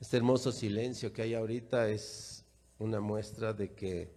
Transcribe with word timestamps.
Este 0.00 0.16
hermoso 0.16 0.52
silencio 0.52 1.12
que 1.12 1.22
hay 1.22 1.34
ahorita 1.34 1.88
es 1.88 2.44
una 2.78 3.00
muestra 3.00 3.52
de 3.52 3.72
que 3.72 4.08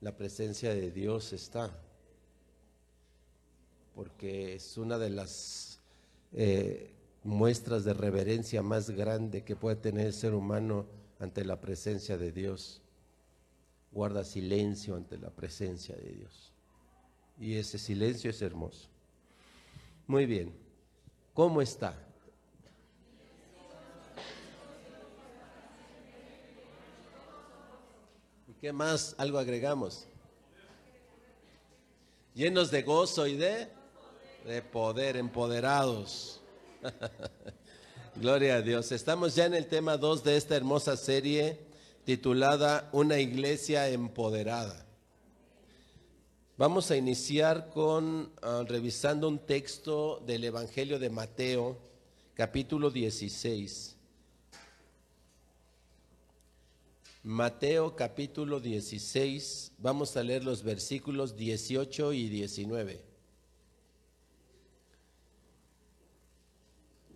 la 0.00 0.16
presencia 0.16 0.74
de 0.74 0.90
Dios 0.90 1.34
está, 1.34 1.78
porque 3.94 4.54
es 4.54 4.78
una 4.78 4.96
de 4.96 5.10
las 5.10 5.78
eh, 6.32 6.90
muestras 7.22 7.84
de 7.84 7.92
reverencia 7.92 8.62
más 8.62 8.88
grande 8.88 9.44
que 9.44 9.56
puede 9.56 9.76
tener 9.76 10.06
el 10.06 10.14
ser 10.14 10.32
humano 10.32 10.86
ante 11.18 11.44
la 11.44 11.60
presencia 11.60 12.16
de 12.16 12.32
Dios. 12.32 12.80
Guarda 13.92 14.24
silencio 14.24 14.96
ante 14.96 15.18
la 15.18 15.28
presencia 15.28 15.94
de 15.96 16.12
Dios. 16.12 16.50
Y 17.38 17.56
ese 17.56 17.78
silencio 17.78 18.30
es 18.30 18.40
hermoso. 18.40 18.88
Muy 20.06 20.24
bien. 20.24 20.54
¿Cómo 21.34 21.60
está? 21.60 22.05
Qué 28.60 28.72
más? 28.72 29.14
Algo 29.18 29.38
agregamos. 29.38 30.06
Llenos 32.34 32.70
de 32.70 32.82
gozo 32.82 33.26
y 33.26 33.36
de, 33.36 33.68
de 34.44 34.62
poder, 34.62 35.16
empoderados. 35.16 36.40
Gloria 38.16 38.56
a 38.56 38.62
Dios. 38.62 38.92
Estamos 38.92 39.34
ya 39.34 39.46
en 39.46 39.54
el 39.54 39.66
tema 39.66 39.96
2 39.96 40.24
de 40.24 40.36
esta 40.36 40.56
hermosa 40.56 40.96
serie 40.96 41.58
titulada 42.04 42.88
Una 42.92 43.18
iglesia 43.18 43.88
empoderada. 43.88 44.86
Vamos 46.58 46.90
a 46.90 46.96
iniciar 46.96 47.68
con 47.70 48.32
ah, 48.40 48.64
revisando 48.66 49.28
un 49.28 49.38
texto 49.40 50.22
del 50.26 50.44
Evangelio 50.44 50.98
de 50.98 51.10
Mateo, 51.10 51.78
capítulo 52.34 52.90
16. 52.90 53.95
Mateo 57.28 57.96
capítulo 57.96 58.60
16, 58.60 59.72
vamos 59.78 60.16
a 60.16 60.22
leer 60.22 60.44
los 60.44 60.62
versículos 60.62 61.34
18 61.34 62.12
y 62.12 62.28
19. 62.28 63.02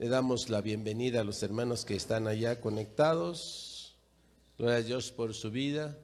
Le 0.01 0.09
damos 0.09 0.51
la 0.51 0.63
bienvenida 0.63 1.21
a 1.21 1.25
los 1.25 1.45
hermanos 1.45 1.85
que 1.85 1.95
están 1.95 2.27
allá 2.27 2.61
conectados. 2.61 3.95
Gloria 4.59 4.79
a 4.79 4.83
Dios 4.83 5.13
por 5.13 5.33
su 5.33 5.53
vida 5.53 5.97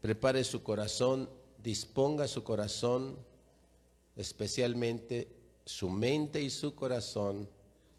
prepare 0.00 0.44
su 0.44 0.62
corazón, 0.62 1.28
disponga 1.60 2.28
su 2.28 2.44
corazón, 2.44 3.18
especialmente 4.14 5.26
su 5.64 5.90
mente 5.90 6.40
y 6.40 6.50
su 6.50 6.76
corazón, 6.76 7.48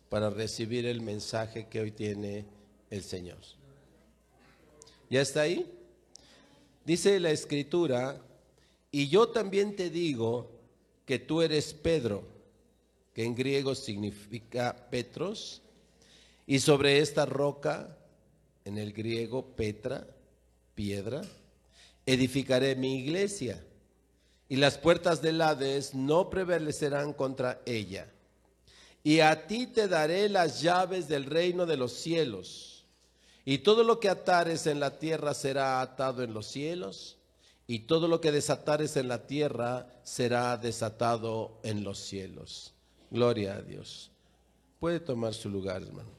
para 0.08 0.30
recibir 0.30 0.86
el 0.86 1.02
mensaje 1.02 1.68
que 1.68 1.82
hoy 1.82 1.92
tiene 1.92 2.46
el 2.90 3.04
Señor. 3.04 3.57
¿Ya 5.10 5.22
está 5.22 5.42
ahí? 5.42 5.66
Dice 6.86 7.20
la 7.20 7.32
escritura, 7.32 8.22
y 8.92 9.08
yo 9.08 9.30
también 9.30 9.76
te 9.76 9.90
digo 9.90 10.50
que 11.06 11.20
tú 11.20 11.42
eres 11.42 11.74
Pedro, 11.74 12.24
que 13.14 13.24
en 13.24 13.36
griego 13.36 13.74
significa 13.76 14.76
Petros, 14.90 15.62
y 16.46 16.60
sobre 16.60 17.00
esta 17.00 17.26
roca, 17.26 17.98
en 18.66 18.78
el 18.78 18.92
griego 18.92 19.46
Petra, 19.46 20.08
piedra, 20.76 21.22
edificaré 22.06 22.76
mi 22.76 23.00
iglesia, 23.00 23.64
y 24.50 24.58
las 24.58 24.78
puertas 24.78 25.22
del 25.22 25.42
Hades 25.42 25.94
no 25.94 26.30
prevalecerán 26.30 27.14
contra 27.14 27.62
ella. 27.66 28.10
Y 29.04 29.22
a 29.22 29.48
ti 29.48 29.68
te 29.68 29.88
daré 29.88 30.28
las 30.28 30.62
llaves 30.62 31.08
del 31.08 31.26
reino 31.26 31.66
de 31.66 31.78
los 31.78 31.94
cielos. 31.94 32.77
Y 33.50 33.60
todo 33.60 33.86
lo 33.86 34.02
que 34.02 34.10
atares 34.10 34.68
en 34.68 34.82
la 34.82 35.00
tierra 35.00 35.34
será 35.34 35.80
atado 35.80 36.22
en 36.22 36.34
los 36.34 36.48
cielos, 36.48 37.16
y 37.66 37.80
todo 37.80 38.10
lo 38.10 38.20
que 38.20 38.34
desatares 38.34 38.98
en 38.98 39.08
la 39.08 39.26
tierra 39.26 39.88
será 40.04 40.58
desatado 40.58 41.58
en 41.64 41.82
los 41.82 41.98
cielos. 41.98 42.74
Gloria 43.10 43.56
a 43.56 43.62
Dios. 43.62 44.12
Puede 44.82 45.00
tomar 45.00 45.34
su 45.34 45.50
lugar, 45.50 45.82
hermano. 45.82 46.10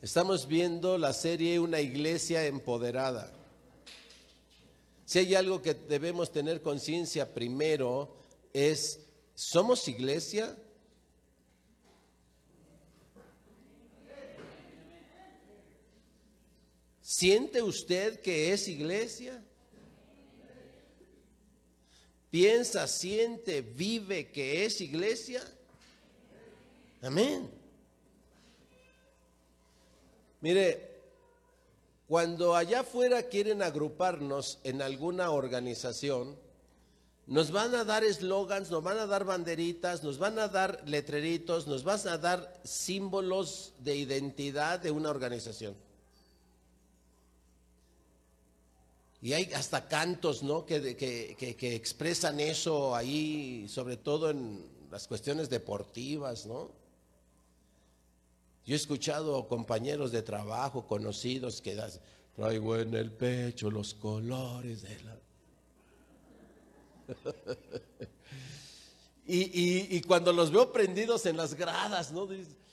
Estamos 0.00 0.48
viendo 0.48 0.96
la 0.96 1.12
serie 1.12 1.60
Una 1.60 1.82
iglesia 1.82 2.46
empoderada. 2.46 3.30
Si 5.04 5.18
hay 5.18 5.34
algo 5.34 5.60
que 5.60 5.74
debemos 5.74 6.32
tener 6.32 6.62
conciencia 6.62 7.34
primero 7.34 8.16
es, 8.54 9.00
¿somos 9.34 9.86
iglesia? 9.88 10.56
¿Siente 17.00 17.62
usted 17.62 18.20
que 18.20 18.52
es 18.52 18.66
iglesia? 18.66 19.42
¿Piensa, 22.30 22.88
siente, 22.88 23.60
vive 23.60 24.32
que 24.32 24.64
es 24.64 24.80
iglesia? 24.80 25.40
Amén. 27.02 27.48
Mire, 30.40 30.94
cuando 32.08 32.54
allá 32.56 32.80
afuera 32.80 33.22
quieren 33.24 33.62
agruparnos 33.62 34.58
en 34.64 34.82
alguna 34.82 35.30
organización, 35.30 36.36
nos 37.26 37.50
van 37.50 37.74
a 37.74 37.84
dar 37.84 38.04
eslogans, 38.04 38.70
nos 38.70 38.82
van 38.82 38.98
a 38.98 39.06
dar 39.06 39.24
banderitas, 39.24 40.02
nos 40.02 40.18
van 40.18 40.38
a 40.38 40.48
dar 40.48 40.82
letreritos, 40.86 41.66
nos 41.66 41.82
van 41.82 42.06
a 42.08 42.18
dar 42.18 42.60
símbolos 42.64 43.72
de 43.78 43.96
identidad 43.96 44.80
de 44.80 44.90
una 44.90 45.10
organización. 45.10 45.74
Y 49.22 49.32
hay 49.32 49.50
hasta 49.54 49.88
cantos, 49.88 50.42
¿no? 50.42 50.66
Que, 50.66 50.96
que, 50.96 51.56
que 51.56 51.74
expresan 51.74 52.40
eso 52.40 52.94
ahí, 52.94 53.66
sobre 53.70 53.96
todo 53.96 54.28
en 54.28 54.66
las 54.90 55.08
cuestiones 55.08 55.48
deportivas, 55.48 56.44
¿no? 56.44 56.70
Yo 58.66 58.74
he 58.74 58.76
escuchado 58.76 59.46
compañeros 59.46 60.12
de 60.12 60.22
trabajo, 60.22 60.86
conocidos, 60.86 61.60
que 61.60 61.78
traigo 62.34 62.76
en 62.76 62.94
el 62.94 63.12
pecho 63.12 63.70
los 63.70 63.94
colores 63.94 64.82
de 64.82 65.02
la... 65.02 65.23
y, 69.26 70.00
cuando 70.02 70.32
los 70.32 70.50
veo 70.50 70.72
prendidos 70.72 71.26
en 71.26 71.36
las 71.36 71.54
gradas, 71.54 72.12
¿no? 72.12 72.28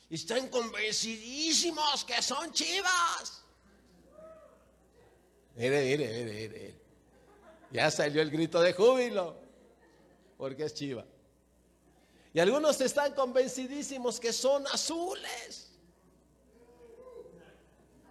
Están 0.10 0.50
convencidísimos 0.50 2.04
que 2.04 2.22
son 2.22 2.52
chivas. 2.52 3.44
Mire, 5.56 5.84
mire, 5.84 6.08
mire, 6.08 6.50
mire. 6.50 6.76
Ya 7.72 7.90
salió 7.90 8.22
el 8.22 8.30
grito 8.30 8.62
de 8.62 8.74
júbilo, 8.74 9.38
porque 10.38 10.66
es 10.66 10.74
chiva. 10.74 11.06
Y 12.34 12.40
algunos 12.40 12.80
están 12.82 13.14
convencidísimos 13.14 14.20
que 14.20 14.34
son 14.34 14.66
azules. 14.68 15.72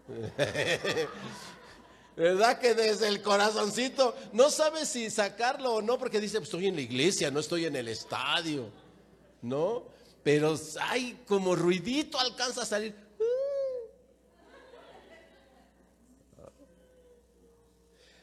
¿Verdad 2.17 2.59
que 2.59 2.75
desde 2.75 3.09
el 3.09 3.23
corazoncito 3.23 4.15
no 4.33 4.51
sabe 4.51 4.85
si 4.85 5.11
sacarlo 5.11 5.75
o 5.75 5.83
no? 5.83 5.99
Porque 5.99 6.21
dice, 6.21 6.39
pues 6.39 6.49
estoy 6.49 6.67
en 6.67 6.75
la 6.75 6.83
iglesia, 6.83 7.31
no 7.31 7.41
estoy 7.41 7.65
en 7.65 7.77
el 7.77 7.89
estadio, 7.89 8.69
¿no? 9.43 9.85
Pero 10.23 10.59
hay 10.81 11.23
como 11.27 11.57
ruidito 11.57 12.19
alcanza 12.19 12.63
a 12.63 12.67
salir. 12.67 12.95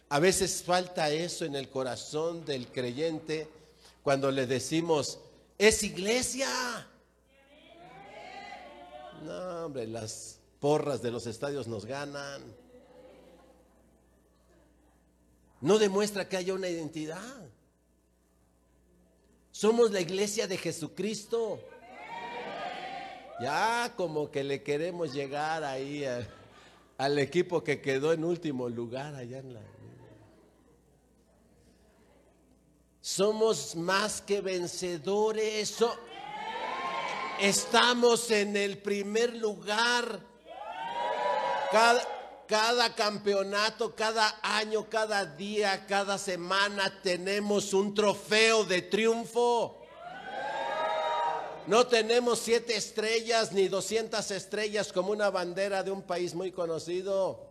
A 0.09 0.19
veces 0.19 0.63
falta 0.63 1.09
eso 1.09 1.43
en 1.43 1.55
el 1.55 1.69
corazón 1.69 2.45
del 2.45 2.67
creyente 2.67 3.50
cuando 4.03 4.31
le 4.31 4.47
decimos, 4.47 5.19
es 5.57 5.83
iglesia. 5.83 6.47
No, 9.23 9.65
hombre, 9.65 9.88
las 9.88 10.39
porras 10.59 11.01
de 11.01 11.12
los 11.12 11.27
estadios 11.27 11.67
nos 11.67 11.85
ganan. 11.85 12.41
No 15.62 15.80
demuestra 15.80 16.27
que 16.27 16.38
haya 16.38 16.54
una 16.54 16.69
identidad. 16.69 17.50
Somos 19.51 19.92
la 19.92 20.01
iglesia 20.01 20.48
de 20.48 20.57
Jesucristo. 20.57 21.59
Ya 23.42 23.94
como 23.95 24.30
que 24.30 24.44
le 24.44 24.63
queremos 24.63 25.13
llegar 25.13 25.63
ahí 25.63 26.06
al 26.98 27.19
equipo 27.19 27.63
que 27.63 27.81
quedó 27.81 28.13
en 28.13 28.24
último 28.24 28.69
lugar 28.69 29.15
allá 29.15 29.39
en 29.39 29.54
la... 29.54 29.62
Somos 33.01 33.75
más 33.75 34.21
que 34.21 34.42
vencedores. 34.42 35.77
estamos 37.39 38.30
en 38.31 38.57
el 38.57 38.77
primer 38.80 39.36
lugar 39.38 40.19
cada, 41.71 42.16
cada 42.47 42.95
campeonato, 42.95 43.94
cada 43.94 44.39
año, 44.41 44.89
cada 44.89 45.25
día, 45.25 45.85
cada 45.85 46.17
semana 46.17 47.01
tenemos 47.03 47.73
un 47.73 47.94
trofeo 47.94 48.63
de 48.63 48.81
triunfo. 48.83 49.77
No 51.67 51.85
tenemos 51.85 52.39
siete 52.39 52.77
estrellas 52.77 53.51
ni 53.51 53.67
doscientas 53.67 54.31
estrellas 54.31 54.94
como 54.94 55.11
una 55.11 55.29
bandera 55.29 55.83
de 55.83 55.91
un 55.91 56.01
país 56.01 56.33
muy 56.33 56.51
conocido. 56.53 57.45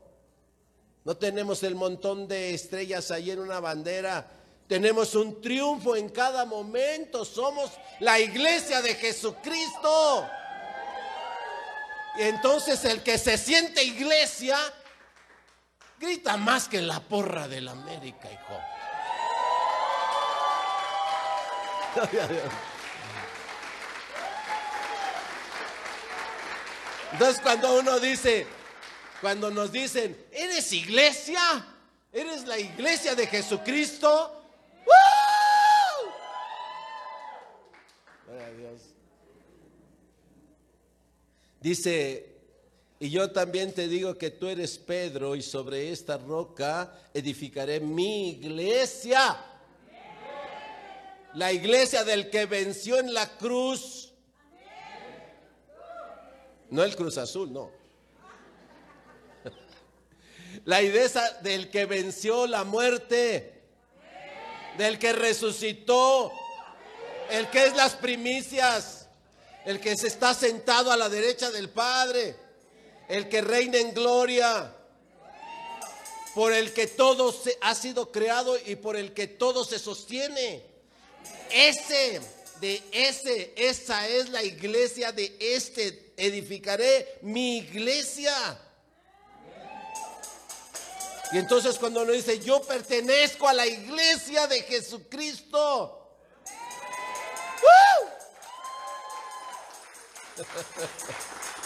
No 1.04 1.16
tenemos 1.16 1.62
el 1.62 1.74
montón 1.74 2.26
de 2.26 2.54
estrellas 2.54 3.10
ahí 3.10 3.30
en 3.30 3.40
una 3.40 3.60
bandera. 3.60 4.26
Tenemos 4.66 5.14
un 5.14 5.42
triunfo 5.42 5.94
en 5.94 6.08
cada 6.08 6.46
momento. 6.46 7.26
Somos 7.26 7.70
la 8.00 8.18
iglesia 8.18 8.80
de 8.80 8.94
Jesucristo. 8.94 10.26
Y 12.18 12.22
entonces 12.22 12.82
el 12.86 13.02
que 13.02 13.18
se 13.18 13.36
siente 13.36 13.84
iglesia 13.84 14.56
grita 15.98 16.36
más 16.36 16.68
que 16.68 16.82
la 16.82 17.00
porra 17.00 17.48
de 17.48 17.60
la 17.60 17.72
América, 17.72 18.30
hijo. 18.30 18.60
Entonces 27.12 27.40
cuando 27.40 27.78
uno 27.78 27.98
dice, 27.98 28.46
cuando 29.20 29.50
nos 29.50 29.72
dicen, 29.72 30.26
¿eres 30.32 30.72
iglesia? 30.72 31.40
¿Eres 32.12 32.46
la 32.46 32.58
iglesia 32.58 33.14
de 33.14 33.26
Jesucristo? 33.26 34.42
¡Woo! 34.86 36.12
Dios. 38.56 38.80
Dice, 41.60 42.35
y 42.98 43.10
yo 43.10 43.30
también 43.30 43.72
te 43.72 43.88
digo 43.88 44.16
que 44.16 44.30
tú 44.30 44.48
eres 44.48 44.78
Pedro 44.78 45.36
y 45.36 45.42
sobre 45.42 45.90
esta 45.90 46.16
roca 46.16 46.92
edificaré 47.12 47.80
mi 47.80 48.30
iglesia. 48.30 49.36
La 51.34 51.52
iglesia 51.52 52.04
del 52.04 52.30
que 52.30 52.46
venció 52.46 52.98
en 52.98 53.12
la 53.12 53.36
cruz 53.36 54.06
no 56.70 56.82
el 56.82 56.96
Cruz 56.96 57.16
Azul, 57.18 57.52
no. 57.52 57.70
La 60.64 60.82
idea 60.82 61.30
del 61.42 61.70
que 61.70 61.86
venció 61.86 62.46
la 62.46 62.64
muerte, 62.64 63.62
del 64.76 64.98
que 64.98 65.12
resucitó, 65.12 66.32
el 67.30 67.48
que 67.50 67.66
es 67.66 67.76
las 67.76 67.94
primicias, 67.94 69.08
el 69.64 69.80
que 69.80 69.96
se 69.96 70.08
está 70.08 70.34
sentado 70.34 70.90
a 70.90 70.96
la 70.96 71.08
derecha 71.08 71.50
del 71.50 71.70
Padre, 71.70 72.36
el 73.08 73.28
que 73.28 73.40
reina 73.40 73.78
en 73.78 73.94
gloria, 73.94 74.74
por 76.34 76.52
el 76.52 76.72
que 76.72 76.86
todo 76.86 77.32
se, 77.32 77.56
ha 77.62 77.74
sido 77.74 78.12
creado 78.12 78.58
y 78.66 78.76
por 78.76 78.96
el 78.96 79.14
que 79.14 79.26
todo 79.26 79.64
se 79.64 79.78
sostiene. 79.78 80.62
Ese, 81.50 82.20
de 82.60 82.82
ese, 82.92 83.54
esa 83.56 84.06
es 84.08 84.28
la 84.28 84.42
iglesia 84.42 85.12
de 85.12 85.36
este 85.40 86.12
edificaré 86.16 87.18
mi 87.22 87.58
iglesia. 87.58 88.60
Y 91.32 91.38
entonces 91.38 91.78
cuando 91.78 92.02
uno 92.02 92.12
dice, 92.12 92.38
yo 92.38 92.62
pertenezco 92.62 93.48
a 93.48 93.52
la 93.52 93.66
iglesia 93.66 94.46
de 94.46 94.62
Jesucristo. 94.62 96.02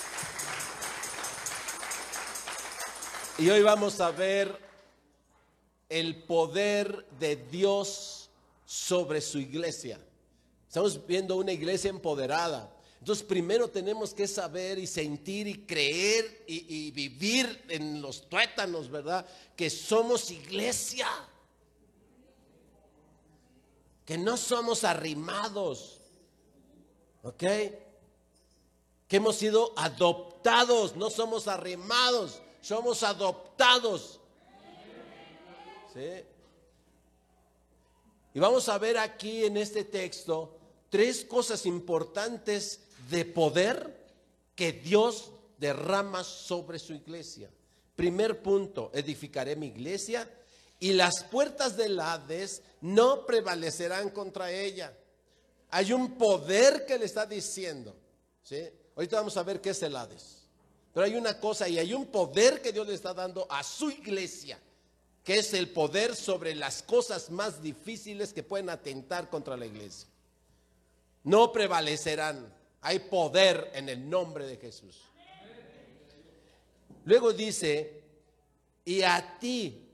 y 3.41 3.49
hoy 3.49 3.63
vamos 3.63 3.99
a 4.01 4.11
ver 4.11 4.55
el 5.89 6.25
poder 6.25 7.07
de 7.19 7.37
Dios 7.37 8.29
sobre 8.67 9.23
su 9.23 9.39
iglesia. 9.39 9.99
Estamos 10.69 11.07
viendo 11.07 11.37
una 11.37 11.51
iglesia 11.51 11.89
empoderada. 11.89 12.71
Entonces 12.99 13.25
primero 13.25 13.69
tenemos 13.69 14.13
que 14.13 14.29
saber 14.29 14.79
y 14.79 14.87
sentir 14.87 15.49
y 15.49 15.65
creer 15.65 16.45
y, 16.47 16.91
vivir 16.91 17.65
en 17.69 18.03
los 18.03 18.29
tuétanos, 18.29 18.91
¿verdad? 18.91 19.27
Que 19.57 19.71
somos 19.71 20.31
iglesia. 20.31 21.09
Que 24.05 24.19
no 24.19 24.37
somos 24.37 24.85
arrimados. 24.85 25.99
¿Ok? 27.23 27.43
Que 29.09 29.17
hemos 29.17 29.37
sido 29.37 29.73
adoptados, 29.77 30.95
no 30.95 31.09
somos 31.09 31.49
arrimados, 31.49 32.43
somos 32.61 33.03
adoptados. 33.03 34.21
¿Sí? 35.93 36.25
Y 38.33 38.39
vamos 38.39 38.69
a 38.69 38.79
ver 38.79 38.97
aquí 38.99 39.45
en 39.45 39.57
este 39.57 39.85
texto 39.85 40.57
tres 40.89 41.25
cosas 41.25 41.67
importantes 41.67 42.81
de 43.09 43.25
poder 43.25 44.07
que 44.55 44.73
Dios 44.73 45.33
derrama 45.59 46.23
sobre 46.23 46.79
su 46.79 46.93
iglesia. 46.93 47.51
Primer 47.97 48.43
punto, 48.43 48.91
edificaré 48.95 49.57
mi 49.57 49.67
iglesia 49.67 50.29
y 50.79 50.93
las 50.93 51.25
puertas 51.25 51.77
del 51.77 51.99
Hades 51.99 52.62
no 52.81 53.27
prevalecerán 53.27 54.11
contra 54.11 54.53
ella. 54.53 54.97
Hay 55.71 55.93
un 55.93 56.17
poder 56.17 56.87
que 56.87 56.99
le 56.99 57.05
está 57.05 57.27
diciendo. 57.27 57.95
¿sí? 58.43 58.69
Ahorita 58.97 59.17
vamos 59.17 59.37
a 59.37 59.43
ver 59.43 59.61
qué 59.61 59.71
es 59.71 59.83
el 59.83 59.97
Hades. 59.97 60.40
Pero 60.93 61.07
hay 61.07 61.15
una 61.15 61.39
cosa 61.39 61.69
y 61.69 61.79
hay 61.79 61.95
un 61.95 62.07
poder 62.07 62.61
que 62.61 62.73
Dios 62.73 62.87
le 62.87 62.95
está 62.95 63.15
dando 63.15 63.47
a 63.51 63.63
su 63.63 63.91
iglesia, 63.91 64.59
que 65.25 65.39
es 65.39 65.55
el 65.55 65.71
poder 65.71 66.17
sobre 66.17 66.55
las 66.55 66.83
cosas 66.83 67.31
más 67.31 67.63
difíciles 67.63 68.33
que 68.33 68.43
pueden 68.43 68.71
atentar 68.71 69.31
contra 69.31 69.57
la 69.57 69.67
iglesia. 69.67 70.09
No 71.25 71.53
prevalecerán. 71.53 72.55
Hay 72.83 72.99
poder 72.99 73.71
en 73.75 73.89
el 73.89 74.09
nombre 74.09 74.47
de 74.47 74.57
Jesús. 74.57 74.97
Luego 77.05 77.33
dice, 77.33 78.03
y 78.85 79.03
a 79.03 79.39
ti 79.39 79.87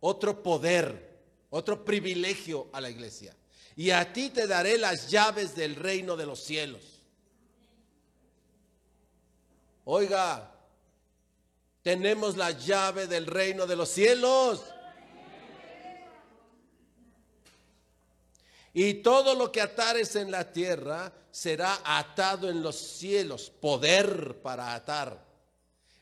otro 0.00 0.42
poder, 0.42 1.18
otro 1.50 1.84
privilegio 1.84 2.68
a 2.72 2.80
la 2.80 2.90
iglesia. 2.90 3.34
Y 3.76 3.90
a 3.90 4.12
ti 4.12 4.30
te 4.30 4.46
daré 4.46 4.78
las 4.78 5.08
llaves 5.08 5.54
del 5.54 5.76
reino 5.76 6.16
de 6.16 6.26
los 6.26 6.40
cielos. 6.42 6.97
Oiga, 9.90 10.52
tenemos 11.80 12.36
la 12.36 12.50
llave 12.50 13.06
del 13.06 13.24
reino 13.24 13.66
de 13.66 13.74
los 13.74 13.88
cielos. 13.88 14.62
Y 18.74 18.94
todo 19.02 19.34
lo 19.34 19.50
que 19.50 19.62
atares 19.62 20.14
en 20.16 20.30
la 20.30 20.52
tierra 20.52 21.10
será 21.30 21.80
atado 21.86 22.50
en 22.50 22.62
los 22.62 22.76
cielos, 22.76 23.48
poder 23.48 24.42
para 24.42 24.74
atar. 24.74 25.24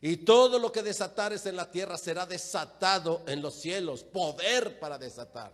Y 0.01 0.17
todo 0.17 0.59
lo 0.59 0.73
que 0.73 0.83
desatares 0.83 1.47
en 1.47 1.55
la 1.55 1.71
tierra 1.71 1.97
será 1.97 2.27
desatado 2.27 3.23
en 3.29 3.41
los 3.41 3.55
cielos, 3.55 4.03
poder 4.03 4.81
para 4.81 4.99
desatar. 4.99 5.53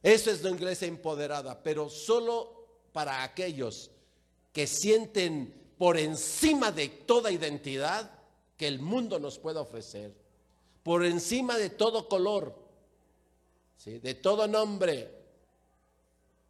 Eso 0.00 0.30
es 0.30 0.44
la 0.44 0.50
iglesia 0.50 0.86
empoderada, 0.86 1.60
pero 1.60 1.90
solo 1.90 2.68
para 2.92 3.24
aquellos 3.24 3.90
que 4.52 4.68
sienten 4.68 5.63
por 5.78 5.98
encima 5.98 6.70
de 6.70 6.88
toda 6.88 7.30
identidad 7.30 8.10
que 8.56 8.68
el 8.68 8.78
mundo 8.78 9.18
nos 9.18 9.38
pueda 9.38 9.60
ofrecer, 9.60 10.14
por 10.82 11.04
encima 11.04 11.56
de 11.58 11.70
todo 11.70 12.08
color, 12.08 12.54
de 13.84 14.14
todo 14.14 14.46
nombre, 14.46 15.10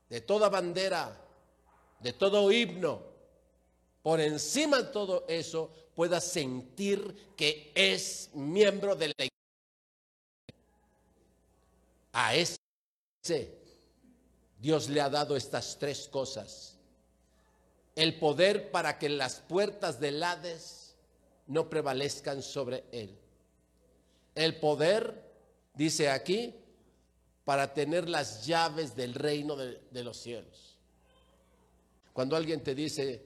de 0.09 0.21
toda 0.21 0.49
bandera, 0.49 1.21
de 2.01 2.13
todo 2.13 2.53
himno, 2.53 3.03
por 4.03 4.21
encima 4.21 4.83
de 4.83 4.85
todo 4.93 5.25
eso, 5.29 5.71
pueda 5.95 6.21
sentir 6.21 7.33
que 7.37 7.73
es 7.75 8.31
miembro 8.35 8.95
de 8.95 9.09
la 9.09 9.25
iglesia. 9.25 9.31
A 12.13 12.35
ese 12.35 12.59
Dios 14.59 14.89
le 14.89 15.01
ha 15.01 15.09
dado 15.09 15.37
estas 15.37 15.79
tres 15.79 16.09
cosas. 16.09 16.74
El 17.95 18.19
poder 18.19 18.71
para 18.71 18.99
que 18.99 19.09
las 19.09 19.41
puertas 19.41 20.01
del 20.01 20.23
Hades 20.23 20.97
no 21.47 21.69
prevalezcan 21.69 22.43
sobre 22.43 22.85
él. 22.93 23.17
El 24.35 24.59
poder, 24.59 25.33
dice 25.75 26.11
aquí, 26.11 26.55
para 27.45 27.73
tener 27.75 28.09
las 28.09 28.47
llaves 28.47 28.97
del 28.97 29.15
reino 29.15 29.57
de, 29.57 30.05
los 30.05 30.17
cielos. 30.17 30.79
Cuando 32.13 32.37
alguien 32.37 32.63
te 32.63 32.75
dice, 32.75 33.25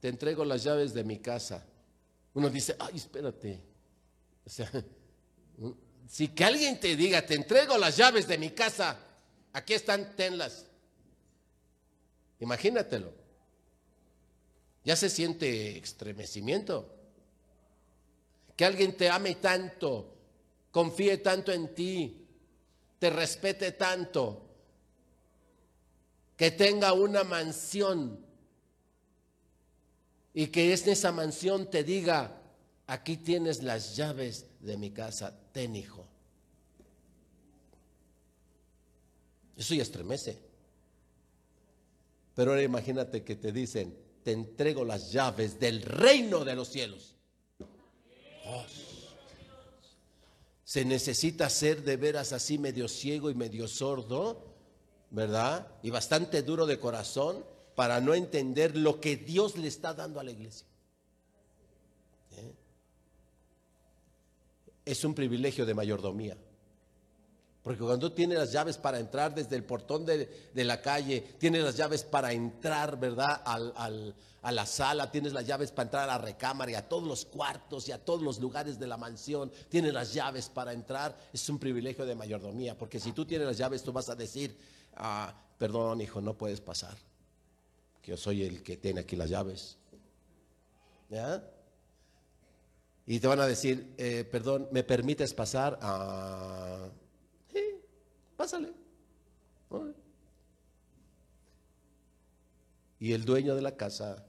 te 0.00 0.08
entrego 0.08 0.44
las 0.44 0.62
llaves 0.62 0.94
de 0.94 1.04
mi 1.04 1.18
casa, 1.18 1.66
uno 2.34 2.48
dice, 2.48 2.76
ay, 2.78 2.96
espérate. 2.96 3.60
O 4.46 4.50
sea, 4.50 4.70
si 6.08 6.28
que 6.28 6.44
alguien 6.44 6.78
te 6.78 6.96
diga, 6.96 7.24
te 7.26 7.34
entrego 7.34 7.76
las 7.76 7.96
llaves 7.96 8.26
de 8.26 8.38
mi 8.38 8.50
casa, 8.50 8.98
aquí 9.52 9.74
están, 9.74 10.14
tenlas. 10.16 10.66
Imagínatelo. 12.40 13.23
Ya 14.84 14.96
se 14.96 15.08
siente 15.08 15.78
estremecimiento. 15.78 16.90
Que 18.56 18.64
alguien 18.64 18.96
te 18.96 19.08
ame 19.08 19.36
tanto, 19.36 20.14
confíe 20.70 21.18
tanto 21.18 21.50
en 21.50 21.74
ti, 21.74 22.26
te 22.98 23.10
respete 23.10 23.72
tanto, 23.72 24.44
que 26.36 26.50
tenga 26.50 26.92
una 26.92 27.24
mansión 27.24 28.24
y 30.32 30.48
que 30.48 30.72
en 30.72 30.88
esa 30.88 31.12
mansión 31.12 31.70
te 31.70 31.84
diga, 31.84 32.40
aquí 32.86 33.16
tienes 33.16 33.62
las 33.62 33.96
llaves 33.96 34.46
de 34.60 34.76
mi 34.76 34.90
casa, 34.90 35.36
ten 35.52 35.74
hijo. 35.76 36.06
Eso 39.56 39.74
ya 39.74 39.82
estremece. 39.82 40.38
Pero 42.34 42.50
ahora 42.50 42.62
imagínate 42.62 43.22
que 43.22 43.36
te 43.36 43.52
dicen, 43.52 43.96
te 44.24 44.32
entrego 44.32 44.84
las 44.84 45.12
llaves 45.12 45.60
del 45.60 45.82
reino 45.82 46.44
de 46.44 46.54
los 46.56 46.68
cielos. 46.68 47.14
Se 50.64 50.84
necesita 50.84 51.48
ser 51.50 51.84
de 51.84 51.96
veras 51.96 52.32
así 52.32 52.58
medio 52.58 52.88
ciego 52.88 53.30
y 53.30 53.34
medio 53.34 53.68
sordo, 53.68 54.42
¿verdad? 55.10 55.68
Y 55.82 55.90
bastante 55.90 56.42
duro 56.42 56.66
de 56.66 56.80
corazón 56.80 57.44
para 57.76 58.00
no 58.00 58.14
entender 58.14 58.76
lo 58.76 59.00
que 59.00 59.16
Dios 59.16 59.58
le 59.58 59.68
está 59.68 59.92
dando 59.92 60.18
a 60.18 60.24
la 60.24 60.30
iglesia. 60.30 60.66
¿Eh? 62.32 62.54
Es 64.86 65.04
un 65.04 65.14
privilegio 65.14 65.66
de 65.66 65.74
mayordomía. 65.74 66.36
Porque 67.64 67.80
cuando 67.80 68.10
tú 68.10 68.14
tienes 68.14 68.36
las 68.36 68.52
llaves 68.52 68.76
para 68.76 68.98
entrar 68.98 69.34
desde 69.34 69.56
el 69.56 69.64
portón 69.64 70.04
de, 70.04 70.28
la 70.52 70.82
calle, 70.82 71.22
tienes 71.38 71.64
las 71.64 71.74
llaves 71.74 72.04
para 72.04 72.30
entrar, 72.30 73.00
¿verdad? 73.00 73.42
a 73.42 74.52
la 74.52 74.66
sala, 74.66 75.10
tienes 75.10 75.32
las 75.32 75.46
llaves 75.46 75.72
para 75.72 75.86
entrar 75.86 76.02
a 76.02 76.12
la 76.12 76.18
recámara 76.18 76.72
y 76.72 76.74
a 76.74 76.86
todos 76.86 77.04
los 77.04 77.24
cuartos 77.24 77.88
y 77.88 77.92
a 77.92 78.04
todos 78.04 78.20
los 78.20 78.38
lugares 78.38 78.78
de 78.78 78.86
la 78.86 78.98
mansión, 78.98 79.50
tienes 79.70 79.94
las 79.94 80.12
llaves 80.12 80.50
para 80.50 80.74
entrar, 80.74 81.16
es 81.32 81.48
un 81.48 81.58
privilegio 81.58 82.04
de 82.04 82.14
mayordomía. 82.14 82.76
Porque 82.76 83.00
si 83.00 83.12
tú 83.12 83.24
tienes 83.24 83.46
las 83.46 83.56
llaves, 83.56 83.82
tú 83.82 83.94
vas 83.94 84.10
a 84.10 84.14
decir, 84.14 84.54
ah, 84.96 85.34
perdón, 85.56 86.02
hijo, 86.02 86.20
no 86.20 86.34
puedes 86.34 86.60
pasar. 86.60 86.98
Que 88.02 88.10
yo 88.10 88.18
soy 88.18 88.42
el 88.42 88.62
que 88.62 88.76
tiene 88.76 89.00
aquí 89.00 89.16
las 89.16 89.30
llaves. 89.30 89.78
¿Ya? 91.08 91.42
Y 93.06 93.20
te 93.20 93.26
van 93.26 93.40
a 93.40 93.46
decir, 93.46 93.94
eh, 93.96 94.28
perdón, 94.30 94.68
¿me 94.70 94.84
permites 94.84 95.32
pasar? 95.32 95.78
a 95.80 96.90
pásale. 98.44 98.74
Y 103.00 103.12
el 103.12 103.24
dueño 103.24 103.54
de 103.54 103.62
la 103.62 103.74
casa 103.76 104.24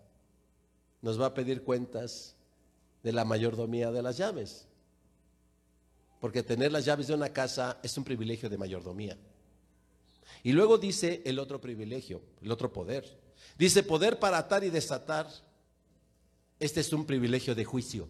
nos 1.01 1.19
va 1.19 1.27
a 1.27 1.34
pedir 1.34 1.63
cuentas 1.63 2.36
de 3.03 3.12
la 3.12 3.25
mayordomía 3.25 3.91
de 3.91 4.01
las 4.01 4.17
llaves. 4.17 4.67
Porque 6.22 6.43
tener 6.43 6.72
las 6.72 6.86
llaves 6.86 7.07
de 7.07 7.13
una 7.13 7.29
casa 7.29 7.79
es 7.84 7.98
un 7.98 8.03
privilegio 8.05 8.50
de 8.50 8.57
mayordomía. 8.57 9.17
Y 10.43 10.53
luego 10.53 10.77
dice 10.77 11.22
el 11.25 11.38
otro 11.38 11.60
privilegio, 11.60 12.22
el 12.41 12.51
otro 12.51 12.72
poder. 12.72 13.19
Dice 13.57 13.84
poder 13.84 14.17
para 14.17 14.38
atar 14.38 14.63
y 14.63 14.69
desatar. 14.69 15.27
Este 16.57 16.79
es 16.79 16.93
un 16.93 17.05
privilegio 17.05 17.53
de 17.53 17.65
juicio. 17.65 18.07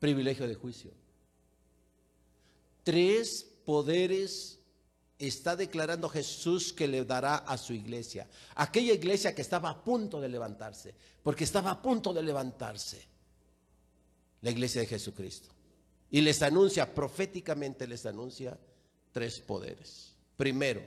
Privilegio 0.00 0.46
de 0.46 0.54
juicio 0.56 1.05
tres 2.86 3.44
poderes 3.64 4.60
está 5.18 5.56
declarando 5.56 6.08
Jesús 6.08 6.72
que 6.72 6.86
le 6.86 7.04
dará 7.04 7.38
a 7.38 7.58
su 7.58 7.72
iglesia. 7.72 8.28
Aquella 8.54 8.92
iglesia 8.92 9.34
que 9.34 9.42
estaba 9.42 9.70
a 9.70 9.82
punto 9.82 10.20
de 10.20 10.28
levantarse, 10.28 10.94
porque 11.24 11.42
estaba 11.42 11.72
a 11.72 11.82
punto 11.82 12.14
de 12.14 12.22
levantarse. 12.22 13.02
La 14.40 14.50
iglesia 14.50 14.82
de 14.82 14.86
Jesucristo. 14.86 15.48
Y 16.12 16.20
les 16.20 16.40
anuncia, 16.42 16.94
proféticamente 16.94 17.88
les 17.88 18.06
anuncia 18.06 18.56
tres 19.10 19.40
poderes. 19.40 20.14
Primero, 20.36 20.80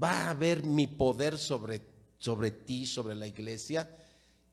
va 0.00 0.26
a 0.26 0.30
haber 0.30 0.62
mi 0.62 0.86
poder 0.86 1.36
sobre, 1.36 1.80
sobre 2.16 2.52
ti, 2.52 2.86
sobre 2.86 3.16
la 3.16 3.26
iglesia, 3.26 3.90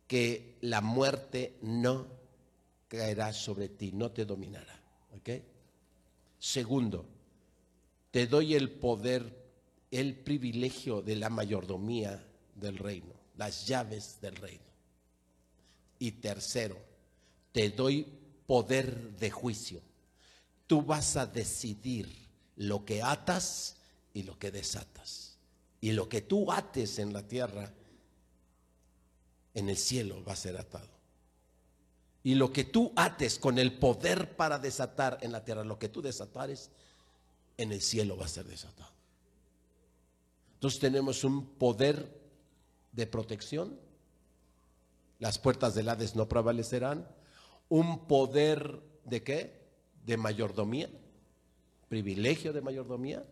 que 0.07 0.57
la 0.61 0.81
muerte 0.81 1.59
no 1.61 2.07
caerá 2.87 3.33
sobre 3.33 3.69
ti, 3.69 3.91
no 3.91 4.09
te 4.09 4.25
dominará. 4.25 4.81
¿Ok? 5.15 5.50
Segundo, 6.41 7.05
te 8.09 8.25
doy 8.25 8.55
el 8.55 8.71
poder, 8.71 9.45
el 9.91 10.15
privilegio 10.15 11.03
de 11.03 11.15
la 11.15 11.29
mayordomía 11.29 12.27
del 12.55 12.79
reino, 12.79 13.13
las 13.37 13.67
llaves 13.67 14.17
del 14.21 14.35
reino. 14.37 14.65
Y 15.99 16.13
tercero, 16.13 16.79
te 17.51 17.69
doy 17.69 18.07
poder 18.47 19.15
de 19.17 19.29
juicio. 19.29 19.83
Tú 20.65 20.81
vas 20.81 21.15
a 21.15 21.27
decidir 21.27 22.09
lo 22.55 22.85
que 22.85 23.03
atas 23.03 23.75
y 24.11 24.23
lo 24.23 24.39
que 24.39 24.49
desatas. 24.49 25.37
Y 25.79 25.91
lo 25.91 26.09
que 26.09 26.21
tú 26.21 26.51
ates 26.51 26.97
en 26.97 27.13
la 27.13 27.21
tierra, 27.27 27.71
en 29.53 29.69
el 29.69 29.77
cielo 29.77 30.23
va 30.23 30.33
a 30.33 30.37
ser 30.37 30.57
atado. 30.57 31.00
Y 32.23 32.35
lo 32.35 32.51
que 32.51 32.63
tú 32.63 32.91
ates 32.95 33.39
con 33.39 33.57
el 33.57 33.79
poder 33.79 34.35
para 34.35 34.59
desatar 34.59 35.17
en 35.21 35.31
la 35.31 35.43
tierra, 35.43 35.63
lo 35.63 35.79
que 35.79 35.89
tú 35.89 36.01
desatares, 36.01 36.69
en 37.57 37.71
el 37.71 37.81
cielo 37.81 38.17
va 38.17 38.25
a 38.25 38.29
ser 38.29 38.45
desatado. 38.45 38.91
Entonces 40.53 40.79
tenemos 40.79 41.23
un 41.23 41.45
poder 41.45 42.21
de 42.91 43.07
protección. 43.07 43.79
Las 45.19 45.39
puertas 45.39 45.73
del 45.73 45.89
Hades 45.89 46.15
no 46.15 46.27
prevalecerán. 46.27 47.07
Un 47.69 48.05
poder 48.05 48.81
de 49.05 49.23
qué? 49.23 49.67
De 50.05 50.17
mayordomía. 50.17 50.89
Privilegio 51.89 52.53
de 52.53 52.61
mayordomía. 52.61 53.25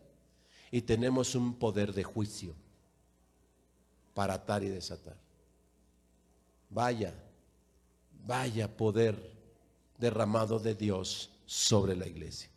Y 0.72 0.82
tenemos 0.82 1.34
un 1.34 1.54
poder 1.54 1.92
de 1.92 2.02
juicio 2.02 2.54
para 4.14 4.34
atar 4.34 4.64
y 4.64 4.68
desatar. 4.68 5.16
Vaya 6.68 7.14
Vaya 8.26 8.76
poder 8.76 9.16
derramado 9.98 10.58
de 10.58 10.74
Dios 10.74 11.30
sobre 11.46 11.96
la 11.96 12.06
iglesia. 12.06 12.50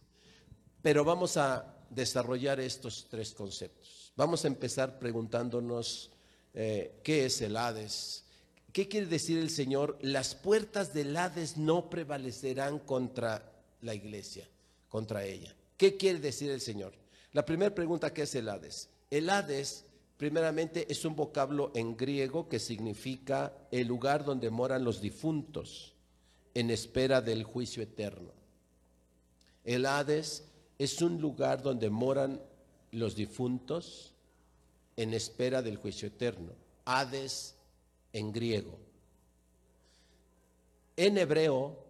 Pero 0.81 1.03
vamos 1.03 1.37
a 1.37 1.73
desarrollar 1.89 2.59
estos 2.59 3.07
tres 3.09 3.33
conceptos. 3.33 4.11
Vamos 4.15 4.43
a 4.43 4.47
empezar 4.47 4.99
preguntándonos 4.99 6.11
eh, 6.53 6.99
qué 7.03 7.25
es 7.25 7.41
el 7.41 7.57
Hades. 7.57 8.25
¿Qué 8.71 8.87
quiere 8.87 9.07
decir 9.07 9.37
el 9.37 9.49
Señor? 9.49 9.97
Las 10.01 10.35
puertas 10.35 10.93
del 10.93 11.15
Hades 11.15 11.57
no 11.57 11.89
prevalecerán 11.89 12.79
contra 12.79 13.51
la 13.81 13.93
iglesia, 13.93 14.47
contra 14.89 15.25
ella. 15.25 15.55
¿Qué 15.77 15.97
quiere 15.97 16.19
decir 16.19 16.51
el 16.51 16.61
Señor? 16.61 16.93
La 17.31 17.45
primera 17.45 17.73
pregunta, 17.73 18.13
¿qué 18.13 18.23
es 18.23 18.35
el 18.35 18.49
Hades? 18.49 18.89
El 19.09 19.29
Hades 19.29 19.85
Primeramente 20.17 20.85
es 20.89 21.03
un 21.05 21.15
vocablo 21.15 21.71
en 21.75 21.97
griego 21.97 22.47
que 22.47 22.59
significa 22.59 23.53
el 23.71 23.87
lugar 23.87 24.23
donde 24.23 24.49
moran 24.49 24.83
los 24.83 25.01
difuntos 25.01 25.95
en 26.53 26.69
espera 26.69 27.21
del 27.21 27.43
juicio 27.43 27.83
eterno. 27.83 28.31
El 29.63 29.85
Hades 29.85 30.45
es 30.77 31.01
un 31.01 31.19
lugar 31.19 31.61
donde 31.61 31.89
moran 31.89 32.41
los 32.91 33.15
difuntos 33.15 34.13
en 34.95 35.13
espera 35.13 35.61
del 35.61 35.77
juicio 35.77 36.07
eterno. 36.07 36.53
Hades 36.85 37.55
en 38.11 38.31
griego. 38.31 38.77
En 40.95 41.17
hebreo, 41.17 41.83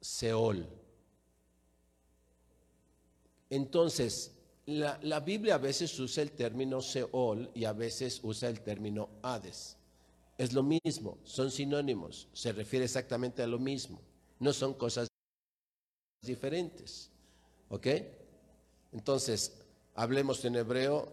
Seol. 0.00 0.66
Entonces, 3.48 4.33
la, 4.66 5.20
Biblia 5.20 5.56
a 5.56 5.58
veces 5.58 5.98
usa 5.98 6.22
el 6.22 6.32
término 6.32 6.80
Seol 6.80 7.50
y 7.54 7.64
a 7.64 7.72
veces 7.72 8.20
usa 8.22 8.48
el 8.48 8.60
término 8.60 9.10
Hades. 9.22 9.76
Es 10.38 10.52
lo 10.52 10.62
mismo, 10.62 11.18
son 11.22 11.50
sinónimos, 11.50 12.28
se 12.32 12.52
refiere 12.52 12.84
exactamente 12.84 13.42
a 13.42 13.46
lo 13.46 13.58
mismo, 13.58 14.00
no 14.40 14.52
son 14.52 14.74
cosas 14.74 15.08
diferentes. 16.22 17.10
¿Ok? 17.68 17.86
Entonces, 18.92 19.52
hablemos 19.94 20.44
en 20.44 20.56
hebreo, 20.56 21.12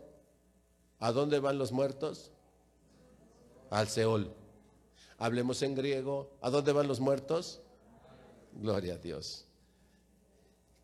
¿a 1.00 1.12
dónde 1.12 1.40
van 1.40 1.58
los 1.58 1.72
muertos? 1.72 2.32
Al 3.70 3.88
Seol. 3.88 4.34
Hablemos 5.18 5.62
en 5.62 5.76
griego, 5.76 6.32
¿a 6.42 6.50
dónde 6.50 6.72
van 6.72 6.88
los 6.88 7.00
muertos? 7.00 7.62
Gloria 8.54 8.96
a 8.96 8.98
Dios. 8.98 9.46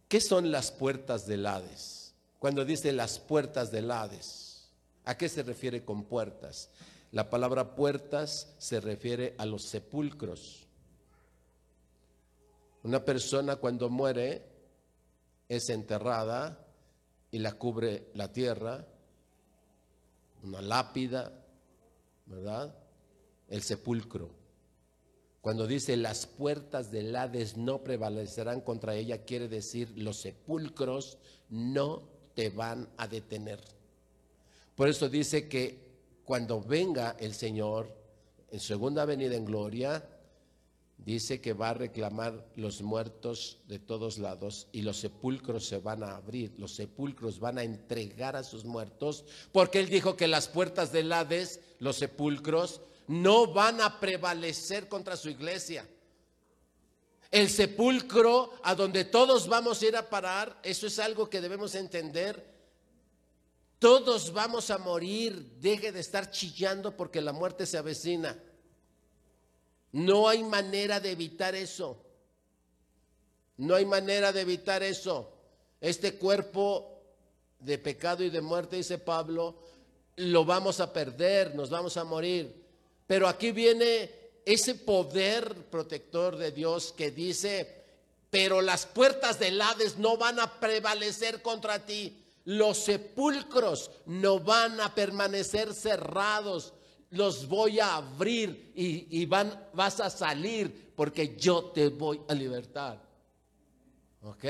¿Qué 0.08 0.22
son 0.22 0.52
las 0.52 0.72
puertas 0.72 1.28
del 1.28 1.46
Hades? 1.46 2.07
Cuando 2.40 2.66
dice 2.66 2.92
las 2.92 3.20
puertas 3.20 3.72
del 3.72 3.90
Hades, 3.90 4.70
¿a 5.06 5.18
qué 5.18 5.28
se 5.28 5.44
refiere 5.44 5.84
con 5.84 6.04
puertas? 6.04 6.70
La 7.12 7.30
palabra 7.30 7.76
puertas 7.76 8.54
se 8.60 8.80
refiere 8.80 9.34
a 9.38 9.46
los 9.46 9.64
sepulcros. 9.64 10.68
Una 12.84 13.04
persona 13.04 13.56
cuando 13.56 13.90
muere 13.90 14.46
es 15.50 15.70
enterrada 15.70 16.64
y 17.32 17.40
la 17.40 17.54
cubre 17.54 18.12
la 18.14 18.32
tierra, 18.32 18.86
una 20.44 20.62
lápida, 20.62 21.32
¿verdad? 22.28 22.76
El 23.48 23.64
sepulcro. 23.64 24.30
Cuando 25.42 25.66
dice 25.66 25.98
las 25.98 26.28
puertas 26.28 26.92
del 26.92 27.16
Hades 27.16 27.58
no 27.58 27.84
prevalecerán 27.84 28.62
contra 28.62 28.96
ella, 28.96 29.24
quiere 29.24 29.48
decir 29.48 29.98
los 29.98 30.22
sepulcros 30.22 31.18
no 31.50 32.17
te 32.38 32.52
van 32.52 32.88
a 32.98 33.08
detener. 33.08 33.60
Por 34.76 34.88
eso 34.88 35.10
dice 35.10 35.50
que 35.50 35.76
cuando 36.24 36.62
venga 36.62 37.16
el 37.20 37.34
Señor 37.34 37.92
en 38.52 38.60
segunda 38.60 39.06
venida 39.06 39.36
en 39.36 39.44
gloria, 39.44 40.08
dice 41.00 41.42
que 41.42 41.54
va 41.54 41.70
a 41.70 41.74
reclamar 41.74 42.46
los 42.56 42.84
muertos 42.84 43.58
de 43.68 43.80
todos 43.80 44.20
lados 44.20 44.68
y 44.72 44.84
los 44.84 44.98
sepulcros 44.98 45.66
se 45.66 45.80
van 45.80 46.04
a 46.04 46.16
abrir, 46.16 46.54
los 46.60 46.76
sepulcros 46.76 47.40
van 47.40 47.58
a 47.58 47.64
entregar 47.64 48.36
a 48.36 48.44
sus 48.44 48.66
muertos, 48.66 49.26
porque 49.52 49.80
él 49.80 49.90
dijo 49.90 50.16
que 50.16 50.28
las 50.28 50.48
puertas 50.48 50.92
del 50.92 51.12
Hades, 51.12 51.60
los 51.80 51.96
sepulcros, 51.96 52.82
no 53.08 53.52
van 53.52 53.82
a 53.82 54.00
prevalecer 54.00 54.88
contra 54.88 55.18
su 55.18 55.32
iglesia. 55.32 55.88
El 57.32 57.50
sepulcro 57.50 58.54
a 58.64 58.76
donde 58.76 59.06
todos 59.06 59.48
vamos 59.48 59.82
a 59.82 59.86
ir 59.86 59.96
a 59.96 60.10
parar, 60.10 60.60
eso 60.64 60.88
es 60.88 60.98
algo 61.00 61.30
que 61.30 61.42
debemos 61.42 61.76
entender. 61.76 62.56
Todos 63.80 64.34
vamos 64.34 64.72
a 64.72 64.78
morir, 64.78 65.58
deje 65.60 65.92
de 65.92 66.00
estar 66.00 66.32
chillando 66.32 66.96
porque 66.96 67.22
la 67.22 67.34
muerte 67.34 67.66
se 67.66 67.78
avecina. 67.78 68.42
No 69.92 70.28
hay 70.28 70.44
manera 70.44 71.00
de 71.00 71.12
evitar 71.12 71.54
eso. 71.54 72.04
No 73.58 73.76
hay 73.76 73.86
manera 73.86 74.32
de 74.32 74.42
evitar 74.42 74.84
eso. 74.84 75.34
Este 75.82 76.16
cuerpo 76.18 77.02
de 77.60 77.78
pecado 77.78 78.24
y 78.24 78.30
de 78.30 78.42
muerte, 78.42 78.78
dice 78.78 78.98
Pablo, 78.98 79.60
lo 80.18 80.46
vamos 80.46 80.80
a 80.80 80.92
perder, 80.94 81.56
nos 81.56 81.70
vamos 81.70 81.98
a 81.98 82.04
morir. 82.04 82.66
Pero 83.06 83.28
aquí 83.28 83.52
viene 83.52 84.12
ese 84.48 84.76
poder 84.76 85.66
protector 85.70 86.38
de 86.38 86.54
Dios 86.54 86.94
que 86.96 87.12
dice, 87.12 87.84
pero 88.30 88.62
las 88.62 88.86
puertas 88.86 89.40
del 89.40 89.62
Hades 89.62 89.98
no 89.98 90.16
van 90.16 90.40
a 90.40 90.62
prevalecer 90.62 91.42
contra 91.42 91.86
ti. 91.86 92.24
Los 92.46 92.78
sepulcros 92.78 93.92
no 94.06 94.40
van 94.40 94.80
a 94.80 94.96
permanecer 94.96 95.74
cerrados. 95.74 96.74
Los 97.10 97.50
voy 97.50 97.82
a 97.82 97.98
abrir 97.98 98.72
y, 98.74 99.26
van, 99.26 99.68
vas 99.74 100.00
a 100.00 100.10
salir 100.10 100.94
porque 100.96 101.36
yo 101.36 101.66
te 101.66 101.90
voy 101.90 102.22
a 102.30 102.34
libertar. 102.34 103.06
¿Ok? 104.22 104.46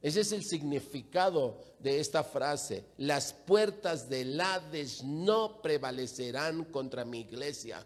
Ese 0.00 0.20
es 0.20 0.30
el 0.30 0.44
significado 0.44 1.58
de 1.80 1.98
esta 1.98 2.22
frase. 2.22 2.84
Las 2.98 3.32
puertas 3.32 4.08
del 4.08 4.40
Hades 4.40 5.02
no 5.02 5.60
prevalecerán 5.62 6.64
contra 6.66 7.04
mi 7.04 7.22
iglesia. 7.22 7.84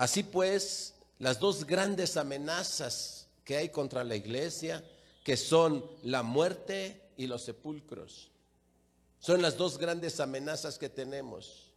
Así 0.00 0.22
pues, 0.22 0.94
las 1.18 1.38
dos 1.38 1.66
grandes 1.66 2.16
amenazas 2.16 3.28
que 3.44 3.56
hay 3.56 3.68
contra 3.68 4.02
la 4.04 4.16
iglesia, 4.16 4.82
que 5.22 5.36
son 5.36 5.84
la 6.02 6.22
muerte 6.22 7.10
y 7.16 7.26
los 7.26 7.42
sepulcros, 7.42 8.30
son 9.18 9.42
las 9.42 9.56
dos 9.58 9.76
grandes 9.76 10.18
amenazas 10.20 10.78
que 10.78 10.88
tenemos 10.88 11.70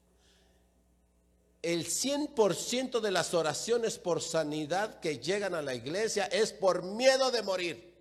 el 1.63 1.85
100% 1.85 2.99
de 2.99 3.09
las 3.09 3.33
oraciones 3.33 3.97
por 3.97 4.21
sanidad 4.21 4.99
que 4.99 5.19
llegan 5.19 5.55
a 5.55 5.61
la 5.61 5.73
iglesia 5.73 6.25
es 6.25 6.51
por 6.51 6.83
miedo 6.83 7.31
de 7.31 7.41
morir. 7.41 7.93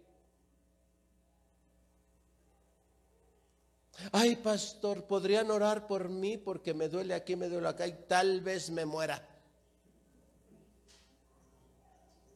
Ay, 4.11 4.35
pastor, 4.35 5.05
¿podrían 5.05 5.49
orar 5.53 5.87
por 5.87 6.09
mí 6.09 6.37
porque 6.37 6.75
me 6.75 6.89
duele 6.89 7.15
aquí, 7.15 7.37
me 7.37 7.49
duele 7.49 7.69
acá 7.69 7.87
y 7.87 7.93
tal 8.09 8.41
vez 8.41 8.69
me 8.69 8.85
muera? 8.85 9.29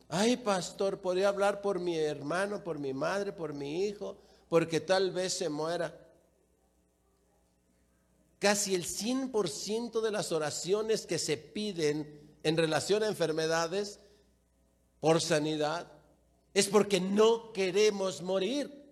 Ay, 0.08 0.36
pastor, 0.36 1.00
¿podría 1.00 1.28
hablar 1.28 1.60
por 1.60 1.80
mi 1.80 1.96
hermano, 1.96 2.62
por 2.62 2.78
mi 2.78 2.92
madre, 2.94 3.32
por 3.32 3.52
mi 3.52 3.84
hijo, 3.86 4.16
porque 4.48 4.80
tal 4.80 5.10
vez 5.10 5.32
se 5.32 5.48
muera? 5.48 6.06
casi 8.38 8.74
el 8.74 8.84
100% 8.84 10.00
de 10.00 10.10
las 10.10 10.32
oraciones 10.32 11.06
que 11.06 11.18
se 11.18 11.36
piden 11.36 12.38
en 12.42 12.56
relación 12.56 13.02
a 13.02 13.08
enfermedades 13.08 13.98
por 15.00 15.20
sanidad 15.20 15.90
es 16.54 16.68
porque 16.68 17.00
no 17.00 17.52
queremos 17.52 18.22
morir. 18.22 18.84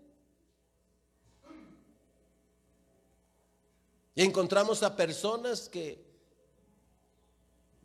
Y 4.16 4.22
encontramos 4.22 4.83
a 4.83 4.96
personas 4.96 5.68
que 5.68 6.05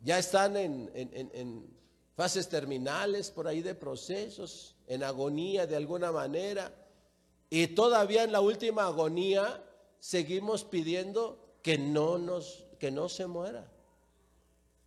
ya 0.02 0.18
están 0.18 0.56
en, 0.56 0.90
en, 0.94 1.79
fases 2.20 2.50
terminales, 2.50 3.30
por 3.30 3.48
ahí 3.48 3.62
de 3.62 3.74
procesos, 3.74 4.76
en 4.86 5.02
agonía 5.02 5.66
de 5.66 5.74
alguna 5.74 6.12
manera, 6.12 6.70
y 7.48 7.68
todavía 7.68 8.24
en 8.24 8.32
la 8.32 8.42
última 8.42 8.84
agonía 8.84 9.64
seguimos 10.00 10.64
pidiendo 10.64 11.56
que 11.62 11.78
no 11.78 12.18
nos 12.18 12.66
que 12.78 12.90
no 12.90 13.08
se 13.08 13.26
muera. 13.26 13.72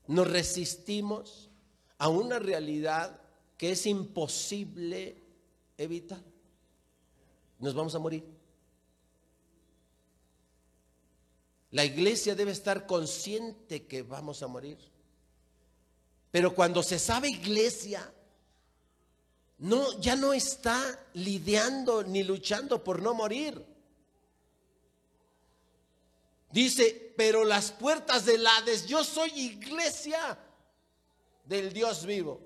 Nos 0.05 0.29
resistimos 0.29 1.49
a 1.97 2.07
una 2.07 2.37
realidad 2.37 3.19
que 3.57 3.71
es 3.71 3.87
imposible 3.87 5.19
evitar. 5.79 6.21
Nos 7.57 7.73
vamos 7.73 7.95
a 7.95 7.99
morir. 7.99 8.23
La 11.71 11.83
iglesia 11.83 12.35
debe 12.35 12.51
estar 12.51 12.85
consciente 12.85 13.87
que 13.87 14.03
vamos 14.03 14.43
a 14.43 14.47
morir. 14.47 14.92
Pero 16.33 16.55
cuando 16.55 16.81
se 16.81 16.97
sabe 16.97 17.29
iglesia, 17.29 18.11
no, 19.59 19.99
ya 19.99 20.15
no 20.15 20.33
está 20.33 20.81
lidiando 21.13 22.01
ni 22.03 22.23
luchando 22.23 22.83
por 22.83 23.03
no 23.03 23.13
morir. 23.13 23.63
Dice, 26.49 27.13
pero 27.15 27.45
las 27.45 27.71
puertas 27.71 28.25
del 28.25 28.47
Hades, 28.47 28.87
yo 28.87 29.03
soy 29.03 29.29
iglesia 29.29 30.39
del 31.45 31.71
Dios 31.71 32.03
vivo. 32.03 32.41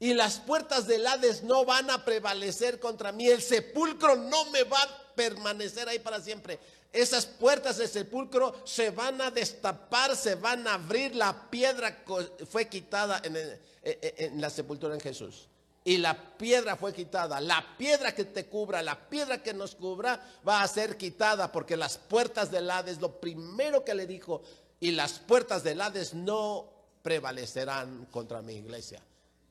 Y 0.00 0.14
las 0.14 0.40
puertas 0.40 0.88
del 0.88 1.06
Hades 1.06 1.44
no 1.44 1.64
van 1.64 1.90
a 1.92 2.04
prevalecer 2.04 2.80
contra 2.80 3.12
mí. 3.12 3.28
El 3.28 3.40
sepulcro 3.40 4.16
no 4.16 4.46
me 4.46 4.64
va 4.64 4.82
a 4.82 5.14
permanecer 5.14 5.88
ahí 5.88 6.00
para 6.00 6.20
siempre. 6.20 6.58
Esas 6.92 7.26
puertas 7.26 7.76
del 7.76 7.88
sepulcro 7.88 8.54
se 8.64 8.90
van 8.90 9.20
a 9.20 9.30
destapar, 9.30 10.16
se 10.16 10.34
van 10.34 10.66
a 10.66 10.74
abrir. 10.74 11.14
La 11.14 11.50
piedra 11.50 12.04
fue 12.48 12.68
quitada 12.68 13.20
en, 13.24 13.36
en 13.82 14.40
la 14.40 14.50
sepultura 14.50 14.94
en 14.94 15.00
Jesús 15.00 15.48
y 15.86 15.98
la 15.98 16.36
piedra 16.36 16.74
fue 16.74 16.92
quitada. 16.92 17.40
La 17.40 17.64
piedra 17.78 18.12
que 18.12 18.24
te 18.24 18.46
cubra, 18.46 18.82
la 18.82 19.08
piedra 19.08 19.40
que 19.40 19.54
nos 19.54 19.76
cubra, 19.76 20.20
va 20.46 20.60
a 20.60 20.66
ser 20.66 20.96
quitada 20.96 21.52
porque 21.52 21.76
las 21.76 21.96
puertas 21.96 22.50
del 22.50 22.68
Hades, 22.68 23.00
lo 23.00 23.20
primero 23.20 23.84
que 23.84 23.94
le 23.94 24.04
dijo, 24.04 24.42
y 24.80 24.90
las 24.90 25.20
puertas 25.20 25.62
del 25.62 25.80
Hades 25.80 26.12
no 26.12 26.72
prevalecerán 27.02 28.06
contra 28.06 28.42
mi 28.42 28.54
iglesia. 28.54 29.00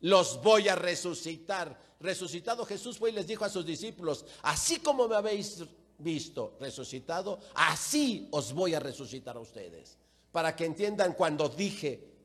Los 0.01 0.41
voy 0.43 0.67
a 0.67 0.75
resucitar. 0.75 1.79
Resucitado 2.01 2.65
Jesús 2.65 2.97
fue 2.97 3.11
y 3.11 3.13
les 3.13 3.27
dijo 3.27 3.45
a 3.45 3.49
sus 3.49 3.65
discípulos, 3.65 4.25
así 4.41 4.79
como 4.79 5.07
me 5.07 5.15
habéis 5.15 5.63
visto 5.97 6.57
resucitado, 6.59 7.39
así 7.53 8.27
os 8.31 8.53
voy 8.53 8.73
a 8.73 8.79
resucitar 8.79 9.37
a 9.37 9.39
ustedes. 9.39 9.97
Para 10.31 10.55
que 10.55 10.65
entiendan 10.65 11.13
cuando 11.13 11.49
dije, 11.49 12.15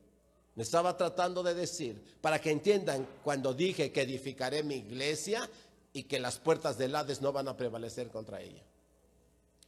me 0.55 0.63
estaba 0.63 0.97
tratando 0.97 1.43
de 1.43 1.53
decir, 1.53 2.17
para 2.21 2.39
que 2.39 2.51
entiendan 2.51 3.07
cuando 3.23 3.53
dije 3.53 3.91
que 3.91 4.01
edificaré 4.01 4.63
mi 4.63 4.75
iglesia 4.75 5.49
y 5.93 6.03
que 6.03 6.19
las 6.19 6.37
puertas 6.37 6.77
del 6.77 6.95
Hades 6.95 7.21
no 7.21 7.31
van 7.31 7.47
a 7.47 7.55
prevalecer 7.55 8.09
contra 8.09 8.41
ella. 8.41 8.63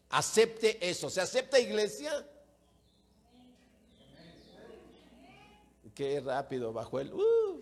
Acepte 0.09 0.77
eso. 0.87 1.09
¿Se 1.09 1.21
acepta 1.21 1.59
iglesia? 1.59 2.27
Qué 5.95 6.19
rápido 6.19 6.73
bajó 6.73 6.99
el... 6.99 7.13
Uh. 7.13 7.61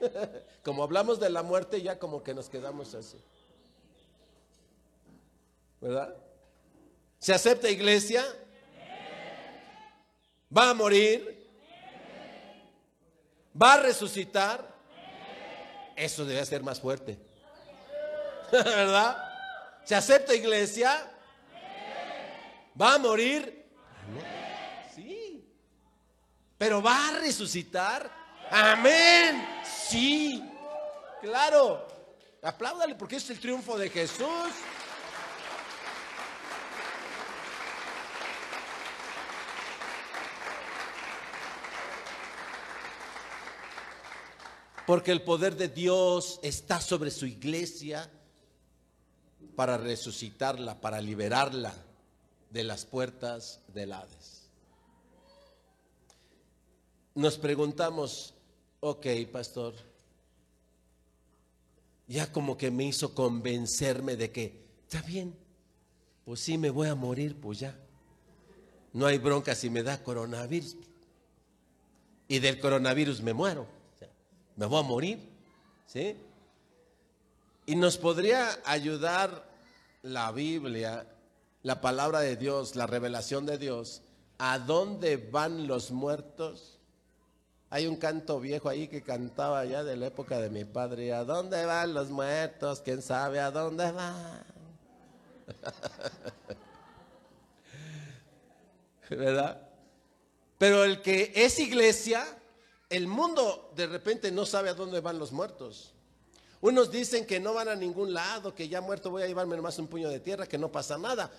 Como 0.64 0.82
hablamos 0.82 1.20
de 1.20 1.30
la 1.30 1.42
muerte, 1.42 1.82
ya 1.82 1.98
como 1.98 2.22
que 2.22 2.34
nos 2.34 2.48
quedamos 2.48 2.94
así. 2.94 3.18
¿Verdad? 5.82 6.14
¿Se 7.18 7.34
acepta 7.34 7.68
iglesia? 7.68 8.24
¿Va 10.56 10.70
a 10.70 10.74
morir? 10.74 11.50
¿Va 13.60 13.74
a 13.74 13.76
resucitar? 13.78 14.64
Eso 15.96 16.24
debe 16.24 16.46
ser 16.46 16.62
más 16.62 16.80
fuerte. 16.80 17.18
¿Verdad? 18.52 19.16
¿Se 19.84 19.96
acepta 19.96 20.32
iglesia? 20.36 21.10
¿Va 22.80 22.94
a 22.94 22.98
morir? 22.98 23.66
Sí. 24.94 25.44
¿Pero 26.58 26.80
va 26.80 27.08
a 27.08 27.18
resucitar? 27.18 28.08
Amén. 28.52 29.44
Sí. 29.64 30.48
Claro. 31.20 31.88
Apláudale 32.40 32.94
porque 32.94 33.16
es 33.16 33.28
el 33.30 33.40
triunfo 33.40 33.76
de 33.76 33.90
Jesús. 33.90 34.52
Porque 44.86 45.12
el 45.12 45.22
poder 45.22 45.56
de 45.56 45.68
Dios 45.68 46.40
está 46.42 46.80
sobre 46.80 47.10
su 47.10 47.26
iglesia 47.26 48.10
para 49.54 49.76
resucitarla, 49.76 50.80
para 50.80 51.00
liberarla 51.00 51.74
de 52.50 52.64
las 52.64 52.84
puertas 52.84 53.60
del 53.68 53.92
Hades. 53.92 54.48
Nos 57.14 57.38
preguntamos, 57.38 58.34
ok, 58.80 59.06
pastor, 59.30 59.74
ya 62.08 62.32
como 62.32 62.56
que 62.56 62.70
me 62.70 62.84
hizo 62.84 63.14
convencerme 63.14 64.16
de 64.16 64.32
que, 64.32 64.64
está 64.82 65.02
bien, 65.02 65.36
pues 66.24 66.40
sí 66.40 66.58
me 66.58 66.70
voy 66.70 66.88
a 66.88 66.94
morir, 66.94 67.38
pues 67.40 67.60
ya. 67.60 67.78
No 68.92 69.06
hay 69.06 69.18
bronca 69.18 69.54
si 69.54 69.70
me 69.70 69.82
da 69.82 70.02
coronavirus. 70.02 70.76
Y 72.28 72.38
del 72.38 72.60
coronavirus 72.60 73.22
me 73.22 73.32
muero. 73.32 73.81
Me 74.56 74.66
voy 74.66 74.80
a 74.80 74.82
morir. 74.82 75.18
¿Sí? 75.86 76.16
Y 77.66 77.76
nos 77.76 77.96
podría 77.96 78.58
ayudar 78.64 79.44
la 80.02 80.32
Biblia, 80.32 81.06
la 81.62 81.80
palabra 81.80 82.20
de 82.20 82.36
Dios, 82.36 82.74
la 82.74 82.86
revelación 82.86 83.46
de 83.46 83.58
Dios, 83.58 84.02
a 84.38 84.58
dónde 84.58 85.16
van 85.16 85.66
los 85.66 85.92
muertos. 85.92 86.78
Hay 87.70 87.86
un 87.86 87.96
canto 87.96 88.40
viejo 88.40 88.68
ahí 88.68 88.88
que 88.88 89.02
cantaba 89.02 89.64
ya 89.64 89.84
de 89.84 89.96
la 89.96 90.08
época 90.08 90.40
de 90.40 90.50
mi 90.50 90.64
padre. 90.64 91.12
¿A 91.12 91.24
dónde 91.24 91.64
van 91.64 91.94
los 91.94 92.10
muertos? 92.10 92.80
¿Quién 92.80 93.00
sabe 93.00 93.40
a 93.40 93.50
dónde 93.50 93.90
van? 93.92 94.44
¿Verdad? 99.08 99.68
Pero 100.58 100.84
el 100.84 101.00
que 101.00 101.32
es 101.34 101.58
iglesia, 101.58 102.26
el 102.92 103.06
mundo 103.06 103.72
de 103.74 103.86
repente 103.86 104.30
no 104.30 104.44
sabe 104.44 104.68
a 104.68 104.74
dónde 104.74 105.00
van 105.00 105.18
los 105.18 105.32
muertos. 105.32 105.94
Unos 106.60 106.90
dicen 106.90 107.26
que 107.26 107.40
no 107.40 107.54
van 107.54 107.68
a 107.68 107.74
ningún 107.74 108.12
lado, 108.12 108.54
que 108.54 108.68
ya 108.68 108.82
muerto 108.82 109.10
voy 109.10 109.22
a 109.22 109.26
llevarme 109.26 109.56
nomás 109.56 109.78
un 109.78 109.88
puño 109.88 110.10
de 110.10 110.20
tierra, 110.20 110.46
que 110.46 110.58
no 110.58 110.70
pasa 110.70 110.98
nada. 110.98 111.32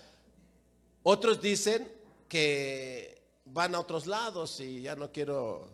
Otros 1.04 1.40
dicen 1.40 1.88
que 2.28 3.22
van 3.44 3.76
a 3.76 3.80
otros 3.80 4.08
lados 4.08 4.58
y 4.58 4.82
ya 4.82 4.96
no 4.96 5.12
quiero 5.12 5.68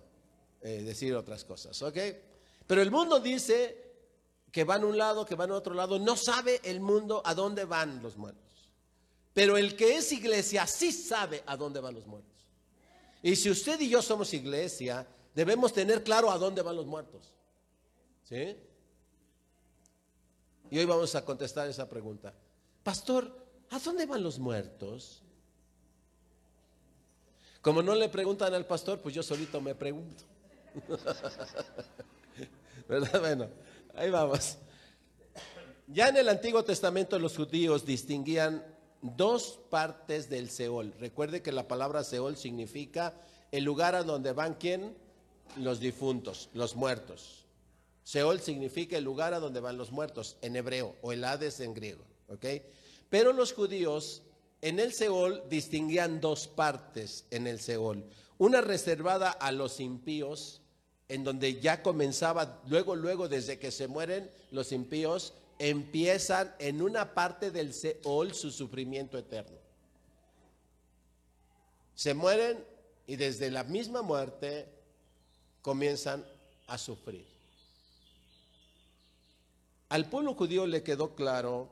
eh, 0.60 0.82
decir 0.82 1.14
otras 1.14 1.44
cosas, 1.44 1.80
¿ok? 1.80 1.96
Pero 2.66 2.82
el 2.82 2.90
mundo 2.90 3.18
dice 3.18 3.90
que 4.52 4.64
van 4.64 4.82
a 4.82 4.86
un 4.86 4.98
lado, 4.98 5.24
que 5.24 5.34
van 5.34 5.50
a 5.50 5.54
otro 5.54 5.72
lado. 5.72 5.98
No 5.98 6.14
sabe 6.14 6.60
el 6.62 6.80
mundo 6.80 7.22
a 7.24 7.34
dónde 7.34 7.64
van 7.64 8.02
los 8.02 8.18
muertos. 8.18 8.70
Pero 9.32 9.56
el 9.56 9.76
que 9.76 9.96
es 9.96 10.12
iglesia 10.12 10.66
sí 10.66 10.92
sabe 10.92 11.42
a 11.46 11.56
dónde 11.56 11.80
van 11.80 11.94
los 11.94 12.06
muertos. 12.06 12.30
Y 13.22 13.34
si 13.36 13.48
usted 13.48 13.80
y 13.80 13.88
yo 13.88 14.02
somos 14.02 14.34
iglesia, 14.34 15.06
debemos 15.40 15.72
tener 15.72 16.04
claro 16.04 16.30
a 16.30 16.36
dónde 16.36 16.60
van 16.60 16.76
los 16.76 16.84
muertos. 16.84 17.32
¿Sí? 18.24 18.58
Y 20.70 20.78
hoy 20.78 20.84
vamos 20.84 21.14
a 21.14 21.24
contestar 21.24 21.66
esa 21.66 21.88
pregunta. 21.88 22.34
Pastor, 22.82 23.34
¿a 23.70 23.78
dónde 23.78 24.04
van 24.04 24.22
los 24.22 24.38
muertos? 24.38 25.22
Como 27.62 27.80
no 27.80 27.94
le 27.94 28.10
preguntan 28.10 28.52
al 28.52 28.66
pastor, 28.66 29.00
pues 29.00 29.14
yo 29.14 29.22
solito 29.22 29.62
me 29.62 29.74
pregunto. 29.74 30.24
¿Verdad? 32.86 33.20
Bueno, 33.20 33.48
ahí 33.94 34.10
vamos. 34.10 34.58
Ya 35.86 36.08
en 36.08 36.18
el 36.18 36.28
Antiguo 36.28 36.62
Testamento 36.64 37.18
los 37.18 37.34
judíos 37.34 37.86
distinguían 37.86 38.62
dos 39.00 39.58
partes 39.70 40.28
del 40.28 40.50
Seol. 40.50 40.92
Recuerde 41.00 41.40
que 41.40 41.50
la 41.50 41.66
palabra 41.66 42.04
Seol 42.04 42.36
significa 42.36 43.14
el 43.50 43.64
lugar 43.64 43.94
a 43.94 44.02
donde 44.02 44.32
van 44.32 44.56
quién? 44.56 44.94
Los 45.56 45.80
difuntos, 45.80 46.48
los 46.54 46.76
muertos. 46.76 47.44
Seol 48.04 48.40
significa 48.40 48.96
el 48.96 49.04
lugar 49.04 49.34
a 49.34 49.40
donde 49.40 49.60
van 49.60 49.76
los 49.76 49.92
muertos 49.92 50.36
en 50.42 50.56
hebreo 50.56 50.96
o 51.02 51.12
el 51.12 51.24
Hades 51.24 51.60
en 51.60 51.74
griego. 51.74 52.04
Pero 53.08 53.32
los 53.32 53.52
judíos 53.52 54.22
en 54.62 54.78
el 54.78 54.92
Seol 54.92 55.42
distinguían 55.48 56.20
dos 56.20 56.46
partes 56.46 57.24
en 57.30 57.46
el 57.46 57.60
Seol. 57.60 58.04
Una 58.38 58.60
reservada 58.60 59.30
a 59.30 59.52
los 59.52 59.80
impíos, 59.80 60.60
en 61.08 61.24
donde 61.24 61.60
ya 61.60 61.82
comenzaba, 61.82 62.62
luego, 62.66 62.96
luego, 62.96 63.28
desde 63.28 63.58
que 63.58 63.70
se 63.70 63.88
mueren 63.88 64.30
los 64.50 64.72
impíos, 64.72 65.34
empiezan 65.58 66.54
en 66.58 66.82
una 66.82 67.14
parte 67.14 67.50
del 67.50 67.74
Seol 67.74 68.34
su 68.34 68.50
sufrimiento 68.50 69.18
eterno. 69.18 69.58
Se 71.94 72.14
mueren 72.14 72.64
y 73.06 73.16
desde 73.16 73.50
la 73.50 73.64
misma 73.64 74.02
muerte 74.02 74.68
comienzan 75.62 76.24
a 76.66 76.78
sufrir. 76.78 77.26
Al 79.88 80.08
pueblo 80.08 80.34
judío 80.34 80.66
le 80.66 80.82
quedó 80.82 81.14
claro 81.14 81.68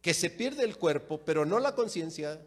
que 0.00 0.14
se 0.14 0.30
pierde 0.30 0.64
el 0.64 0.76
cuerpo, 0.76 1.20
pero 1.24 1.44
no 1.44 1.60
la 1.60 1.74
conciencia. 1.74 2.40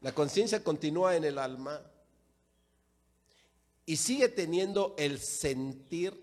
La 0.00 0.12
conciencia 0.12 0.62
continúa 0.62 1.16
en 1.16 1.24
el 1.24 1.38
alma 1.38 1.82
y 3.84 3.96
sigue 3.96 4.28
teniendo 4.28 4.94
el 4.98 5.18
sentir 5.18 6.14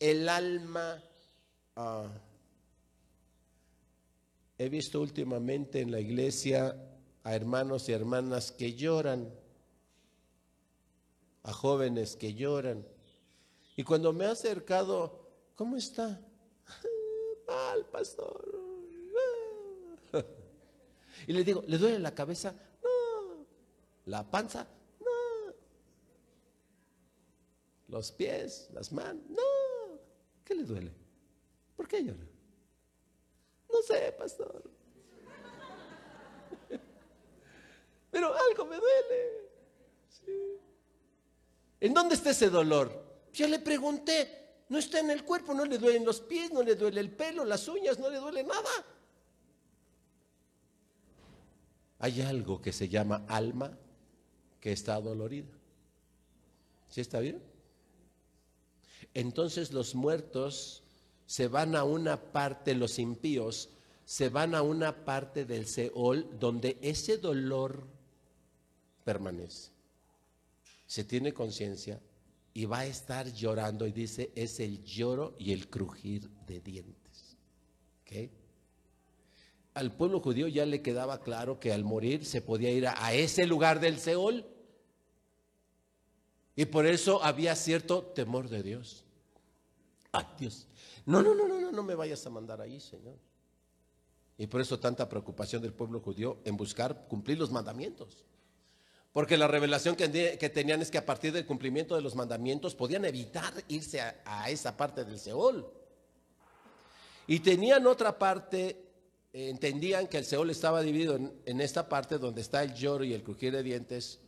el 0.00 0.28
alma. 0.28 1.02
Ah, 1.76 2.08
he 4.58 4.68
visto 4.68 5.00
últimamente 5.00 5.80
en 5.80 5.90
la 5.90 6.00
iglesia 6.00 6.76
a 7.22 7.34
hermanos 7.34 7.88
y 7.88 7.92
hermanas 7.92 8.50
que 8.50 8.74
lloran, 8.74 9.32
a 11.48 11.52
jóvenes 11.52 12.14
que 12.14 12.34
lloran. 12.34 12.86
Y 13.74 13.82
cuando 13.82 14.12
me 14.12 14.26
ha 14.26 14.32
acercado, 14.32 15.30
¿cómo 15.56 15.76
está? 15.76 16.20
Mal, 17.48 17.86
pastor. 17.86 18.44
Y 21.26 21.32
le 21.32 21.42
digo, 21.42 21.64
¿le 21.66 21.78
duele 21.78 21.98
la 21.98 22.14
cabeza? 22.14 22.54
No. 22.82 23.44
¿La 24.06 24.30
panza? 24.30 24.66
No. 25.00 25.52
¿Los 27.88 28.12
pies? 28.12 28.70
¿Las 28.72 28.92
manos? 28.92 29.24
No. 29.28 29.98
¿Qué 30.44 30.54
le 30.54 30.62
duele? 30.62 30.92
¿Por 31.76 31.88
qué 31.88 32.04
llora? 32.04 32.24
No 33.70 33.82
sé, 33.82 34.14
pastor. 34.16 34.62
Pero 38.12 38.32
algo 38.32 38.64
me 38.64 38.76
duele. 38.76 39.48
¿En 41.80 41.94
dónde 41.94 42.14
está 42.14 42.30
ese 42.30 42.50
dolor? 42.50 43.04
Ya 43.32 43.46
le 43.46 43.58
pregunté. 43.58 44.38
No 44.68 44.78
está 44.78 45.00
en 45.00 45.10
el 45.10 45.24
cuerpo, 45.24 45.54
no 45.54 45.64
le 45.64 45.78
duelen 45.78 46.04
los 46.04 46.20
pies, 46.20 46.52
no 46.52 46.62
le 46.62 46.74
duele 46.74 47.00
el 47.00 47.10
pelo, 47.10 47.44
las 47.44 47.66
uñas, 47.68 47.98
no 47.98 48.10
le 48.10 48.18
duele 48.18 48.42
nada. 48.42 48.68
Hay 52.00 52.20
algo 52.20 52.60
que 52.60 52.72
se 52.72 52.88
llama 52.88 53.24
alma 53.28 53.76
que 54.60 54.72
está 54.72 55.00
dolorida. 55.00 55.48
¿Sí 56.88 57.00
está 57.00 57.20
bien? 57.20 57.42
Entonces 59.14 59.72
los 59.72 59.94
muertos 59.94 60.82
se 61.26 61.48
van 61.48 61.74
a 61.74 61.84
una 61.84 62.16
parte, 62.32 62.74
los 62.74 62.98
impíos, 62.98 63.70
se 64.04 64.28
van 64.28 64.54
a 64.54 64.62
una 64.62 65.04
parte 65.04 65.44
del 65.44 65.66
Seol 65.66 66.38
donde 66.38 66.78
ese 66.82 67.18
dolor 67.18 67.86
permanece. 69.04 69.77
Se 70.88 71.04
tiene 71.04 71.32
conciencia 71.32 72.00
y 72.52 72.64
va 72.64 72.80
a 72.80 72.86
estar 72.86 73.32
llorando 73.32 73.86
y 73.86 73.92
dice, 73.92 74.32
es 74.34 74.58
el 74.58 74.82
lloro 74.84 75.36
y 75.38 75.52
el 75.52 75.68
crujir 75.70 76.28
de 76.46 76.60
dientes. 76.60 77.36
Al 79.74 79.94
pueblo 79.94 80.20
judío 80.20 80.48
ya 80.48 80.66
le 80.66 80.82
quedaba 80.82 81.20
claro 81.20 81.60
que 81.60 81.72
al 81.72 81.84
morir 81.84 82.24
se 82.24 82.40
podía 82.40 82.72
ir 82.72 82.86
a, 82.86 83.04
a 83.04 83.12
ese 83.12 83.46
lugar 83.46 83.78
del 83.78 83.98
Seol 83.98 84.44
y 86.56 86.64
por 86.64 86.86
eso 86.86 87.22
había 87.22 87.54
cierto 87.54 88.02
temor 88.02 88.48
de 88.48 88.62
Dios. 88.64 89.04
Ay, 90.10 90.24
Dios. 90.38 90.66
No, 91.06 91.22
no, 91.22 91.34
no, 91.34 91.46
no, 91.46 91.60
no, 91.60 91.70
no 91.70 91.82
me 91.82 91.94
vayas 91.94 92.26
a 92.26 92.30
mandar 92.30 92.60
ahí, 92.60 92.80
Señor. 92.80 93.14
Y 94.38 94.46
por 94.46 94.60
eso 94.60 94.80
tanta 94.80 95.08
preocupación 95.08 95.62
del 95.62 95.72
pueblo 95.72 96.00
judío 96.00 96.38
en 96.44 96.56
buscar 96.56 97.06
cumplir 97.08 97.38
los 97.38 97.52
mandamientos. 97.52 98.24
Porque 99.18 99.36
la 99.36 99.48
revelación 99.48 99.96
que, 99.96 100.08
tenían 100.48 100.80
es 100.80 100.92
que 100.92 100.98
a 100.98 101.04
partir 101.04 101.32
del 101.32 101.44
cumplimiento 101.44 101.96
de 101.96 102.02
los 102.02 102.14
mandamientos 102.14 102.76
podían 102.76 103.04
evitar 103.04 103.52
irse 103.66 104.00
a, 104.00 104.48
esa 104.48 104.76
parte 104.76 105.04
del 105.04 105.18
Seol. 105.18 105.68
Y 107.26 107.40
tenían 107.40 107.84
otra 107.88 108.16
parte, 108.16 108.80
entendían 109.32 110.06
que 110.06 110.18
el 110.18 110.24
Seol 110.24 110.50
estaba 110.50 110.82
dividido 110.82 111.16
en, 111.16 111.32
en 111.46 111.60
esta 111.60 111.88
parte 111.88 112.18
donde 112.18 112.42
está 112.42 112.62
el 112.62 112.74
lloro 112.74 113.02
y 113.02 113.12
el 113.12 113.24
crujir 113.24 113.52
de 113.52 113.64
dientes 113.64 114.20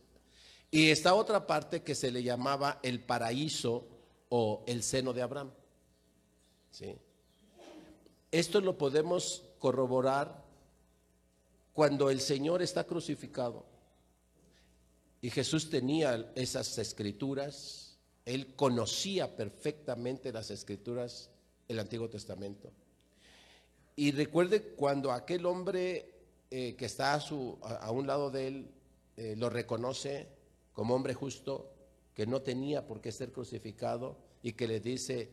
y 0.69 0.89
esta 0.89 1.13
otra 1.13 1.47
parte 1.47 1.83
que 1.83 1.95
se 1.95 2.11
le 2.11 2.21
llamaba 2.21 2.81
el 2.83 2.99
paraíso 2.99 3.87
o 4.27 4.61
el 4.67 4.83
seno 4.83 5.13
de 5.13 5.21
Abraham. 5.21 5.51
¿Sí? 6.69 6.97
Esto 8.29 8.59
lo 8.59 8.77
podemos 8.77 9.41
corroborar 9.57 10.43
cuando 11.71 12.09
el 12.09 12.19
Señor 12.19 12.61
está 12.61 12.83
crucificado 12.83 13.71
y 15.21 15.29
Jesús 15.29 15.69
tenía 15.69 16.31
esas 16.35 16.77
escrituras 16.77 17.97
Él 18.25 18.55
conocía 18.55 19.35
perfectamente 19.35 20.31
las 20.31 20.51
escrituras, 20.51 21.29
el 21.67 21.79
Antiguo 21.79 22.09
Testamento. 22.09 22.71
Y 23.95 24.11
recuerde 24.11 24.73
cuando 24.75 25.11
aquel 25.11 25.45
hombre 25.45 26.11
eh, 26.49 26.75
que 26.75 26.85
está 26.85 27.13
a, 27.13 27.91
un 27.91 28.07
lado 28.07 28.29
de 28.29 28.47
él 28.47 28.71
eh, 29.17 29.35
lo 29.37 29.49
reconoce 29.49 30.27
como 30.73 30.95
hombre 30.95 31.13
justo, 31.13 31.73
que 32.13 32.25
no 32.25 32.41
tenía 32.41 32.85
por 32.85 33.01
qué 33.01 33.11
ser 33.11 33.31
crucificado 33.31 34.17
y 34.43 34.53
que 34.53 34.67
le 34.67 34.79
dice, 34.79 35.29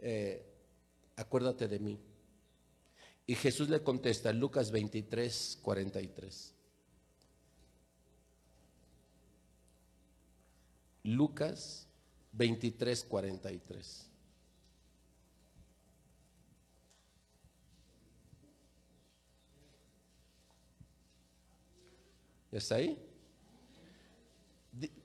eh, 0.00 0.44
acuérdate 1.16 1.68
de 1.68 1.78
mí. 1.78 1.98
Y 3.26 3.34
Jesús 3.34 3.68
le 3.68 3.82
contesta, 3.82 4.32
Lucas 4.32 4.70
23, 4.70 5.58
43. 5.62 6.54
Lucas 11.02 11.86
23, 12.32 13.04
43. 13.04 14.06
¿Está 22.52 22.74
ahí? 22.76 22.98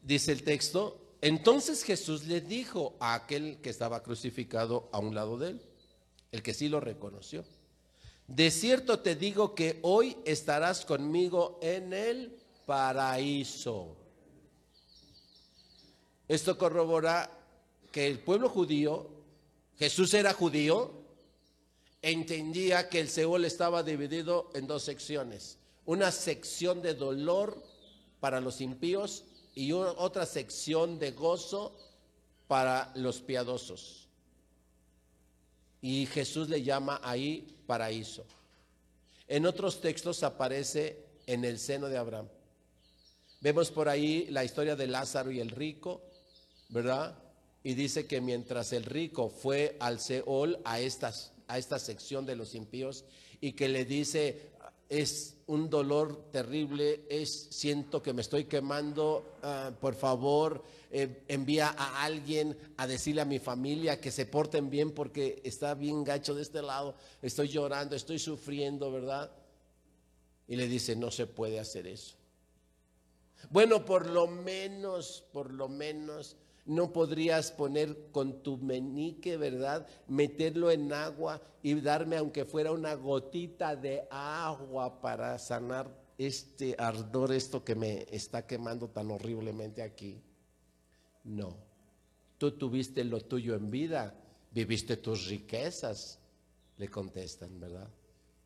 Dice 0.01 0.31
el 0.31 0.43
texto, 0.43 1.15
entonces 1.21 1.83
Jesús 1.83 2.25
le 2.25 2.41
dijo 2.41 2.95
a 2.99 3.13
aquel 3.13 3.57
que 3.61 3.69
estaba 3.69 4.03
crucificado 4.03 4.89
a 4.91 4.99
un 4.99 5.15
lado 5.15 5.37
de 5.37 5.49
él, 5.49 5.61
el 6.31 6.41
que 6.41 6.53
sí 6.53 6.69
lo 6.69 6.79
reconoció, 6.79 7.45
de 8.27 8.49
cierto 8.49 8.99
te 8.99 9.15
digo 9.15 9.53
que 9.53 9.79
hoy 9.83 10.17
estarás 10.25 10.85
conmigo 10.85 11.59
en 11.61 11.93
el 11.93 12.35
paraíso. 12.65 14.04
Esto 16.27 16.57
corrobora 16.57 17.29
que 17.91 18.07
el 18.07 18.19
pueblo 18.19 18.49
judío, 18.49 19.09
Jesús 19.77 20.13
era 20.13 20.33
judío, 20.33 20.91
entendía 22.01 22.89
que 22.89 22.99
el 22.99 23.09
Seol 23.09 23.45
estaba 23.45 23.83
dividido 23.83 24.49
en 24.53 24.67
dos 24.67 24.83
secciones. 24.83 25.57
Una 25.85 26.11
sección 26.11 26.81
de 26.81 26.93
dolor 26.93 27.63
para 28.19 28.41
los 28.41 28.61
impíos 28.61 29.25
y 29.53 29.71
otra 29.71 30.25
sección 30.25 30.99
de 30.99 31.11
gozo 31.11 31.77
para 32.47 32.91
los 32.95 33.21
piadosos. 33.21 34.07
Y 35.81 36.07
Jesús 36.07 36.49
le 36.49 36.63
llama 36.63 36.99
ahí 37.03 37.55
paraíso. 37.67 38.25
En 39.27 39.45
otros 39.45 39.81
textos 39.81 40.23
aparece 40.23 41.05
en 41.27 41.45
el 41.45 41.59
seno 41.59 41.87
de 41.87 41.97
Abraham. 41.97 42.27
Vemos 43.41 43.71
por 43.71 43.89
ahí 43.89 44.27
la 44.29 44.43
historia 44.43 44.75
de 44.75 44.87
Lázaro 44.87 45.31
y 45.31 45.39
el 45.39 45.49
rico, 45.49 46.01
¿verdad? 46.69 47.17
Y 47.63 47.73
dice 47.73 48.05
que 48.05 48.21
mientras 48.21 48.73
el 48.73 48.83
rico 48.83 49.29
fue 49.29 49.75
al 49.79 49.99
Seol, 49.99 50.59
a, 50.63 50.75
a 50.75 51.57
esta 51.57 51.79
sección 51.79 52.25
de 52.25 52.35
los 52.35 52.55
impíos, 52.55 53.05
y 53.41 53.53
que 53.53 53.67
le 53.67 53.85
dice, 53.85 54.51
es 54.89 55.37
un 55.47 55.69
dolor 55.69 56.29
terrible, 56.31 57.05
es 57.09 57.47
siento 57.49 58.01
que 58.01 58.13
me 58.13 58.21
estoy 58.21 58.45
quemando, 58.45 59.37
ah, 59.43 59.71
por 59.79 59.95
favor, 59.95 60.63
eh, 60.91 61.23
envía 61.27 61.69
a 61.69 62.03
alguien 62.03 62.57
a 62.77 62.87
decirle 62.87 63.21
a 63.21 63.25
mi 63.25 63.39
familia 63.39 63.99
que 63.99 64.11
se 64.11 64.25
porten 64.25 64.69
bien 64.69 64.91
porque 64.91 65.41
está 65.43 65.73
bien 65.73 66.03
gacho 66.03 66.33
de 66.35 66.41
este 66.41 66.61
lado, 66.61 66.95
estoy 67.21 67.47
llorando, 67.47 67.95
estoy 67.95 68.19
sufriendo, 68.19 68.91
¿verdad? 68.91 69.31
Y 70.47 70.55
le 70.55 70.67
dice, 70.67 70.95
no 70.95 71.11
se 71.11 71.25
puede 71.25 71.59
hacer 71.59 71.87
eso. 71.87 72.15
Bueno, 73.49 73.85
por 73.85 74.07
lo 74.09 74.27
menos, 74.27 75.23
por 75.31 75.53
lo 75.53 75.67
menos 75.67 76.37
no 76.65 76.91
podrías 76.91 77.51
poner 77.51 78.09
con 78.11 78.41
tu 78.41 78.57
menique, 78.57 79.37
¿verdad? 79.37 79.87
Meterlo 80.07 80.71
en 80.71 80.91
agua 80.91 81.41
y 81.61 81.79
darme 81.79 82.17
aunque 82.17 82.45
fuera 82.45 82.71
una 82.71 82.95
gotita 82.95 83.75
de 83.75 84.07
agua 84.09 84.99
para 84.99 85.37
sanar 85.37 85.89
este 86.17 86.75
ardor, 86.77 87.33
esto 87.33 87.63
que 87.63 87.75
me 87.75 88.05
está 88.09 88.47
quemando 88.47 88.89
tan 88.89 89.11
horriblemente 89.11 89.81
aquí. 89.83 90.21
No, 91.23 91.55
tú 92.37 92.51
tuviste 92.51 93.03
lo 93.03 93.21
tuyo 93.21 93.55
en 93.55 93.69
vida, 93.69 94.15
viviste 94.51 94.97
tus 94.97 95.27
riquezas, 95.27 96.19
le 96.77 96.87
contestan, 96.87 97.59
¿verdad? 97.59 97.89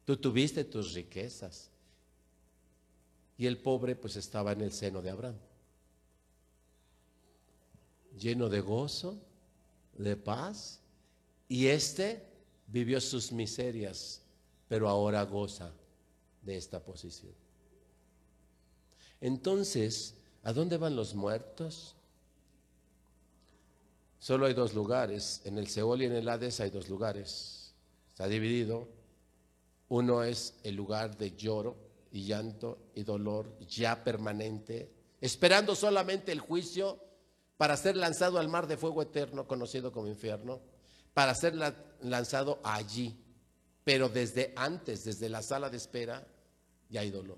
Tú 0.06 0.18
tuviste 0.18 0.64
tus 0.66 0.94
riquezas. 0.94 1.72
Y 3.40 3.48
el 3.48 3.58
pobre 3.58 3.96
pues 3.96 4.18
estaba 4.18 4.52
en 4.52 4.62
el 4.62 4.72
seno 4.72 5.02
de 5.02 5.10
Abraham 5.10 5.36
lleno 8.20 8.50
de 8.50 8.62
gozo, 8.62 9.18
de 9.98 10.16
paz, 10.16 10.80
y 11.48 11.68
éste 11.68 12.24
vivió 12.68 13.02
sus 13.02 13.32
miserias, 13.32 14.22
pero 14.68 14.88
ahora 14.88 15.24
goza 15.24 15.72
de 16.42 16.58
esta 16.58 16.80
posición. 16.84 17.34
Entonces, 19.22 20.16
¿a 20.44 20.54
dónde 20.54 20.78
van 20.78 20.96
los 20.96 21.16
muertos? 21.16 21.96
Solo 24.20 24.46
hay 24.46 24.54
dos 24.54 24.74
lugares, 24.74 25.42
en 25.46 25.58
el 25.58 25.68
Seol 25.68 26.02
y 26.02 26.06
en 26.06 26.14
el 26.14 26.30
Hades 26.30 26.60
hay 26.60 26.70
dos 26.70 26.90
lugares. 26.90 27.74
Está 28.10 28.28
dividido. 28.28 28.88
Uno 29.88 30.24
es 30.24 30.54
el 30.64 30.76
lugar 30.76 31.18
de 31.18 31.36
lloro 31.36 31.89
y 32.12 32.26
llanto 32.26 32.90
y 32.96 33.04
dolor 33.04 33.58
ya 33.68 34.04
permanente, 34.04 34.92
esperando 35.22 35.76
solamente 35.76 36.32
el 36.32 36.40
juicio 36.40 37.00
para 37.58 37.76
ser 37.78 37.98
lanzado 37.98 38.40
al 38.40 38.48
mar 38.48 38.68
de 38.68 38.78
fuego 38.78 39.02
eterno, 39.02 39.48
conocido 39.48 39.92
como 39.92 40.08
infierno, 40.08 40.62
para 41.14 41.36
ser 41.36 41.56
lanzado 42.02 42.60
allí. 42.64 43.22
Pero 43.84 44.08
desde 44.08 44.54
antes, 44.56 45.04
desde 45.04 45.30
la 45.30 45.42
sala 45.42 45.70
de 45.70 45.78
espera, 45.78 46.26
ya 46.90 47.02
hay 47.02 47.12
dolor 47.12 47.38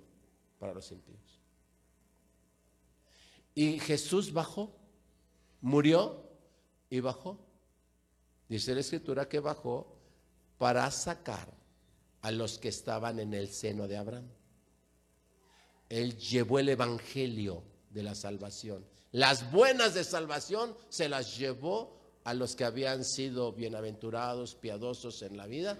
para 0.59 0.73
los 0.73 0.91
impíos. 0.91 1.39
Y 3.55 3.79
Jesús 3.79 4.31
bajó, 4.31 4.75
murió 5.59 6.29
y 6.89 6.99
bajó. 6.99 7.39
Dice 8.47 8.73
la 8.73 8.81
escritura 8.81 9.27
que 9.27 9.39
bajó 9.39 9.97
para 10.57 10.89
sacar 10.91 11.51
a 12.21 12.31
los 12.31 12.59
que 12.59 12.69
estaban 12.69 13.19
en 13.19 13.33
el 13.33 13.49
seno 13.49 13.87
de 13.87 13.97
Abraham. 13.97 14.27
Él 15.91 16.17
llevó 16.17 16.57
el 16.57 16.69
evangelio 16.69 17.63
de 17.89 18.01
la 18.01 18.15
salvación. 18.15 18.85
Las 19.11 19.51
buenas 19.51 19.93
de 19.93 20.05
salvación 20.05 20.73
se 20.87 21.09
las 21.09 21.37
llevó 21.37 21.99
a 22.23 22.33
los 22.33 22.55
que 22.55 22.63
habían 22.63 23.03
sido 23.03 23.51
bienaventurados, 23.51 24.55
piadosos 24.55 25.21
en 25.21 25.35
la 25.35 25.47
vida 25.47 25.77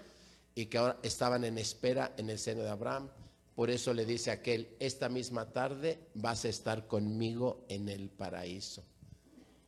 y 0.54 0.66
que 0.66 0.80
ahora 0.80 1.00
estaban 1.02 1.46
en 1.46 1.58
espera 1.58 2.14
en 2.18 2.30
el 2.30 2.40
seno 2.40 2.62
de 2.62 2.70
Abraham. 2.70 3.10
Por 3.56 3.70
eso 3.70 3.94
le 3.94 4.06
dice 4.06 4.32
aquel, 4.32 4.76
esta 4.82 5.08
misma 5.08 5.54
tarde 5.54 5.98
vas 6.14 6.44
a 6.44 6.50
estar 6.50 6.88
conmigo 6.88 7.64
en 7.70 7.88
el 7.88 8.10
paraíso, 8.10 8.84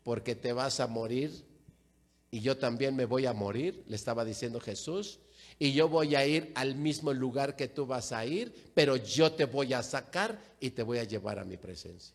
porque 0.04 0.36
te 0.36 0.52
vas 0.52 0.82
a 0.82 0.88
morir 0.88 1.46
y 2.32 2.42
yo 2.42 2.58
también 2.58 2.98
me 2.98 3.06
voy 3.06 3.28
a 3.28 3.34
morir, 3.34 3.86
le 3.88 3.96
estaba 3.96 4.26
diciendo 4.26 4.60
Jesús, 4.60 5.20
y 5.64 5.72
yo 5.72 5.88
voy 5.88 6.14
a 6.14 6.26
ir 6.26 6.52
al 6.56 6.76
mismo 6.76 7.14
lugar 7.14 7.56
que 7.56 7.70
tú 7.70 7.86
vas 7.86 8.12
a 8.12 8.26
ir, 8.26 8.54
pero 8.74 8.98
yo 8.98 9.32
te 9.32 9.46
voy 9.46 9.72
a 9.72 9.82
sacar 9.82 10.38
y 10.60 10.72
te 10.72 10.84
voy 10.84 10.98
a 10.98 11.06
llevar 11.06 11.40
a 11.40 11.46
mi 11.46 11.56
presencia. 11.56 12.14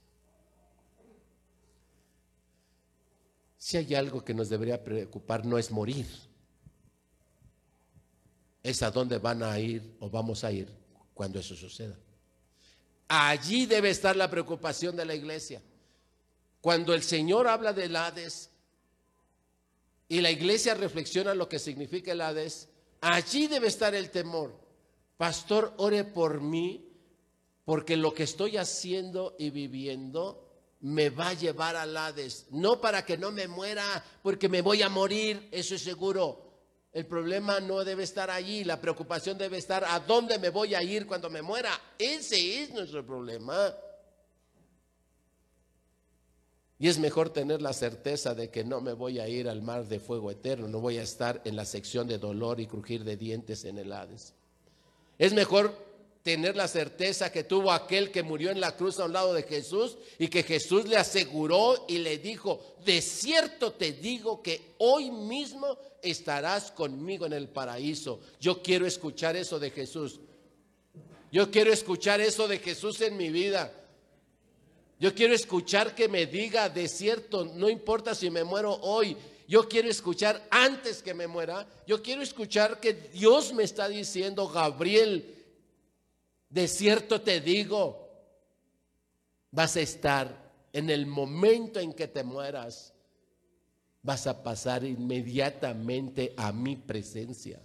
Si 3.57 3.79
hay 3.79 3.95
algo 3.95 4.23
que 4.23 4.35
nos 4.35 4.51
debería 4.51 4.85
preocupar, 4.85 5.47
no 5.47 5.57
es 5.57 5.71
morir. 5.71 6.05
Es 8.63 8.83
a 8.83 8.91
dónde 8.91 9.17
van 9.17 9.43
a 9.43 9.59
ir 9.59 9.97
o 9.99 10.11
vamos 10.11 10.45
a 10.45 10.53
ir 10.53 10.69
cuando 11.15 11.41
eso 11.41 11.57
suceda. 11.57 11.97
Allí 13.09 13.65
debe 13.65 13.89
estar 13.89 14.15
la 14.15 14.29
preocupación 14.29 14.95
de 14.95 15.07
la 15.07 15.15
iglesia. 15.15 15.63
Cuando 16.61 16.93
el 16.93 17.03
Señor 17.03 17.49
habla 17.49 17.73
del 17.73 17.97
Hades 17.97 18.51
y 20.07 20.21
la 20.21 20.31
iglesia 20.31 20.75
reflexiona 20.75 21.33
lo 21.33 21.49
que 21.49 21.59
significa 21.59 22.13
el 22.13 22.21
Hades, 22.21 22.69
allí 23.01 23.47
debe 23.47 23.69
estar 23.69 23.95
el 23.95 24.11
temor. 24.11 24.55
Pastor, 25.17 25.75
ore 25.79 26.05
por 26.05 26.41
mí, 26.41 26.89
porque 27.65 27.97
lo 27.97 28.15
que 28.15 28.23
estoy 28.23 28.57
haciendo 28.57 29.35
y 29.39 29.51
viviendo 29.51 30.49
me 30.81 31.11
va 31.11 31.31
a 31.31 31.35
llevar 31.35 31.77
al 31.77 31.97
Hades. 31.97 32.47
No 32.51 32.81
para 32.81 33.05
que 33.05 33.19
no 33.19 33.31
me 33.31 33.49
muera, 33.49 34.05
porque 34.23 34.49
me 34.49 34.63
voy 34.63 34.83
a 34.83 34.89
morir, 34.89 35.49
eso 35.51 35.75
es 35.75 35.83
seguro. 35.83 36.49
El 36.93 37.07
problema 37.07 37.61
no 37.61 37.85
debe 37.85 38.05
estar 38.05 38.31
allí, 38.31 38.65
la 38.65 38.81
preocupación 38.81 39.37
debe 39.37 39.59
estar 39.59 39.85
a 39.85 40.01
dónde 40.01 40.39
me 40.39 40.51
voy 40.51 40.75
a 40.75 40.83
ir 40.83 41.07
cuando 41.07 41.29
me 41.29 41.43
muera. 41.43 41.71
Ese 41.99 42.63
es 42.63 42.71
nuestro 42.71 43.05
problema. 43.05 43.75
Y 46.79 46.89
es 46.89 46.99
mejor 46.99 47.31
tener 47.31 47.61
la 47.61 47.73
certeza 47.73 48.35
de 48.35 48.51
que 48.51 48.65
no 48.65 48.81
me 48.81 48.93
voy 48.93 49.19
a 49.19 49.29
ir 49.29 49.49
al 49.49 49.63
mar 49.63 49.87
de 49.87 49.99
fuego 49.99 50.31
eterno, 50.31 50.69
no 50.69 50.81
voy 50.81 50.99
a 50.99 51.03
estar 51.03 51.43
en 51.45 51.57
la 51.57 51.65
sección 51.65 52.07
de 52.07 52.19
dolor 52.19 52.61
y 52.61 52.67
crujir 52.67 53.03
de 53.03 53.17
dientes 53.17 53.65
en 53.65 53.79
el 53.79 53.93
Hades. 53.93 54.35
Es 55.19 55.33
mejor 55.33 55.75
tener 56.23 56.57
la 56.57 56.69
certeza 56.69 57.33
que 57.33 57.43
tuvo 57.43 57.73
aquel 57.73 58.11
que 58.11 58.23
murió 58.23 58.51
en 58.51 58.61
la 58.61 58.77
cruz 58.77 59.01
a 59.01 59.07
un 59.07 59.13
lado 59.13 59.33
de 59.35 59.43
Jesús 59.43 59.97
y 60.19 60.29
que 60.29 60.43
Jesús 60.43 60.87
le 60.87 60.97
aseguró 60.97 61.85
y 61.89 61.99
le 61.99 62.19
dijo, 62.19 62.61
de 62.85 63.01
cierto 63.01 63.73
te 63.73 63.93
digo 63.93 64.43
que 64.43 64.75
hoy 64.79 65.11
mismo 65.11 65.79
estarás 66.03 66.71
conmigo 66.71 67.27
en 67.27 67.33
el 67.33 67.49
paraíso. 67.49 68.21
Yo 68.41 68.63
quiero 68.63 68.87
escuchar 68.87 69.37
eso 69.37 69.59
de 69.59 69.71
Jesús. 69.71 70.21
Yo 71.33 71.51
quiero 71.51 71.73
escuchar 71.73 72.21
eso 72.21 72.47
de 72.47 72.59
Jesús 72.59 73.01
en 73.01 73.17
mi 73.17 73.31
vida. 73.31 73.73
Yo 74.99 75.15
quiero 75.15 75.35
escuchar 75.35 75.95
que 75.95 76.09
me 76.09 76.27
diga, 76.27 76.69
de 76.69 76.89
cierto, 76.89 77.45
no 77.45 77.69
importa 77.69 78.15
si 78.15 78.31
me 78.31 78.43
muero 78.43 78.75
hoy, 78.83 79.17
yo 79.47 79.69
quiero 79.69 79.89
escuchar 79.89 80.47
antes 80.51 81.03
que 81.03 81.15
me 81.15 81.27
muera, 81.27 81.67
yo 81.87 82.03
quiero 82.03 82.21
escuchar 82.21 82.81
que 82.81 82.93
Dios 82.93 83.53
me 83.55 83.63
está 83.63 83.89
diciendo, 83.89 84.49
Gabriel, 84.49 85.37
de 86.51 86.69
cierto 86.69 87.21
te 87.21 87.41
digo, 87.41 88.09
vas 89.51 89.77
a 89.77 89.81
estar 89.81 90.53
en 90.73 90.91
el 90.91 91.07
momento 91.07 91.81
en 91.81 91.93
que 91.93 92.09
te 92.09 92.25
mueras, 92.25 92.93
vas 94.03 94.27
a 94.27 94.43
pasar 94.43 94.85
inmediatamente 94.85 96.35
a 96.37 96.53
mi 96.53 96.77
presencia. 96.77 97.61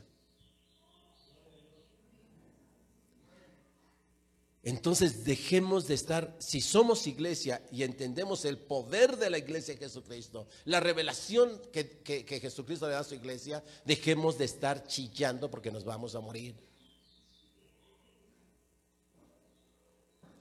Entonces 4.64 5.26
dejemos 5.26 5.88
de 5.88 5.94
estar, 5.94 6.36
si 6.40 6.62
somos 6.62 7.06
iglesia 7.06 7.62
y 7.70 7.84
entendemos 7.84 8.46
el 8.46 8.58
poder 8.58 9.18
de 9.18 9.30
la 9.30 9.38
iglesia 9.38 9.74
de 9.74 9.82
Jesucristo, 9.82 10.48
la 10.64 10.80
revelación 10.80 11.62
que, 11.72 12.00
que, 12.00 12.40
Jesucristo 12.40 12.88
le 12.88 12.94
da 12.94 13.00
a 13.00 13.04
su 13.04 13.16
iglesia, 13.16 13.64
dejemos 13.86 14.38
de 14.38 14.46
estar 14.46 14.88
chillando 14.88 15.52
porque 15.52 15.72
nos 15.72 15.84
vamos 15.84 16.16
a 16.16 16.22
morir. 16.22 16.56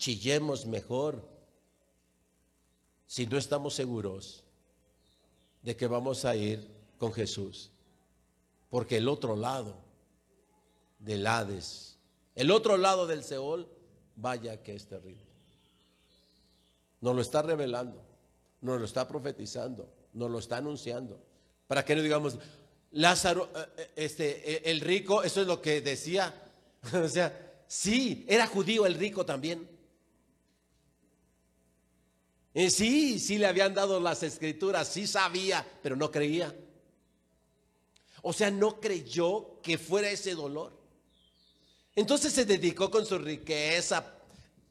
chillemos 0.02 0.66
mejor 0.66 1.22
si 3.06 3.24
no 3.24 3.38
estamos 3.38 3.74
seguros 3.74 4.42
de 5.62 5.76
que 5.76 5.86
vamos 5.86 6.24
a 6.24 6.34
ir 6.34 6.68
con 6.98 7.12
Jesús. 7.12 7.70
Porque 8.68 8.96
el 8.96 9.08
otro 9.08 9.36
lado 9.36 9.76
del 10.98 11.24
Hades, 11.24 11.98
el 12.34 12.50
otro 12.50 12.78
lado 12.78 13.06
del 13.06 13.22
Seol, 13.22 13.68
vaya 14.16 14.62
que 14.62 14.74
es 14.74 14.86
terrible. 14.86 15.26
Nos 17.00 17.16
lo 17.16 17.22
está 17.22 17.42
revelando, 17.42 18.00
nos 18.60 18.78
lo 18.78 18.84
está 18.84 19.08
profetizando, 19.08 19.88
nos 20.12 20.30
lo 20.30 20.38
está 20.38 20.58
anunciando. 20.58 21.20
Para 21.66 21.84
que 21.84 21.96
no 21.96 22.02
digamos, 22.02 22.38
Lázaro, 22.92 23.50
eh, 23.54 23.66
eh, 23.76 23.90
este, 23.96 24.52
eh, 24.52 24.62
el 24.66 24.80
rico, 24.80 25.22
eso 25.22 25.40
es 25.40 25.46
lo 25.46 25.60
que 25.60 25.80
decía. 25.80 26.34
o 26.92 27.08
sea, 27.08 27.62
sí, 27.66 28.24
era 28.28 28.46
judío 28.46 28.86
el 28.86 28.94
rico 28.94 29.24
también. 29.24 29.68
Y 32.54 32.70
sí, 32.70 33.18
sí 33.18 33.38
le 33.38 33.46
habían 33.46 33.72
dado 33.74 33.98
las 33.98 34.22
escrituras, 34.22 34.88
sí 34.88 35.06
sabía, 35.06 35.66
pero 35.82 35.96
no 35.96 36.10
creía. 36.10 36.54
O 38.20 38.32
sea, 38.32 38.50
no 38.50 38.78
creyó 38.80 39.60
que 39.62 39.78
fuera 39.78 40.10
ese 40.10 40.34
dolor. 40.34 40.81
Entonces 41.94 42.32
se 42.32 42.44
dedicó 42.44 42.90
con 42.90 43.04
su 43.04 43.18
riqueza, 43.18 44.04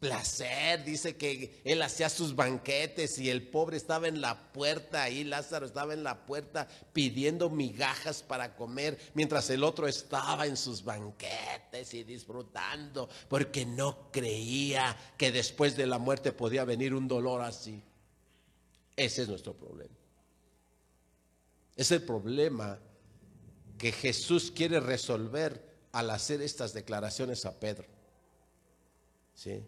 placer, 0.02 0.84
dice 0.84 1.16
que 1.16 1.62
él 1.64 1.80
hacía 1.84 2.10
sus 2.10 2.36
banquetes 2.36 3.20
y 3.20 3.30
el 3.30 3.48
pobre 3.48 3.78
estaba 3.78 4.08
en 4.08 4.20
la 4.20 4.52
puerta, 4.52 5.04
ahí 5.04 5.24
Lázaro 5.24 5.68
estaba 5.68 5.94
en 5.94 6.04
la 6.04 6.26
puerta 6.26 6.68
pidiendo 6.92 7.52
migajas 7.52 8.24
para 8.24 8.56
comer, 8.56 8.98
mientras 9.14 9.52
el 9.52 9.64
otro 9.64 9.88
estaba 9.88 10.48
en 10.48 10.58
sus 10.58 10.84
banquetes 10.84 11.94
y 11.94 12.04
disfrutando, 12.04 13.08
porque 13.30 13.64
no 13.64 14.12
creía 14.12 14.98
que 15.18 15.32
después 15.32 15.78
de 15.78 15.86
la 15.86 16.00
muerte 16.00 16.32
podía 16.32 16.66
venir 16.66 16.96
un 16.96 17.08
dolor 17.08 17.44
así. 17.44 17.84
Ese 18.96 19.22
es 19.22 19.28
nuestro 19.28 19.54
problema. 19.54 19.96
Es 21.76 21.92
el 21.92 22.02
problema 22.02 22.80
que 23.78 23.92
Jesús 23.92 24.52
quiere 24.52 24.80
resolver 24.80 25.71
al 25.92 26.10
hacer 26.10 26.42
estas 26.42 26.74
declaraciones 26.74 27.46
a 27.46 27.60
Pedro. 27.60 27.88
¿Sí? 29.36 29.64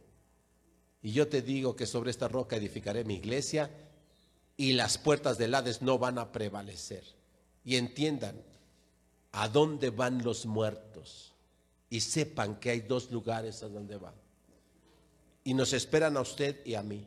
Y 1.02 1.12
yo 1.12 1.28
te 1.28 1.42
digo 1.42 1.76
que 1.76 1.86
sobre 1.86 2.12
esta 2.12 2.28
roca 2.28 2.56
edificaré 2.56 3.04
mi 3.04 3.16
iglesia 3.16 3.70
y 4.56 4.74
las 4.74 4.98
puertas 4.98 5.38
del 5.38 5.54
Hades 5.54 5.82
no 5.82 5.98
van 5.98 6.18
a 6.18 6.32
prevalecer. 6.32 7.04
Y 7.66 7.76
entiendan 7.76 8.42
a 9.34 9.48
dónde 9.48 9.90
van 9.90 10.24
los 10.24 10.46
muertos 10.46 11.34
y 11.90 12.02
sepan 12.02 12.60
que 12.60 12.70
hay 12.70 12.82
dos 12.82 13.12
lugares 13.12 13.64
a 13.64 13.68
donde 13.68 13.98
van. 13.98 14.14
Y 15.44 15.54
nos 15.54 15.74
esperan 15.74 16.16
a 16.18 16.22
usted 16.22 16.66
y 16.66 16.76
a 16.76 16.84
mí. 16.84 17.06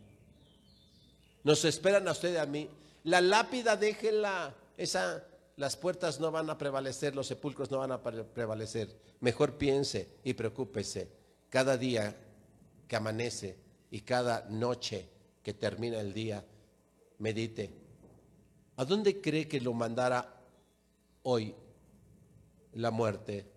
Nos 1.43 1.65
esperan 1.65 2.07
a 2.09 2.13
usted 2.13 2.35
y 2.35 2.37
a 2.37 2.47
mí. 2.47 2.69
La 3.05 3.21
lápida 3.21 3.77
déjela, 3.77 4.55
esa 4.77 5.25
las 5.57 5.77
puertas 5.77 6.21
no 6.21 6.31
van 6.31 6.51
a 6.51 6.59
prevalecer, 6.59 7.17
los 7.17 7.27
sepulcros 7.27 7.71
no 7.71 7.79
van 7.79 7.93
a 7.93 8.03
prevalecer. 8.03 8.95
Mejor 9.21 9.57
piense 9.57 10.09
y 10.23 10.35
preocúpese 10.35 11.11
cada 11.49 11.79
día 11.79 12.15
que 12.87 12.97
amanece 12.97 13.59
y 13.91 14.03
cada 14.03 14.47
noche 14.51 15.09
que 15.43 15.55
termina 15.55 15.99
el 16.01 16.13
día, 16.13 16.45
medite. 17.19 17.71
¿A 18.77 18.85
dónde 18.85 19.21
cree 19.21 19.49
que 19.49 19.61
lo 19.61 19.73
mandara 19.73 20.43
hoy 21.23 21.55
la 22.75 22.91
muerte 22.91 23.51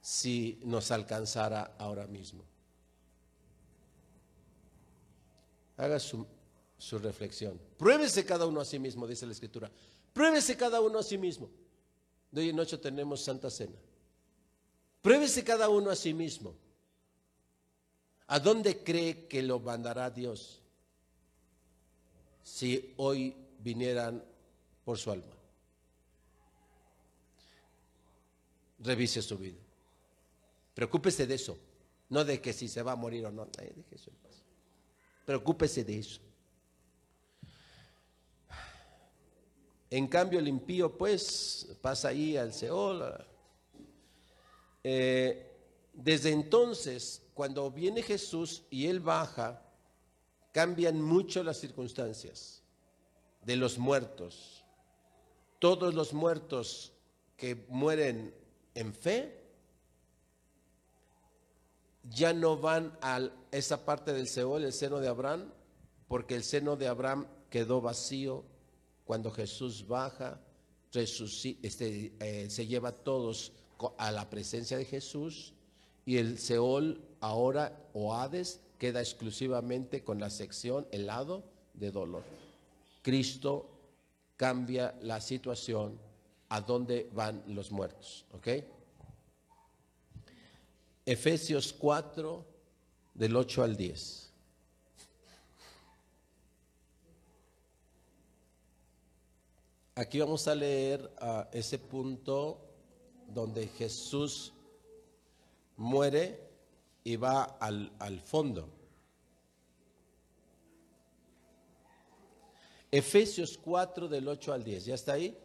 si 0.00 0.58
nos 0.64 0.90
alcanzara 0.90 1.76
ahora 1.78 2.08
mismo? 2.08 2.44
Haga 5.76 6.00
su, 6.00 6.26
su, 6.76 6.98
reflexión. 6.98 7.60
Pruébese 7.76 8.24
cada 8.24 8.46
uno 8.46 8.60
a 8.60 8.64
sí 8.64 8.78
mismo, 8.78 9.06
dice 9.06 9.26
la 9.26 9.32
Escritura. 9.32 9.70
Pruébese 10.12 10.56
cada 10.56 10.80
uno 10.80 10.98
a 10.98 11.02
sí 11.02 11.16
mismo. 11.16 11.50
De 12.30 12.42
hoy 12.42 12.48
en 12.50 12.56
noche 12.56 12.78
tenemos 12.78 13.22
Santa 13.22 13.50
Cena. 13.50 13.76
Pruébese 15.00 15.42
cada 15.42 15.68
uno 15.68 15.90
a 15.90 15.96
sí 15.96 16.14
mismo. 16.14 16.54
¿A 18.26 18.38
dónde 18.38 18.82
cree 18.82 19.26
que 19.26 19.42
lo 19.42 19.60
mandará 19.60 20.10
Dios 20.10 20.60
si 22.42 22.94
hoy 22.96 23.36
vinieran 23.58 24.24
por 24.84 24.98
su 24.98 25.10
alma? 25.10 25.36
Revise 28.78 29.20
su 29.20 29.36
vida. 29.36 29.58
Preocúpese 30.74 31.26
de 31.26 31.34
eso, 31.34 31.58
no 32.08 32.24
de 32.24 32.40
que 32.40 32.52
si 32.52 32.68
se 32.68 32.82
va 32.82 32.92
a 32.92 32.96
morir 32.96 33.26
o 33.26 33.30
no. 33.30 33.46
Preocúpese 35.26 35.84
de 35.84 35.98
eso. 35.98 36.20
En 39.92 40.06
cambio, 40.08 40.38
el 40.38 40.48
impío, 40.48 40.96
pues, 40.96 41.76
pasa 41.82 42.08
ahí 42.08 42.34
al 42.34 42.54
Seol. 42.54 43.14
Eh, 44.82 45.54
desde 45.92 46.30
entonces, 46.30 47.20
cuando 47.34 47.70
viene 47.70 48.02
Jesús 48.02 48.62
y 48.70 48.86
Él 48.86 49.00
baja, 49.00 49.62
cambian 50.50 51.02
mucho 51.02 51.42
las 51.42 51.58
circunstancias 51.58 52.62
de 53.42 53.56
los 53.56 53.76
muertos. 53.76 54.64
Todos 55.58 55.92
los 55.92 56.14
muertos 56.14 56.94
que 57.36 57.66
mueren 57.68 58.34
en 58.74 58.94
fe 58.94 59.44
ya 62.04 62.32
no 62.32 62.56
van 62.56 62.96
a 63.02 63.28
esa 63.50 63.84
parte 63.84 64.14
del 64.14 64.26
Seol, 64.26 64.64
el 64.64 64.72
seno 64.72 65.00
de 65.00 65.08
Abraham, 65.08 65.52
porque 66.08 66.34
el 66.34 66.44
seno 66.44 66.76
de 66.76 66.88
Abraham 66.88 67.26
quedó 67.50 67.82
vacío 67.82 68.50
cuando 69.12 69.30
Jesús 69.30 69.86
baja, 69.86 70.40
este, 70.94 72.14
eh, 72.18 72.48
se 72.48 72.66
lleva 72.66 72.88
a 72.88 72.92
todos 72.92 73.52
a 73.98 74.10
la 74.10 74.30
presencia 74.30 74.78
de 74.78 74.86
Jesús 74.86 75.52
y 76.06 76.16
el 76.16 76.38
Seol 76.38 76.98
ahora 77.20 77.78
o 77.92 78.14
Hades 78.14 78.60
queda 78.78 79.00
exclusivamente 79.00 80.02
con 80.02 80.18
la 80.18 80.30
sección, 80.30 80.86
el 80.92 81.08
lado 81.08 81.44
de 81.74 81.90
dolor. 81.90 82.22
Cristo 83.02 83.68
cambia 84.38 84.94
la 85.02 85.20
situación 85.20 85.98
a 86.48 86.62
dónde 86.62 87.10
van 87.12 87.44
los 87.48 87.70
muertos. 87.70 88.24
¿Ok? 88.32 88.48
Efesios 91.04 91.74
4, 91.74 92.46
del 93.12 93.36
8 93.36 93.62
al 93.62 93.76
10. 93.76 94.31
Aquí 99.94 100.20
vamos 100.20 100.48
a 100.48 100.54
leer 100.54 101.12
a 101.18 101.48
ese 101.52 101.78
punto 101.78 102.58
donde 103.28 103.68
Jesús 103.68 104.54
muere 105.76 106.40
y 107.04 107.16
va 107.16 107.42
al, 107.42 107.92
al 107.98 108.20
fondo. 108.20 108.68
Efesios 112.90 113.58
4 113.58 114.08
del 114.08 114.28
8 114.28 114.52
al 114.52 114.64
10, 114.64 114.84
¿ya 114.86 114.94
está 114.94 115.12
ahí? 115.14 115.36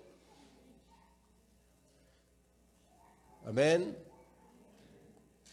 Amén. 3.46 3.98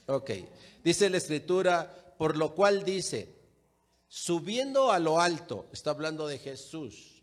Ok. 0.07 0.30
Dice 0.82 1.09
la 1.11 1.18
escritura, 1.18 2.14
por 2.18 2.36
lo 2.36 2.55
cual 2.55 2.84
dice, 2.84 3.28
subiendo 4.09 4.90
a 4.90 4.99
lo 4.99 5.20
alto, 5.20 5.66
está 5.72 5.90
hablando 5.90 6.26
de 6.26 6.38
Jesús, 6.38 7.14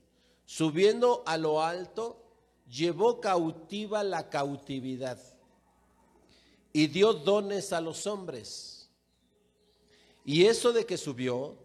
subiendo 0.51 1.23
a 1.25 1.37
lo 1.37 1.61
alto, 1.61 2.21
llevó 2.67 3.21
cautiva 3.21 4.03
la 4.03 4.29
cautividad 4.29 5.17
y 6.73 6.87
dio 6.87 7.13
dones 7.13 7.71
a 7.71 7.79
los 7.79 8.05
hombres. 8.05 8.89
Y 10.25 10.47
eso 10.47 10.73
de 10.73 10.85
que 10.85 10.97
subió, 10.97 11.55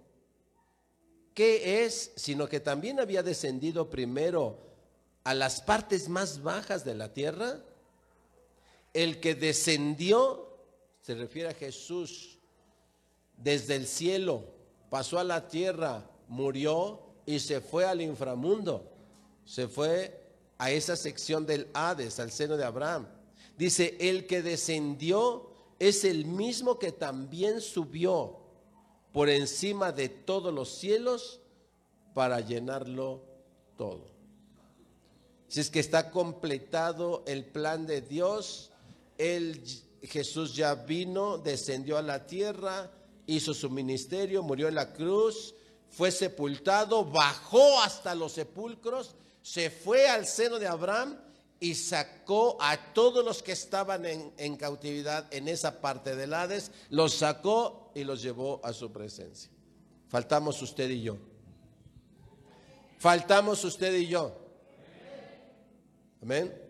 ¿qué 1.34 1.84
es? 1.84 2.12
Sino 2.14 2.48
que 2.48 2.60
también 2.60 3.00
había 3.00 3.24
descendido 3.24 3.90
primero 3.90 4.56
a 5.24 5.34
las 5.34 5.60
partes 5.60 6.08
más 6.08 6.40
bajas 6.44 6.84
de 6.84 6.94
la 6.94 7.12
tierra. 7.12 7.58
El 8.94 9.18
que 9.18 9.34
descendió, 9.34 10.60
se 11.02 11.16
refiere 11.16 11.48
a 11.48 11.54
Jesús, 11.54 12.38
desde 13.36 13.74
el 13.74 13.88
cielo, 13.88 14.44
pasó 14.90 15.18
a 15.18 15.24
la 15.24 15.48
tierra, 15.48 16.08
murió 16.28 17.05
y 17.26 17.40
se 17.40 17.60
fue 17.60 17.84
al 17.84 18.00
inframundo. 18.00 18.88
Se 19.44 19.68
fue 19.68 20.22
a 20.58 20.70
esa 20.70 20.96
sección 20.96 21.44
del 21.44 21.68
Hades, 21.74 22.18
al 22.20 22.30
seno 22.30 22.56
de 22.56 22.64
Abraham. 22.64 23.06
Dice, 23.58 23.96
el 24.00 24.26
que 24.26 24.42
descendió 24.42 25.50
es 25.78 26.04
el 26.04 26.24
mismo 26.24 26.78
que 26.78 26.92
también 26.92 27.60
subió 27.60 28.38
por 29.12 29.28
encima 29.28 29.92
de 29.92 30.08
todos 30.08 30.52
los 30.52 30.70
cielos 30.70 31.40
para 32.14 32.40
llenarlo 32.40 33.22
todo. 33.76 34.08
Si 35.48 35.60
es 35.60 35.70
que 35.70 35.80
está 35.80 36.10
completado 36.10 37.22
el 37.26 37.44
plan 37.44 37.86
de 37.86 38.00
Dios, 38.00 38.72
el, 39.18 39.62
Jesús 40.02 40.54
ya 40.54 40.74
vino, 40.74 41.38
descendió 41.38 41.98
a 41.98 42.02
la 42.02 42.26
tierra, 42.26 42.90
hizo 43.26 43.54
su 43.54 43.70
ministerio, 43.70 44.42
murió 44.42 44.68
en 44.68 44.74
la 44.74 44.92
cruz, 44.92 45.54
fue 45.96 46.10
sepultado, 46.10 47.06
bajó 47.06 47.80
hasta 47.80 48.14
los 48.14 48.32
sepulcros, 48.32 49.14
se 49.40 49.70
fue 49.70 50.06
al 50.06 50.26
seno 50.26 50.58
de 50.58 50.66
Abraham 50.66 51.18
y 51.58 51.74
sacó 51.74 52.58
a 52.60 52.92
todos 52.92 53.24
los 53.24 53.42
que 53.42 53.52
estaban 53.52 54.04
en, 54.04 54.56
cautividad 54.56 55.26
en 55.32 55.48
esa 55.48 55.80
parte 55.80 56.14
del 56.14 56.34
Hades, 56.34 56.70
los 56.90 57.14
sacó 57.14 57.92
y 57.94 58.04
los 58.04 58.20
llevó 58.20 58.60
a 58.62 58.74
su 58.74 58.92
presencia. 58.92 59.50
Faltamos 60.10 60.60
usted 60.60 60.90
y 60.90 61.00
yo. 61.00 61.16
Faltamos 62.98 63.64
usted 63.64 63.94
y 63.94 64.06
yo. 64.06 64.36
Amén. 66.20 66.65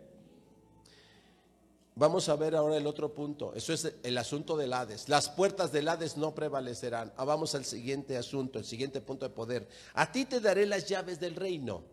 Vamos 1.99 2.29
a 2.29 2.37
ver 2.37 2.55
ahora 2.55 2.77
el 2.77 2.87
otro 2.87 3.15
punto. 3.15 3.55
Eso 3.55 3.73
es 3.73 3.91
el 4.03 4.19
asunto 4.19 4.55
del 4.59 4.75
Hades. 4.75 5.09
Las 5.09 5.31
puertas 5.31 5.73
del 5.73 5.89
Hades 5.89 6.19
no 6.19 6.35
prevalecerán. 6.35 7.11
Ah, 7.17 7.25
vamos 7.25 7.55
al 7.55 7.65
siguiente 7.65 8.19
asunto, 8.19 8.59
el 8.59 8.67
siguiente 8.67 9.01
punto 9.01 9.27
de 9.27 9.35
poder. 9.35 9.67
A 9.95 10.13
ti 10.13 10.27
te 10.27 10.41
daré 10.41 10.67
las 10.67 10.87
llaves 10.87 11.19
del 11.19 11.35
reino. 11.35 11.85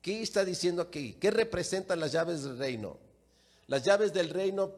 ¿Qué 0.00 0.20
está 0.20 0.44
diciendo 0.44 0.82
aquí? 0.82 1.12
¿Qué 1.12 1.30
representan 1.30 2.00
las 2.00 2.10
llaves 2.10 2.42
del 2.42 2.58
reino? 2.58 2.98
Las 3.68 3.84
llaves 3.84 4.12
del 4.12 4.30
reino 4.30 4.72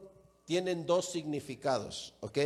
tienen 0.45 0.85
dos 0.85 1.11
significados, 1.11 2.13
¿ok? 2.21 2.39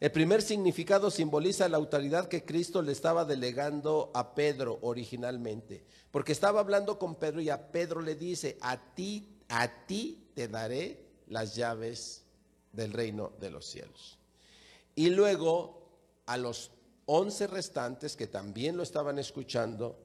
El 0.00 0.10
primer 0.10 0.42
significado 0.42 1.12
simboliza 1.12 1.68
la 1.68 1.76
autoridad 1.76 2.26
que 2.26 2.44
Cristo 2.44 2.82
le 2.82 2.90
estaba 2.90 3.24
delegando 3.24 4.10
a 4.14 4.34
Pedro 4.34 4.80
originalmente, 4.82 5.84
porque 6.10 6.32
estaba 6.32 6.58
hablando 6.58 6.98
con 6.98 7.14
Pedro 7.14 7.40
y 7.40 7.50
a 7.50 7.70
Pedro 7.70 8.00
le 8.00 8.16
dice, 8.16 8.58
a 8.60 8.94
ti, 8.94 9.35
a 9.48 9.86
ti 9.86 10.30
te 10.34 10.48
daré 10.48 11.00
las 11.28 11.54
llaves 11.54 12.22
del 12.72 12.92
reino 12.92 13.32
de 13.40 13.50
los 13.50 13.66
cielos. 13.66 14.18
Y 14.94 15.10
luego 15.10 15.88
a 16.26 16.36
los 16.36 16.70
once 17.06 17.46
restantes 17.46 18.16
que 18.16 18.26
también 18.26 18.76
lo 18.76 18.82
estaban 18.82 19.18
escuchando, 19.18 19.98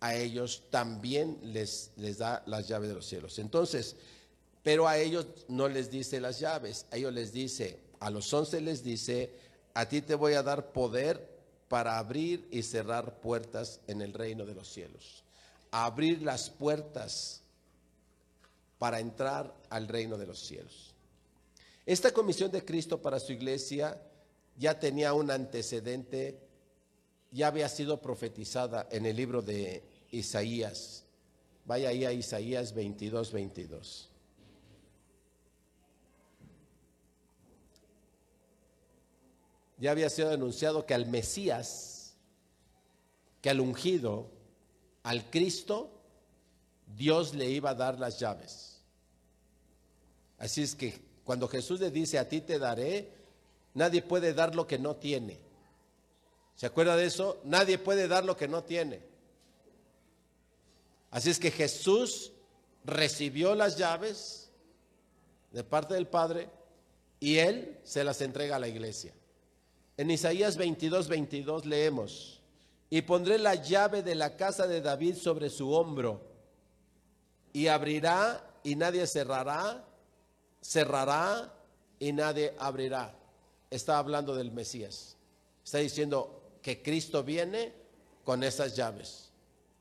a 0.00 0.14
ellos 0.14 0.64
también 0.70 1.38
les, 1.42 1.92
les 1.96 2.18
da 2.18 2.42
las 2.46 2.68
llaves 2.68 2.88
de 2.88 2.94
los 2.94 3.06
cielos. 3.06 3.38
Entonces, 3.38 3.96
pero 4.62 4.86
a 4.88 4.98
ellos 4.98 5.26
no 5.48 5.68
les 5.68 5.90
dice 5.90 6.20
las 6.20 6.40
llaves, 6.40 6.86
a 6.90 6.96
ellos 6.96 7.12
les 7.12 7.32
dice, 7.32 7.80
a 8.00 8.10
los 8.10 8.32
once 8.32 8.60
les 8.60 8.82
dice, 8.82 9.32
a 9.74 9.88
ti 9.88 10.02
te 10.02 10.14
voy 10.14 10.34
a 10.34 10.42
dar 10.42 10.72
poder 10.72 11.34
para 11.68 11.98
abrir 11.98 12.46
y 12.50 12.62
cerrar 12.62 13.20
puertas 13.20 13.80
en 13.86 14.00
el 14.00 14.12
reino 14.12 14.46
de 14.46 14.54
los 14.54 14.68
cielos. 14.68 15.24
Abrir 15.70 16.22
las 16.22 16.50
puertas 16.50 17.43
para 18.78 19.00
entrar 19.00 19.54
al 19.70 19.88
reino 19.88 20.18
de 20.18 20.26
los 20.26 20.40
cielos. 20.40 20.94
Esta 21.86 22.12
comisión 22.12 22.50
de 22.50 22.64
Cristo 22.64 23.00
para 23.00 23.20
su 23.20 23.32
iglesia 23.32 24.00
ya 24.56 24.78
tenía 24.78 25.12
un 25.12 25.30
antecedente, 25.30 26.40
ya 27.30 27.48
había 27.48 27.68
sido 27.68 28.00
profetizada 28.00 28.88
en 28.90 29.06
el 29.06 29.16
libro 29.16 29.42
de 29.42 29.82
Isaías. 30.10 31.04
Vaya 31.66 31.90
ahí 31.90 32.04
a 32.04 32.12
Isaías 32.12 32.74
22, 32.74 33.32
22. 33.32 34.10
Ya 39.78 39.90
había 39.90 40.08
sido 40.08 40.30
anunciado 40.30 40.86
que 40.86 40.94
al 40.94 41.06
Mesías, 41.06 42.16
que 43.42 43.50
al 43.50 43.60
ungido, 43.60 44.30
al 45.02 45.28
Cristo, 45.30 45.93
Dios 46.96 47.34
le 47.34 47.48
iba 47.50 47.70
a 47.70 47.74
dar 47.74 47.98
las 47.98 48.18
llaves. 48.18 48.80
Así 50.38 50.62
es 50.62 50.74
que 50.74 51.00
cuando 51.24 51.48
Jesús 51.48 51.80
le 51.80 51.90
dice, 51.90 52.18
a 52.18 52.28
ti 52.28 52.40
te 52.40 52.58
daré, 52.58 53.10
nadie 53.74 54.02
puede 54.02 54.34
dar 54.34 54.54
lo 54.54 54.66
que 54.66 54.78
no 54.78 54.96
tiene. 54.96 55.38
¿Se 56.54 56.66
acuerda 56.66 56.96
de 56.96 57.06
eso? 57.06 57.40
Nadie 57.44 57.78
puede 57.78 58.08
dar 58.08 58.24
lo 58.24 58.36
que 58.36 58.46
no 58.46 58.62
tiene. 58.62 59.02
Así 61.10 61.30
es 61.30 61.38
que 61.38 61.50
Jesús 61.50 62.32
recibió 62.84 63.54
las 63.54 63.76
llaves 63.76 64.50
de 65.52 65.64
parte 65.64 65.94
del 65.94 66.06
Padre 66.06 66.50
y 67.20 67.38
Él 67.38 67.78
se 67.84 68.04
las 68.04 68.20
entrega 68.20 68.56
a 68.56 68.60
la 68.60 68.68
iglesia. 68.68 69.14
En 69.96 70.10
Isaías 70.10 70.56
22, 70.56 71.08
22 71.08 71.66
leemos, 71.66 72.40
y 72.90 73.02
pondré 73.02 73.38
la 73.38 73.54
llave 73.54 74.02
de 74.02 74.14
la 74.14 74.36
casa 74.36 74.66
de 74.66 74.80
David 74.80 75.16
sobre 75.16 75.50
su 75.50 75.72
hombro, 75.72 76.33
y 77.54 77.68
abrirá 77.68 78.44
y 78.64 78.74
nadie 78.74 79.06
cerrará, 79.06 79.84
cerrará 80.60 81.54
y 82.00 82.12
nadie 82.12 82.52
abrirá. 82.58 83.14
Está 83.70 83.96
hablando 83.98 84.34
del 84.34 84.50
Mesías. 84.50 85.16
Está 85.64 85.78
diciendo 85.78 86.42
que 86.60 86.82
Cristo 86.82 87.22
viene 87.22 87.72
con 88.24 88.42
esas 88.42 88.74
llaves. 88.74 89.30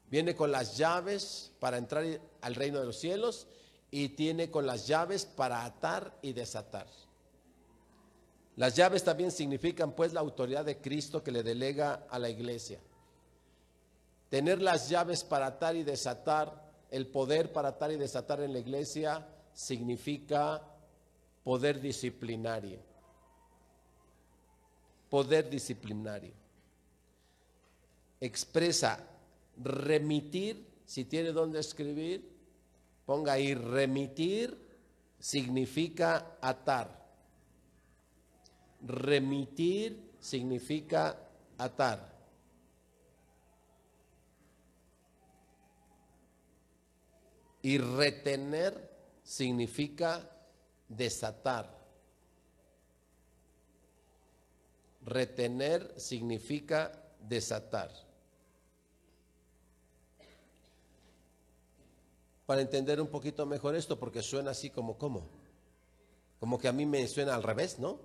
Viene 0.09 0.35
con 0.35 0.51
las 0.51 0.77
llaves 0.77 1.51
para 1.59 1.77
entrar 1.77 2.05
al 2.41 2.55
reino 2.55 2.79
de 2.79 2.85
los 2.85 2.99
cielos 2.99 3.47
y 3.89 4.09
tiene 4.09 4.51
con 4.51 4.67
las 4.67 4.85
llaves 4.85 5.25
para 5.25 5.65
atar 5.65 6.15
y 6.21 6.33
desatar. 6.33 6.85
Las 8.55 8.75
llaves 8.75 9.03
también 9.03 9.31
significan 9.31 9.93
pues 9.93 10.13
la 10.13 10.19
autoridad 10.19 10.63
de 10.63 10.77
Cristo 10.77 11.23
que 11.23 11.31
le 11.31 11.41
delega 11.41 12.05
a 12.07 12.19
la 12.19 12.29
iglesia. 12.29 12.79
Tener 14.29 14.61
las 14.61 14.89
llaves 14.89 15.23
para 15.23 15.47
atar 15.47 15.75
y 15.75 15.83
desatar, 15.83 16.62
el 16.93 17.07
poder 17.07 17.51
para 17.51 17.69
atar 17.69 17.91
y 17.91 17.97
desatar 17.97 18.39
en 18.41 18.53
la 18.53 18.59
iglesia 18.59 19.27
significa 19.51 20.61
poder 21.43 21.81
disciplinario. 21.81 22.79
Poder 25.09 25.49
disciplinario. 25.49 26.33
Expresa 28.21 29.09
Remitir, 29.57 30.67
si 30.85 31.05
tiene 31.05 31.31
donde 31.31 31.59
escribir, 31.61 32.31
ponga 33.07 33.33
ahí, 33.33 33.55
remitir 33.55 34.55
significa 35.17 36.37
atar. 36.41 37.09
Remitir 38.81 40.11
significa 40.19 41.17
atar. 41.57 42.12
Y 47.63 47.79
retener 47.79 48.91
significa 49.23 50.29
desatar. 50.87 51.75
Retener 55.01 55.99
significa 55.99 56.91
desatar. 57.19 57.91
para 62.45 62.61
entender 62.61 62.99
un 62.99 63.07
poquito 63.07 63.45
mejor 63.45 63.75
esto, 63.75 63.97
porque 63.97 64.21
suena 64.21 64.51
así 64.51 64.69
como, 64.69 64.97
¿cómo? 64.97 65.27
Como 66.39 66.59
que 66.59 66.67
a 66.67 66.73
mí 66.73 66.85
me 66.85 67.07
suena 67.07 67.35
al 67.35 67.43
revés, 67.43 67.79
¿no? 67.79 67.99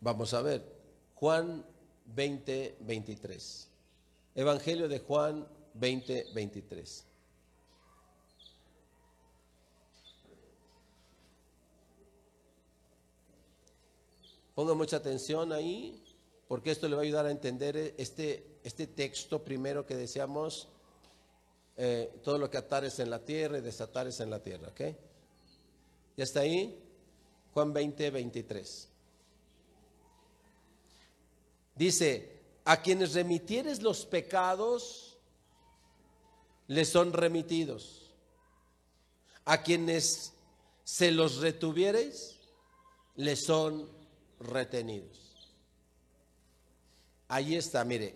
Vamos 0.00 0.34
a 0.34 0.42
ver, 0.42 0.64
Juan 1.14 1.64
20, 2.06 2.76
23. 2.80 3.68
Evangelio 4.34 4.88
de 4.88 4.98
Juan 5.00 5.48
20, 5.78 6.26
23. 6.34 7.04
Ponga 14.54 14.74
mucha 14.74 14.96
atención 14.96 15.52
ahí, 15.52 16.02
porque 16.48 16.72
esto 16.72 16.88
le 16.88 16.96
va 16.96 17.02
a 17.02 17.04
ayudar 17.04 17.26
a 17.26 17.30
entender 17.30 17.94
este, 17.96 18.58
este 18.64 18.88
texto 18.88 19.44
primero 19.44 19.86
que 19.86 19.94
decíamos, 19.94 20.68
eh, 21.76 22.12
todo 22.24 22.38
lo 22.38 22.50
que 22.50 22.58
atares 22.58 22.98
en 22.98 23.08
la 23.08 23.24
tierra 23.24 23.58
y 23.58 23.60
desatares 23.60 24.18
en 24.18 24.30
la 24.30 24.42
tierra, 24.42 24.68
¿ok? 24.68 24.80
¿Ya 26.16 26.24
está 26.24 26.40
ahí? 26.40 26.76
Juan 27.54 27.72
20, 27.72 28.10
23. 28.10 28.88
Dice, 31.76 32.32
a 32.64 32.82
quienes 32.82 33.14
remitieres 33.14 33.80
los 33.80 34.04
pecados, 34.04 35.07
les 36.68 36.88
son 36.88 37.12
remitidos. 37.12 38.12
A 39.44 39.62
quienes 39.62 40.34
se 40.84 41.10
los 41.10 41.38
retuviereis, 41.38 42.38
les 43.16 43.44
son 43.44 43.88
retenidos. 44.38 45.54
Ahí 47.26 47.56
está, 47.56 47.84
mire, 47.84 48.14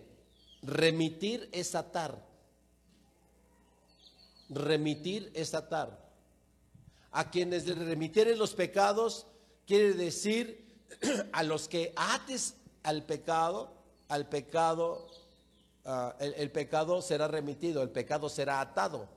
remitir 0.61 1.49
es 1.51 1.75
atar. 1.75 2.25
Remitir 4.49 5.31
es 5.33 5.53
atar. 5.53 6.03
A 7.11 7.29
quienes 7.29 7.67
remitieren 7.67 8.37
los 8.37 8.53
pecados, 8.53 9.25
quiere 9.65 9.93
decir 9.93 10.63
a 11.31 11.43
los 11.43 11.67
que 11.67 11.93
ates 11.95 12.55
al 12.83 13.05
pecado, 13.05 13.73
al 14.07 14.29
pecado, 14.29 15.07
ah, 15.85 16.15
el 16.19 16.51
pecado 16.51 17.01
será 17.01 17.27
remitido, 17.27 17.81
el 17.81 17.89
pecado 17.89 18.29
será 18.29 18.61
atado. 18.61 19.07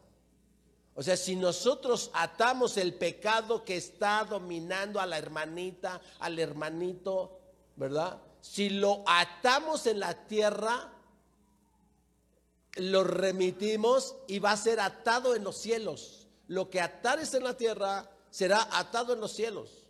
O 0.98 1.02
sea, 1.02 1.16
si 1.16 1.36
nosotros 1.36 2.10
atamos 2.14 2.78
el 2.78 2.94
pecado 2.94 3.64
que 3.64 3.76
está 3.76 4.24
dominando 4.24 4.98
a 4.98 5.04
la 5.04 5.18
hermanita, 5.18 6.00
al 6.20 6.38
hermanito, 6.38 7.38
¿verdad? 7.76 8.18
Si 8.40 8.70
lo 8.70 9.04
atamos 9.06 9.86
en 9.86 10.00
la 10.00 10.26
tierra, 10.26 10.90
lo 12.76 13.04
remitimos 13.04 14.16
y 14.26 14.38
va 14.38 14.52
a 14.52 14.56
ser 14.56 14.80
atado 14.80 15.34
en 15.34 15.44
los 15.44 15.58
cielos. 15.58 16.28
Lo 16.48 16.70
que 16.70 16.80
atares 16.80 17.34
en 17.34 17.44
la 17.44 17.58
tierra 17.58 18.10
será 18.30 18.66
atado 18.72 19.12
en 19.12 19.20
los 19.20 19.32
cielos. 19.32 19.85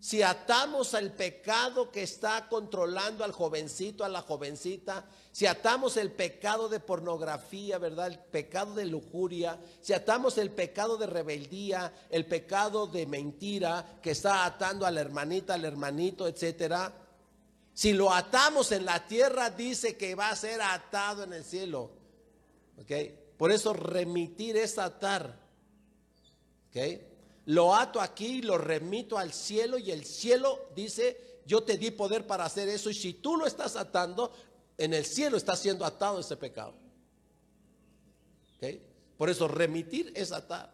Si 0.00 0.22
atamos 0.22 0.94
al 0.94 1.12
pecado 1.12 1.90
que 1.90 2.02
está 2.02 2.48
controlando 2.48 3.22
al 3.22 3.32
jovencito, 3.32 4.02
a 4.02 4.08
la 4.08 4.22
jovencita, 4.22 5.04
si 5.30 5.44
atamos 5.44 5.98
el 5.98 6.10
pecado 6.10 6.70
de 6.70 6.80
pornografía, 6.80 7.76
¿verdad? 7.76 8.06
El 8.06 8.18
pecado 8.18 8.74
de 8.74 8.86
lujuria, 8.86 9.60
si 9.82 9.92
atamos 9.92 10.38
el 10.38 10.52
pecado 10.52 10.96
de 10.96 11.06
rebeldía, 11.06 11.92
el 12.08 12.24
pecado 12.24 12.86
de 12.86 13.04
mentira 13.04 13.98
que 14.02 14.12
está 14.12 14.46
atando 14.46 14.86
a 14.86 14.90
la 14.90 15.02
hermanita, 15.02 15.52
al 15.52 15.66
hermanito, 15.66 16.26
etcétera. 16.26 16.94
Si 17.74 17.92
lo 17.92 18.10
atamos 18.10 18.72
en 18.72 18.86
la 18.86 19.06
tierra, 19.06 19.50
dice 19.50 19.98
que 19.98 20.14
va 20.14 20.30
a 20.30 20.36
ser 20.36 20.62
atado 20.62 21.24
en 21.24 21.34
el 21.34 21.44
cielo. 21.44 21.90
¿Ok? 22.78 22.90
Por 23.36 23.52
eso 23.52 23.74
remitir 23.74 24.56
es 24.56 24.78
atar. 24.78 25.38
¿Ok? 26.70 27.09
Lo 27.50 27.74
ato 27.74 28.00
aquí, 28.00 28.42
lo 28.42 28.58
remito 28.58 29.18
al 29.18 29.32
cielo 29.32 29.76
y 29.76 29.90
el 29.90 30.04
cielo 30.04 30.68
dice, 30.76 31.40
yo 31.44 31.64
te 31.64 31.76
di 31.76 31.90
poder 31.90 32.24
para 32.24 32.44
hacer 32.44 32.68
eso 32.68 32.90
y 32.90 32.94
si 32.94 33.14
tú 33.14 33.36
lo 33.36 33.44
estás 33.44 33.74
atando, 33.74 34.32
en 34.78 34.94
el 34.94 35.04
cielo 35.04 35.36
está 35.36 35.56
siendo 35.56 35.84
atado 35.84 36.20
ese 36.20 36.36
pecado. 36.36 36.74
Por 39.18 39.30
eso 39.30 39.48
remitir 39.48 40.12
es 40.14 40.30
atar. 40.30 40.72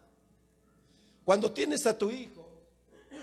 Cuando 1.25 1.51
tienes 1.51 1.87
a 1.87 1.97
tu 1.97 2.11
hijo, 2.11 2.47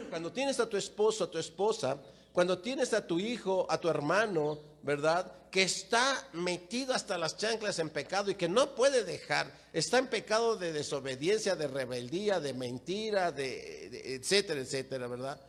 cuando 0.10 0.32
tienes 0.32 0.60
a 0.60 0.68
tu 0.68 0.76
esposo, 0.76 1.26
a 1.26 1.30
tu 1.30 1.38
esposa, 1.38 2.02
cuando 2.32 2.58
tienes 2.58 2.92
a 2.94 3.06
tu 3.06 3.20
hijo, 3.20 3.68
a 3.70 3.80
tu 3.80 3.88
hermano, 3.88 4.58
¿verdad? 4.84 5.32
Que 5.50 5.64
está 5.64 6.28
metido 6.34 6.94
hasta 6.94 7.18
las 7.18 7.38
chanclas 7.38 7.80
en 7.80 7.90
pecado 7.90 8.30
y 8.30 8.36
que 8.36 8.50
no 8.50 8.76
puede 8.76 9.04
dejar, 9.04 9.52
está 9.72 9.98
en 9.98 10.08
pecado 10.08 10.58
de 10.58 10.74
desobediencia, 10.74 11.56
de 11.56 11.68
rebeldía, 11.68 12.40
de 12.40 12.54
mentira, 12.54 13.32
de, 13.32 14.16
etcétera, 14.16 14.60
etcétera, 14.60 15.08
¿verdad? 15.08 15.40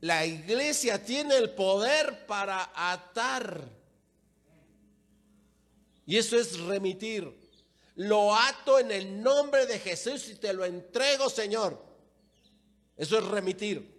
La 0.00 0.24
iglesia 0.24 1.04
tiene 1.04 1.36
el 1.36 1.50
poder 1.50 2.26
para 2.26 2.70
atar. 2.74 3.68
Y 6.06 6.16
eso 6.16 6.38
es 6.38 6.58
remitir. 6.60 7.36
Lo 7.96 8.34
ato 8.34 8.78
en 8.78 8.92
el 8.92 9.22
nombre 9.22 9.66
de 9.66 9.78
Jesús 9.78 10.28
y 10.28 10.36
te 10.36 10.52
lo 10.52 10.64
entrego, 10.64 11.28
Señor. 11.28 11.84
Eso 12.96 13.18
es 13.18 13.24
remitir. 13.24 13.97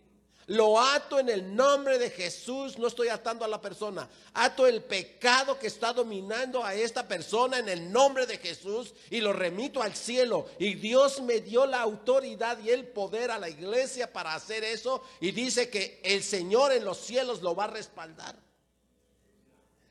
Lo 0.50 0.80
ato 0.80 1.20
en 1.20 1.30
el 1.30 1.56
nombre 1.56 2.00
de 2.00 2.10
Jesús, 2.10 2.80
no 2.80 2.88
estoy 2.88 3.08
atando 3.08 3.46
a 3.46 3.48
la 3.48 3.62
persona. 3.62 4.10
Ato 4.34 4.66
el 4.66 4.82
pecado 4.82 5.60
que 5.60 5.68
está 5.68 5.94
dominando 5.94 6.66
a 6.66 6.74
esta 6.74 7.08
persona 7.08 7.60
en 7.60 7.70
el 7.70 7.92
nombre 7.92 8.26
de 8.26 8.40
Jesús 8.40 8.96
y 9.12 9.22
lo 9.22 9.32
remito 9.32 9.80
al 9.84 9.96
cielo. 9.96 10.48
Y 10.58 10.74
Dios 10.74 11.22
me 11.22 11.42
dio 11.42 11.68
la 11.68 11.82
autoridad 11.82 12.58
y 12.64 12.72
el 12.72 12.88
poder 12.88 13.30
a 13.30 13.38
la 13.38 13.48
iglesia 13.48 14.12
para 14.12 14.34
hacer 14.34 14.64
eso. 14.64 15.04
Y 15.22 15.34
dice 15.34 15.70
que 15.70 16.02
el 16.04 16.24
Señor 16.24 16.72
en 16.72 16.84
los 16.84 16.98
cielos 16.98 17.44
lo 17.44 17.56
va 17.56 17.66
a 17.66 17.68
respaldar. 17.68 18.36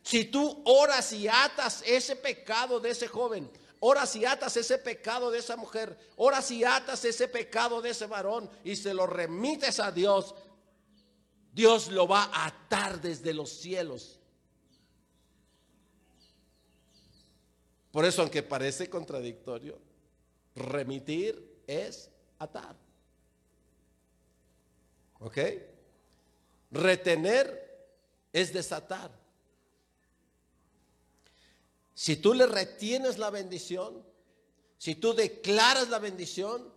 Si 0.02 0.24
tú 0.24 0.62
oras 0.64 1.12
y 1.12 1.28
atas 1.28 1.84
ese 1.86 2.16
pecado 2.16 2.80
de 2.80 2.90
ese 2.90 3.06
joven, 3.06 3.48
oras 3.78 4.16
y 4.16 4.24
atas 4.24 4.56
ese 4.56 4.78
pecado 4.78 5.30
de 5.30 5.38
esa 5.38 5.56
mujer, 5.56 5.96
oras 6.16 6.50
y 6.50 6.64
atas 6.64 7.04
ese 7.04 7.28
pecado 7.28 7.80
de 7.80 7.90
ese 7.90 8.06
varón 8.06 8.50
y 8.64 8.74
se 8.74 8.92
lo 8.92 9.06
remites 9.06 9.78
a 9.78 9.92
Dios, 9.92 10.34
Dios 11.59 11.90
lo 11.90 12.06
va 12.06 12.22
a 12.32 12.46
atar 12.46 13.00
desde 13.00 13.34
los 13.34 13.50
cielos. 13.50 14.20
Por 17.90 18.04
eso, 18.04 18.22
aunque 18.22 18.44
parece 18.44 18.88
contradictorio, 18.88 19.76
remitir 20.54 21.61
es 21.66 22.12
atar. 22.38 22.76
¿Ok? 25.18 25.38
Retener 26.70 27.90
es 28.32 28.52
desatar. 28.52 29.11
Si 31.92 32.18
tú 32.18 32.34
le 32.34 32.46
retienes 32.46 33.18
la 33.18 33.30
bendición, 33.30 34.04
si 34.76 34.94
tú 34.94 35.12
declaras 35.12 35.88
la 35.88 35.98
bendición, 35.98 36.72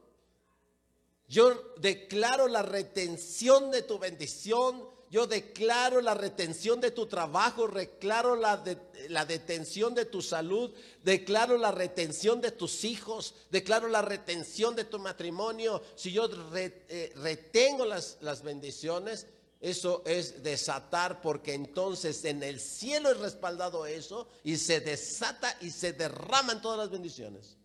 yo 1.32 1.74
declaro 1.78 2.50
la 2.50 2.62
retención 2.62 3.72
de 3.72 3.84
tu 3.84 3.98
bendición. 3.98 4.86
Yo 5.10 5.28
declaro 5.28 6.02
la 6.02 6.14
retención 6.14 6.80
de 6.80 6.92
tu 6.92 7.06
trabajo, 7.06 7.68
declaro 7.68 8.36
la, 8.36 8.64
la, 9.10 9.26
detención 9.26 9.94
de 9.94 10.06
tu 10.06 10.22
salud, 10.22 10.72
declaro 11.04 11.58
la 11.58 11.72
retención 11.72 12.40
de 12.40 12.52
tus 12.52 12.86
hijos, 12.86 13.36
declaro 13.50 13.90
la 13.90 14.02
retención 14.02 14.74
de 14.74 14.86
tu 14.86 15.00
matrimonio. 15.00 15.82
Si 15.96 16.14
yo 16.14 16.30
eh, 16.56 17.12
retengo 17.16 17.86
las, 17.86 18.18
las 18.22 18.42
bendiciones, 18.42 19.28
eso 19.60 20.02
es 20.06 20.44
desatar 20.44 21.22
porque 21.22 21.54
entonces 21.54 22.24
en 22.26 22.42
el 22.42 22.60
cielo 22.60 23.12
es 23.12 23.20
respaldado 23.20 23.86
eso 23.86 24.28
y 24.44 24.58
se 24.58 24.80
desata 24.80 25.58
y 25.62 25.72
se 25.72 25.92
derraman 25.94 26.62
todas 26.62 26.78
las 26.78 26.90
bendiciones. 26.90 27.58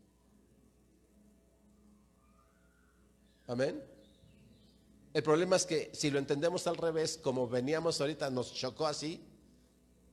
Amén. 3.47 3.83
El 5.15 5.23
problema 5.23 5.57
es 5.57 5.65
que 5.65 5.91
si 5.95 6.11
lo 6.11 6.19
entendemos 6.19 6.67
al 6.67 6.77
revés, 6.77 7.19
como 7.23 7.49
veníamos 7.49 8.01
ahorita, 8.01 8.29
nos 8.31 8.53
chocó 8.53 8.87
así, 8.87 9.25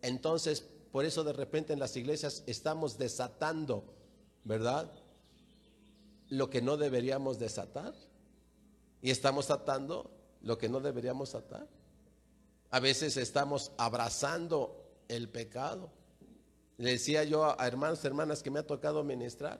entonces 0.01 0.65
por 0.93 1.05
eso 1.05 1.23
de 1.23 1.33
repente 1.33 1.73
en 1.73 1.79
las 1.79 1.97
iglesias 1.97 2.43
estamos 2.45 2.97
desatando, 2.97 3.83
¿verdad? 4.43 4.91
Lo 6.29 6.49
que 6.49 6.61
no 6.61 6.77
deberíamos 6.77 7.39
desatar. 7.39 7.93
Y 9.01 9.11
estamos 9.11 9.49
atando 9.49 10.11
lo 10.41 10.57
que 10.57 10.69
no 10.69 10.79
deberíamos 10.79 11.35
atar. 11.35 11.67
A 12.69 12.79
veces 12.79 13.17
estamos 13.17 13.71
abrazando 13.77 14.85
el 15.07 15.27
pecado. 15.27 15.89
Le 16.77 16.91
decía 16.91 17.23
yo 17.23 17.59
a 17.59 17.67
hermanos, 17.67 18.05
hermanas 18.05 18.43
que 18.43 18.51
me 18.51 18.59
ha 18.59 18.67
tocado 18.67 19.03
ministrar 19.03 19.59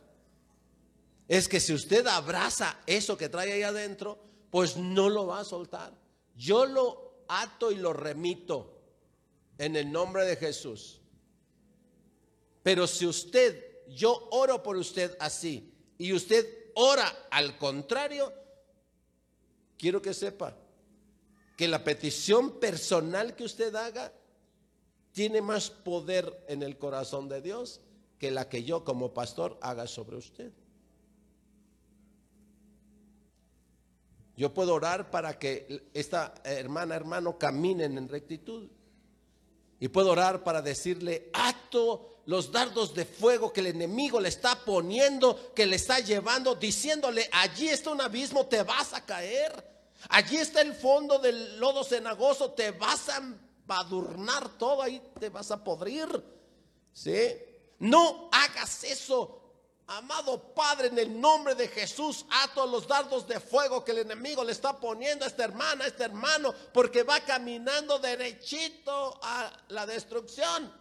es 1.27 1.47
que 1.47 1.59
si 1.59 1.73
usted 1.73 2.05
abraza 2.07 2.79
eso 2.85 3.17
que 3.17 3.29
trae 3.29 3.53
ahí 3.53 3.63
adentro, 3.63 4.19
pues 4.49 4.77
no 4.77 5.09
lo 5.09 5.27
va 5.27 5.39
a 5.39 5.45
soltar. 5.45 5.93
Yo 6.35 6.65
lo 6.65 7.23
ato 7.27 7.71
y 7.71 7.75
lo 7.75 7.93
remito 7.93 8.81
en 9.57 9.75
el 9.75 9.91
nombre 9.91 10.25
de 10.25 10.35
Jesús. 10.35 11.01
Pero 12.61 12.87
si 12.87 13.05
usted, 13.05 13.85
yo 13.87 14.27
oro 14.31 14.63
por 14.63 14.77
usted 14.77 15.15
así, 15.19 15.73
y 15.97 16.13
usted 16.13 16.71
ora 16.75 17.27
al 17.29 17.57
contrario, 17.57 18.33
quiero 19.77 20.01
que 20.01 20.13
sepa 20.13 20.57
que 21.57 21.67
la 21.67 21.83
petición 21.83 22.59
personal 22.59 23.35
que 23.35 23.43
usted 23.43 23.75
haga 23.75 24.13
tiene 25.11 25.41
más 25.41 25.69
poder 25.69 26.43
en 26.47 26.63
el 26.63 26.77
corazón 26.77 27.29
de 27.29 27.41
Dios 27.41 27.81
que 28.17 28.31
la 28.31 28.49
que 28.49 28.63
yo 28.63 28.83
como 28.83 29.13
pastor 29.13 29.57
haga 29.61 29.85
sobre 29.87 30.17
usted. 30.17 30.51
Yo 34.43 34.53
puedo 34.53 34.73
orar 34.73 35.09
para 35.09 35.39
que 35.39 35.87
esta 35.93 36.33
hermana, 36.43 36.95
hermano, 36.95 37.37
caminen 37.37 37.97
en 37.97 38.09
rectitud. 38.09 38.67
Y 39.79 39.87
puedo 39.87 40.11
orar 40.11 40.43
para 40.43 40.61
decirle, 40.61 41.29
ato 41.31 42.19
los 42.25 42.51
dardos 42.51 42.93
de 42.93 43.05
fuego 43.05 43.53
que 43.53 43.61
el 43.61 43.67
enemigo 43.67 44.19
le 44.19 44.27
está 44.27 44.59
poniendo, 44.65 45.53
que 45.55 45.65
le 45.65 45.77
está 45.77 46.01
llevando, 46.01 46.55
diciéndole, 46.55 47.29
allí 47.31 47.69
está 47.69 47.91
un 47.91 48.01
abismo, 48.01 48.45
te 48.45 48.63
vas 48.63 48.93
a 48.93 49.05
caer. 49.05 49.65
Allí 50.09 50.35
está 50.35 50.59
el 50.59 50.73
fondo 50.73 51.19
del 51.19 51.57
lodo 51.57 51.85
cenagoso, 51.85 52.51
te 52.51 52.71
vas 52.71 53.07
a 53.07 53.23
badurnar 53.65 54.57
todo, 54.57 54.81
ahí 54.81 55.01
te 55.21 55.29
vas 55.29 55.51
a 55.51 55.63
podrir. 55.63 56.21
¿Sí? 56.91 57.29
No 57.79 58.27
hagas 58.29 58.83
eso. 58.83 59.42
Amado 59.93 60.39
Padre, 60.55 60.87
en 60.87 60.97
el 60.97 61.21
nombre 61.21 61.53
de 61.53 61.67
Jesús, 61.67 62.25
ato 62.43 62.65
los 62.65 62.87
dardos 62.87 63.27
de 63.27 63.39
fuego 63.39 63.85
que 63.85 63.91
el 63.91 63.99
enemigo 63.99 64.43
le 64.43 64.51
está 64.51 64.75
poniendo 64.79 65.23
a 65.23 65.27
esta 65.27 65.43
hermana, 65.43 65.85
a 65.85 65.87
este 65.87 66.03
hermano, 66.03 66.51
porque 66.73 67.03
va 67.03 67.19
caminando 67.19 67.99
derechito 67.99 69.19
a 69.21 69.51
la 69.67 69.85
destrucción, 69.85 70.73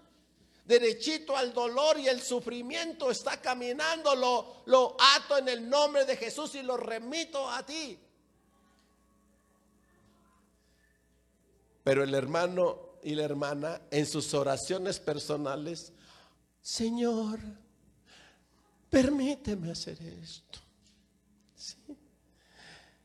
derechito 0.64 1.36
al 1.36 1.52
dolor 1.52 1.98
y 1.98 2.08
el 2.08 2.22
sufrimiento. 2.22 3.10
Está 3.10 3.38
caminando, 3.38 4.14
lo, 4.14 4.62
lo 4.64 4.96
ato 4.98 5.36
en 5.36 5.50
el 5.50 5.68
nombre 5.68 6.06
de 6.06 6.16
Jesús 6.16 6.54
y 6.54 6.62
lo 6.62 6.78
remito 6.78 7.50
a 7.50 7.66
ti. 7.66 7.98
Pero 11.84 12.02
el 12.02 12.14
hermano 12.14 12.96
y 13.02 13.14
la 13.14 13.24
hermana 13.24 13.82
en 13.90 14.06
sus 14.06 14.32
oraciones 14.32 14.98
personales, 15.00 15.92
Señor, 16.62 17.40
permíteme 18.92 19.70
hacer 19.70 19.98
esto. 20.02 20.60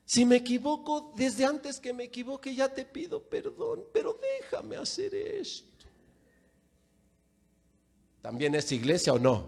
Si 0.05 0.25
me 0.25 0.35
equivoco, 0.35 1.13
desde 1.15 1.45
antes 1.45 1.79
que 1.79 1.93
me 1.93 2.03
equivoque 2.03 2.53
ya 2.53 2.73
te 2.73 2.85
pido 2.85 3.23
perdón, 3.23 3.85
pero 3.93 4.19
déjame 4.41 4.75
hacer 4.75 5.15
esto. 5.15 5.85
¿También 8.21 8.55
es 8.55 8.71
iglesia 8.71 9.13
o 9.13 9.19
no? 9.19 9.47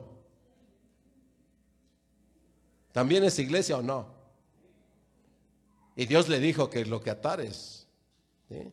¿También 2.92 3.24
es 3.24 3.38
iglesia 3.38 3.78
o 3.78 3.82
no? 3.82 4.08
Y 5.96 6.06
Dios 6.06 6.30
le 6.30 6.40
dijo 6.40 6.70
que 6.70 6.86
lo 6.86 7.02
que 7.02 7.10
atares. 7.10 7.88
¿sí? 8.48 8.72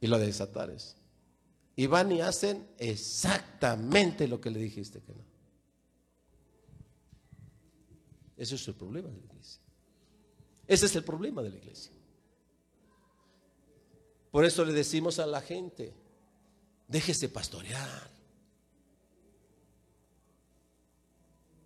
y 0.00 0.06
lo 0.06 0.18
desatares. 0.18 0.96
Y 1.74 1.86
van 1.86 2.12
y 2.12 2.20
hacen 2.20 2.66
exactamente 2.78 4.28
lo 4.28 4.40
que 4.40 4.50
le 4.50 4.58
dijiste 4.58 5.00
que 5.00 5.12
no. 5.12 5.24
Ese 8.36 8.56
es 8.56 8.68
el 8.68 8.74
problema 8.74 9.08
de 9.08 9.14
la 9.14 9.24
iglesia. 9.24 9.60
Ese 10.66 10.86
es 10.86 10.96
el 10.96 11.04
problema 11.04 11.42
de 11.42 11.50
la 11.50 11.56
iglesia. 11.56 11.92
Por 14.30 14.44
eso 14.44 14.64
le 14.64 14.72
decimos 14.72 15.18
a 15.18 15.26
la 15.26 15.40
gente, 15.40 15.94
déjese 16.88 17.28
pastorear. 17.28 18.10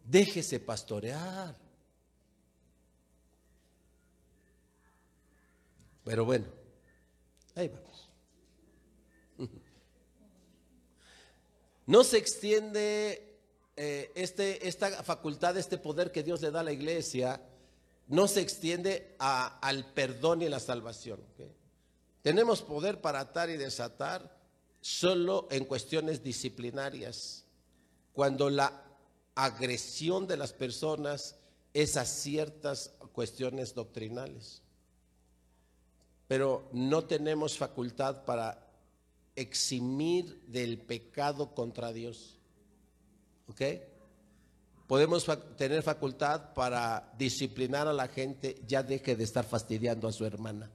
Déjese 0.04 0.60
pastorear. 0.60 1.56
Pero 6.04 6.24
bueno, 6.24 6.46
ahí 7.54 7.68
va. 7.68 7.80
No 11.86 12.04
se 12.04 12.18
extiende 12.18 13.29
eh, 13.82 14.12
este, 14.14 14.68
esta 14.68 15.02
facultad, 15.02 15.56
este 15.56 15.78
poder 15.78 16.12
que 16.12 16.22
Dios 16.22 16.42
le 16.42 16.50
da 16.50 16.60
a 16.60 16.64
la 16.64 16.72
iglesia, 16.72 17.40
no 18.08 18.28
se 18.28 18.42
extiende 18.42 19.16
al 19.18 19.94
perdón 19.94 20.42
y 20.42 20.50
la 20.50 20.60
salvación. 20.60 21.18
Tenemos 22.20 22.60
poder 22.60 23.00
para 23.00 23.20
atar 23.20 23.48
y 23.48 23.56
desatar 23.56 24.38
solo 24.82 25.48
en 25.50 25.64
cuestiones 25.64 26.22
disciplinarias, 26.22 27.46
cuando 28.12 28.50
la 28.50 28.84
agresión 29.34 30.26
de 30.26 30.36
las 30.36 30.52
personas 30.52 31.36
es 31.72 31.96
a 31.96 32.04
ciertas 32.04 32.92
cuestiones 33.14 33.74
doctrinales. 33.74 34.60
Pero 36.28 36.68
no 36.74 37.04
tenemos 37.04 37.56
facultad 37.56 38.26
para 38.26 38.62
eximir 39.36 40.42
del 40.48 40.82
pecado 40.82 41.54
contra 41.54 41.94
Dios. 41.94 42.39
¿Ok? 43.50 43.62
Podemos 44.86 45.26
tener 45.56 45.82
facultad 45.82 46.52
para 46.54 47.12
disciplinar 47.16 47.86
a 47.86 47.92
la 47.92 48.08
gente, 48.08 48.60
ya 48.66 48.82
deje 48.82 49.14
de 49.14 49.24
estar 49.24 49.44
fastidiando 49.44 50.08
a 50.08 50.12
su 50.12 50.24
hermana. 50.24 50.70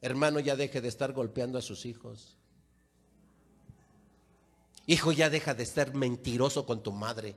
Hermano, 0.00 0.40
ya 0.40 0.56
deje 0.56 0.80
de 0.80 0.88
estar 0.88 1.12
golpeando 1.12 1.58
a 1.58 1.62
sus 1.62 1.86
hijos. 1.86 2.36
Hijo, 4.86 5.12
ya 5.12 5.30
deja 5.30 5.54
de 5.54 5.62
estar 5.62 5.94
mentiroso 5.94 6.66
con 6.66 6.82
tu 6.82 6.92
madre. 6.92 7.36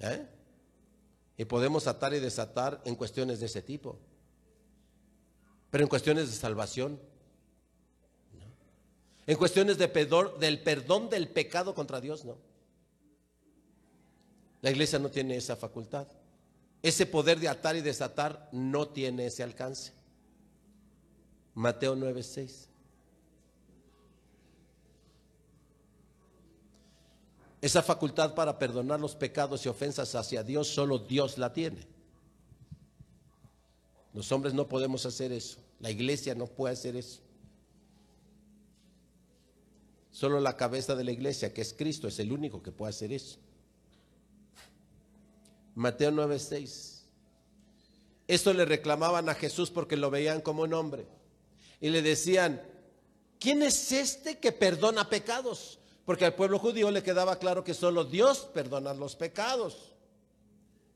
¿Eh? 0.00 0.28
Y 1.36 1.44
podemos 1.44 1.86
atar 1.86 2.14
y 2.14 2.20
desatar 2.20 2.80
en 2.84 2.96
cuestiones 2.96 3.38
de 3.38 3.46
ese 3.46 3.62
tipo. 3.62 3.98
Pero 5.70 5.84
en 5.84 5.88
cuestiones 5.88 6.28
de 6.28 6.36
salvación. 6.36 7.00
En 9.30 9.36
cuestiones 9.36 9.78
de 9.78 9.86
del 10.40 10.60
perdón 10.60 11.08
del 11.08 11.28
pecado 11.28 11.72
contra 11.72 12.00
Dios, 12.00 12.24
no. 12.24 12.36
La 14.60 14.72
iglesia 14.72 14.98
no 14.98 15.08
tiene 15.08 15.36
esa 15.36 15.54
facultad. 15.54 16.08
Ese 16.82 17.06
poder 17.06 17.38
de 17.38 17.48
atar 17.48 17.76
y 17.76 17.80
desatar 17.80 18.48
no 18.50 18.88
tiene 18.88 19.26
ese 19.26 19.44
alcance. 19.44 19.92
Mateo 21.54 21.94
9:6. 21.94 22.66
Esa 27.60 27.82
facultad 27.84 28.34
para 28.34 28.58
perdonar 28.58 28.98
los 28.98 29.14
pecados 29.14 29.64
y 29.64 29.68
ofensas 29.68 30.12
hacia 30.16 30.42
Dios, 30.42 30.66
solo 30.66 30.98
Dios 30.98 31.38
la 31.38 31.52
tiene. 31.52 31.86
Los 34.12 34.32
hombres 34.32 34.54
no 34.54 34.66
podemos 34.66 35.06
hacer 35.06 35.30
eso. 35.30 35.60
La 35.78 35.92
iglesia 35.92 36.34
no 36.34 36.48
puede 36.48 36.74
hacer 36.74 36.96
eso. 36.96 37.29
Solo 40.10 40.40
la 40.40 40.56
cabeza 40.56 40.94
de 40.94 41.04
la 41.04 41.12
iglesia, 41.12 41.54
que 41.54 41.60
es 41.60 41.72
Cristo, 41.72 42.08
es 42.08 42.18
el 42.18 42.32
único 42.32 42.62
que 42.62 42.72
puede 42.72 42.90
hacer 42.90 43.12
eso. 43.12 43.38
Mateo 45.74 46.10
9:6. 46.10 47.02
Esto 48.26 48.52
le 48.52 48.64
reclamaban 48.64 49.28
a 49.28 49.34
Jesús 49.34 49.70
porque 49.70 49.96
lo 49.96 50.10
veían 50.10 50.40
como 50.40 50.62
un 50.62 50.74
hombre. 50.74 51.06
Y 51.80 51.88
le 51.88 52.02
decían, 52.02 52.62
¿quién 53.38 53.62
es 53.62 53.92
este 53.92 54.38
que 54.38 54.52
perdona 54.52 55.08
pecados? 55.08 55.78
Porque 56.04 56.24
al 56.24 56.34
pueblo 56.34 56.58
judío 56.58 56.90
le 56.90 57.02
quedaba 57.02 57.38
claro 57.38 57.64
que 57.64 57.74
solo 57.74 58.04
Dios 58.04 58.48
perdona 58.52 58.94
los 58.94 59.16
pecados. 59.16 59.92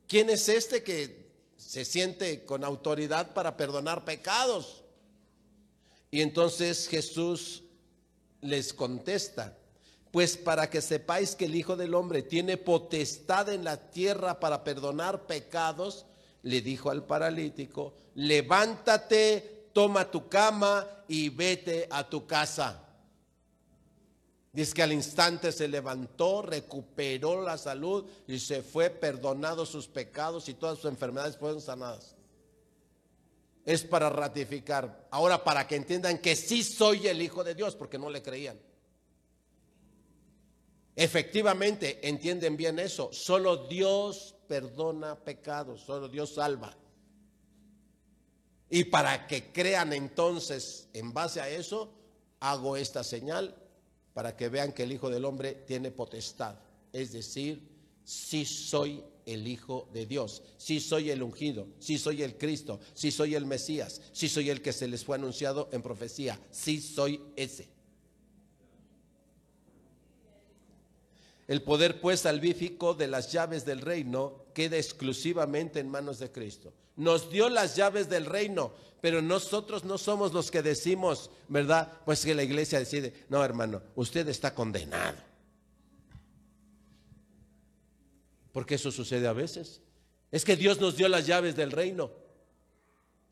¿Quién 0.06 0.30
es 0.30 0.48
este 0.48 0.82
que 0.82 1.24
se 1.56 1.84
siente 1.84 2.44
con 2.44 2.64
autoridad 2.64 3.32
para 3.34 3.56
perdonar 3.56 4.04
pecados. 4.04 4.82
Y 6.10 6.20
entonces 6.20 6.88
Jesús 6.88 7.63
les 8.44 8.72
contesta, 8.72 9.56
pues 10.10 10.36
para 10.36 10.70
que 10.70 10.80
sepáis 10.80 11.34
que 11.34 11.46
el 11.46 11.56
Hijo 11.56 11.76
del 11.76 11.94
Hombre 11.94 12.22
tiene 12.22 12.56
potestad 12.56 13.48
en 13.48 13.64
la 13.64 13.90
tierra 13.90 14.38
para 14.38 14.62
perdonar 14.62 15.26
pecados, 15.26 16.06
le 16.42 16.60
dijo 16.60 16.90
al 16.90 17.04
paralítico, 17.04 17.94
levántate, 18.14 19.68
toma 19.72 20.10
tu 20.10 20.28
cama 20.28 20.86
y 21.08 21.30
vete 21.30 21.88
a 21.90 22.08
tu 22.08 22.26
casa. 22.26 22.80
Dice 24.52 24.74
que 24.74 24.82
al 24.84 24.92
instante 24.92 25.50
se 25.50 25.66
levantó, 25.66 26.42
recuperó 26.42 27.42
la 27.42 27.58
salud 27.58 28.04
y 28.28 28.38
se 28.38 28.62
fue 28.62 28.88
perdonado 28.88 29.66
sus 29.66 29.88
pecados 29.88 30.48
y 30.48 30.54
todas 30.54 30.78
sus 30.78 30.90
enfermedades 30.90 31.36
fueron 31.36 31.60
sanadas. 31.60 32.13
Es 33.64 33.82
para 33.84 34.10
ratificar. 34.10 35.08
Ahora 35.10 35.42
para 35.42 35.66
que 35.66 35.76
entiendan 35.76 36.18
que 36.18 36.36
sí 36.36 36.62
soy 36.62 37.06
el 37.06 37.22
Hijo 37.22 37.42
de 37.42 37.54
Dios, 37.54 37.76
porque 37.76 37.98
no 37.98 38.10
le 38.10 38.22
creían. 38.22 38.58
Efectivamente, 40.96 42.06
entienden 42.08 42.56
bien 42.56 42.78
eso. 42.78 43.12
Solo 43.12 43.66
Dios 43.66 44.34
perdona 44.46 45.16
pecados, 45.16 45.80
solo 45.80 46.08
Dios 46.08 46.34
salva. 46.34 46.76
Y 48.70 48.84
para 48.84 49.26
que 49.26 49.52
crean 49.52 49.92
entonces, 49.92 50.88
en 50.92 51.12
base 51.12 51.40
a 51.40 51.48
eso, 51.48 51.92
hago 52.40 52.76
esta 52.76 53.02
señal 53.02 53.54
para 54.12 54.36
que 54.36 54.48
vean 54.48 54.72
que 54.72 54.84
el 54.84 54.92
Hijo 54.92 55.10
del 55.10 55.24
Hombre 55.24 55.54
tiene 55.66 55.90
potestad. 55.90 56.56
Es 56.92 57.12
decir, 57.12 57.68
si 58.04 58.44
soy 58.44 59.02
el 59.26 59.46
Hijo 59.46 59.88
de 59.92 60.06
Dios, 60.06 60.42
si 60.56 60.80
soy 60.80 61.10
el 61.10 61.22
ungido, 61.22 61.66
si 61.78 61.98
soy 61.98 62.22
el 62.22 62.36
Cristo, 62.36 62.80
si 62.94 63.10
soy 63.10 63.34
el 63.34 63.46
Mesías, 63.46 64.00
si 64.12 64.28
soy 64.28 64.50
el 64.50 64.62
que 64.62 64.72
se 64.72 64.88
les 64.88 65.04
fue 65.04 65.16
anunciado 65.16 65.68
en 65.72 65.82
profecía, 65.82 66.38
si 66.50 66.80
soy 66.80 67.20
ese. 67.36 67.68
El 71.46 71.62
poder 71.62 72.00
pues 72.00 72.20
salvífico 72.20 72.94
de 72.94 73.06
las 73.06 73.30
llaves 73.30 73.64
del 73.64 73.80
reino 73.80 74.46
queda 74.54 74.76
exclusivamente 74.76 75.80
en 75.80 75.90
manos 75.90 76.18
de 76.18 76.32
Cristo. 76.32 76.72
Nos 76.96 77.30
dio 77.30 77.48
las 77.48 77.76
llaves 77.76 78.08
del 78.08 78.24
reino, 78.24 78.72
pero 79.00 79.20
nosotros 79.20 79.84
no 79.84 79.98
somos 79.98 80.32
los 80.32 80.50
que 80.50 80.62
decimos, 80.62 81.30
¿verdad? 81.48 81.92
Pues 82.04 82.24
que 82.24 82.34
la 82.34 82.44
iglesia 82.44 82.78
decide, 82.78 83.12
no 83.28 83.44
hermano, 83.44 83.82
usted 83.96 84.26
está 84.28 84.54
condenado. 84.54 85.33
Porque 88.54 88.76
eso 88.76 88.92
sucede 88.92 89.26
a 89.26 89.32
veces. 89.32 89.80
Es 90.30 90.44
que 90.44 90.54
Dios 90.54 90.80
nos 90.80 90.96
dio 90.96 91.08
las 91.08 91.26
llaves 91.26 91.56
del 91.56 91.72
reino. 91.72 92.12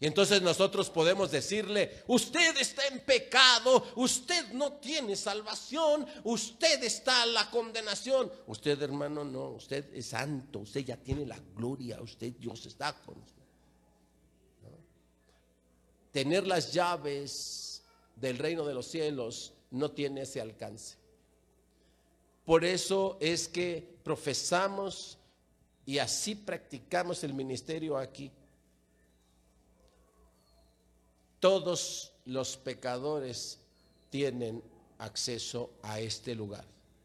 Y 0.01 0.07
entonces 0.07 0.43
nosotros 0.43 0.91
podemos 0.91 1.31
decirle, 1.31 2.03
usted 2.09 2.57
está 2.57 2.85
en 2.89 2.99
pecado, 3.05 3.87
usted 3.95 4.53
no 4.53 4.73
tiene 4.73 5.15
salvación, 5.15 6.05
usted 6.25 6.83
está 6.83 7.23
en 7.23 7.35
la 7.35 7.49
condenación. 7.53 8.33
Usted 8.49 8.83
hermano, 8.83 9.23
no, 9.23 9.51
usted 9.51 9.95
es 9.95 10.07
santo, 10.07 10.59
usted 10.59 10.81
ya 10.85 10.97
tiene 10.97 11.25
la 11.25 11.39
gloria, 11.55 12.03
usted 12.03 12.33
Dios 12.33 12.67
está 12.67 12.93
con 12.93 13.17
usted. 13.23 13.43
Tener 16.11 16.49
las 16.49 16.73
llaves 16.73 17.85
del 18.17 18.39
reino 18.39 18.67
de 18.67 18.75
los 18.75 18.89
cielos 18.89 19.53
no 19.71 19.93
tiene 19.93 20.23
ese 20.23 20.41
alcance. 20.41 20.97
Por 22.45 22.65
eso 22.65 23.19
es 23.21 23.47
que 23.47 23.92
profesamos 24.03 25.19
y 25.85 25.99
así 25.99 26.35
practicamos 26.35 27.25
el 27.25 27.35
ministerio 27.35 27.97
aquí 27.97 28.31
todos 31.43 32.13
los 32.27 32.57
pecadores 32.57 33.59
tienen 34.11 34.63
acceso 34.99 35.73
a 35.83 35.99
este 35.99 36.37
lugar. 36.37 36.65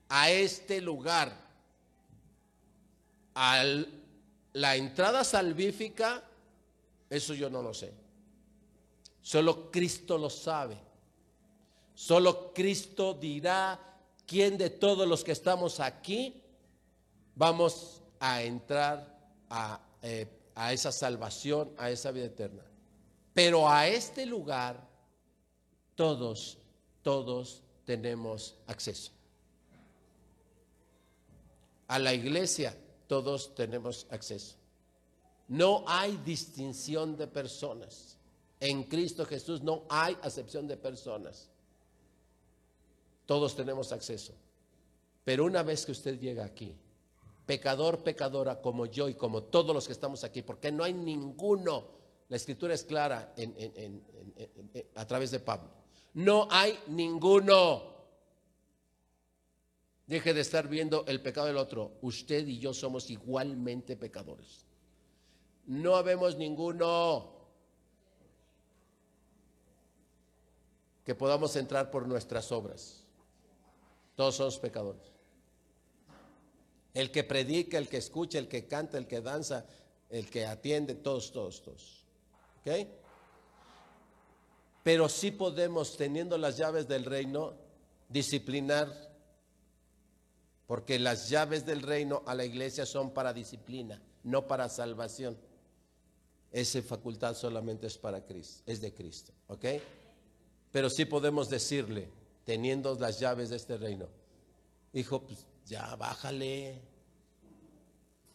A 0.09 0.29
este 0.29 0.79
lugar. 0.79 1.35
A 3.33 3.63
la 4.53 4.75
entrada 4.75 5.23
salvífica, 5.23 6.23
eso 7.09 7.33
yo 7.33 7.49
no 7.49 7.63
lo 7.63 7.73
sé. 7.73 7.91
Solo 9.23 9.71
Cristo 9.71 10.19
lo 10.19 10.29
sabe. 10.29 10.77
Solo 11.95 12.53
Cristo 12.53 13.15
dirá 13.15 13.79
quién 14.27 14.55
de 14.55 14.69
todos 14.69 15.07
los 15.07 15.23
que 15.23 15.31
estamos 15.31 15.79
aquí 15.79 16.43
vamos 17.37 18.01
a 18.19 18.41
entrar 18.41 19.15
a, 19.49 19.79
eh, 20.01 20.27
a 20.55 20.73
esa 20.73 20.91
salvación, 20.91 21.71
a 21.77 21.89
esa 21.91 22.11
vida 22.11 22.25
eterna. 22.25 22.63
Pero 23.33 23.69
a 23.69 23.87
este 23.87 24.25
lugar 24.25 24.87
todos, 25.95 26.57
todos 27.03 27.61
tenemos 27.85 28.55
acceso. 28.65 29.11
A 31.87 31.99
la 31.99 32.13
iglesia 32.13 32.75
todos 33.07 33.53
tenemos 33.55 34.07
acceso. 34.09 34.55
No 35.47 35.85
hay 35.87 36.17
distinción 36.17 37.15
de 37.15 37.27
personas. 37.27 38.17
En 38.59 38.83
Cristo 38.83 39.25
Jesús 39.25 39.61
no 39.61 39.85
hay 39.89 40.17
acepción 40.23 40.67
de 40.67 40.75
personas. 40.75 41.49
Todos 43.27 43.55
tenemos 43.55 43.91
acceso. 43.91 44.33
Pero 45.23 45.45
una 45.45 45.61
vez 45.61 45.85
que 45.85 45.91
usted 45.91 46.19
llega 46.19 46.43
aquí, 46.43 46.75
pecador, 47.47 48.03
pecadora, 48.03 48.61
como 48.61 48.85
yo 48.85 49.09
y 49.09 49.15
como 49.15 49.41
todos 49.41 49.73
los 49.73 49.87
que 49.87 49.93
estamos 49.93 50.23
aquí, 50.23 50.43
porque 50.43 50.71
no 50.71 50.83
hay 50.83 50.93
ninguno 50.93 51.97
la 52.29 52.35
escritura 52.35 52.73
es 52.73 52.83
clara 52.83 53.33
a 54.95 55.07
través 55.07 55.31
de 55.31 55.39
Pablo. 55.39 55.69
No 56.13 56.47
hay 56.51 56.77
ninguno. 56.87 57.95
Deje 60.05 60.33
de 60.33 60.41
estar 60.41 60.67
viendo 60.67 61.05
el 61.07 61.21
pecado 61.21 61.47
del 61.47 61.57
otro. 61.57 61.97
Usted 62.01 62.45
y 62.47 62.59
yo 62.59 62.73
somos 62.73 63.09
igualmente 63.09 63.95
pecadores. 63.95 64.65
No 65.65 65.95
habemos 65.95 66.37
ninguno 66.37 67.35
que 71.05 71.15
podamos 71.15 71.55
entrar 71.55 71.89
por 71.91 72.07
nuestras 72.07 72.51
obras. 72.51 73.05
Todos 74.15 74.35
somos 74.35 74.59
pecadores. 74.59 75.16
El 76.97 77.11
que 77.11 77.23
predica, 77.23 77.77
el 77.77 77.87
que 77.87 77.97
escucha, 77.97 78.39
el 78.39 78.47
que 78.47 78.65
canta, 78.65 78.97
el 78.97 79.05
que 79.05 79.21
danza, 79.21 79.67
el 80.09 80.27
que 80.31 80.47
atiende, 80.47 80.95
todos, 80.95 81.31
todos, 81.31 81.61
todos. 81.61 82.03
Pero 84.81 85.07
sí 85.07 85.29
podemos, 85.29 85.95
teniendo 85.95 86.39
las 86.39 86.57
llaves 86.57 86.87
del 86.87 87.05
reino, 87.05 87.53
disciplinar, 88.09 88.91
porque 90.65 90.97
las 90.97 91.29
llaves 91.29 91.67
del 91.67 91.83
reino 91.83 92.23
a 92.25 92.33
la 92.33 92.45
iglesia 92.45 92.83
son 92.87 93.11
para 93.11 93.31
disciplina, 93.31 94.01
no 94.23 94.47
para 94.47 94.67
salvación. 94.67 95.37
Esa 96.51 96.81
facultad 96.81 97.35
solamente 97.35 97.85
es 97.85 97.99
para 97.99 98.25
Cristo, 98.25 98.63
es 98.65 98.81
de 98.81 98.91
Cristo, 98.91 99.33
¿ok? 99.49 99.65
Pero 100.71 100.89
sí 100.89 101.05
podemos 101.05 101.47
decirle, 101.47 102.09
teniendo 102.43 102.95
las 102.95 103.19
llaves 103.19 103.49
de 103.49 103.57
este 103.57 103.77
reino, 103.77 104.07
hijo, 104.93 105.21
pues 105.21 105.45
ya 105.67 105.95
bájale, 105.97 106.81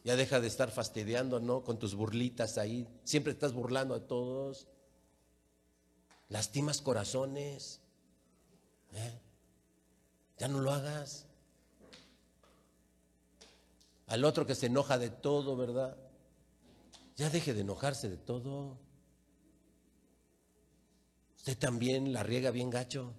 ya 0.04 0.16
deja 0.16 0.40
de 0.40 0.48
estar 0.48 0.70
fastidiando, 0.70 1.38
¿no? 1.38 1.62
Con 1.62 1.78
tus 1.78 1.94
burlitas 1.94 2.58
ahí. 2.58 2.88
Siempre 3.04 3.32
estás 3.32 3.52
burlando 3.52 3.94
a 3.94 4.06
todos. 4.06 4.66
Lastimas 6.28 6.80
corazones. 6.82 7.80
¿eh? 8.94 9.20
Ya 10.38 10.48
no 10.48 10.60
lo 10.60 10.72
hagas. 10.72 11.26
Al 14.08 14.24
otro 14.24 14.44
que 14.44 14.56
se 14.56 14.66
enoja 14.66 14.98
de 14.98 15.10
todo, 15.10 15.56
¿verdad? 15.56 15.96
Ya 17.16 17.30
deje 17.30 17.54
de 17.54 17.60
enojarse 17.60 18.08
de 18.08 18.16
todo. 18.16 18.78
Usted 21.36 21.56
también 21.58 22.12
la 22.12 22.22
riega 22.24 22.50
bien 22.50 22.70
gacho. 22.70 23.14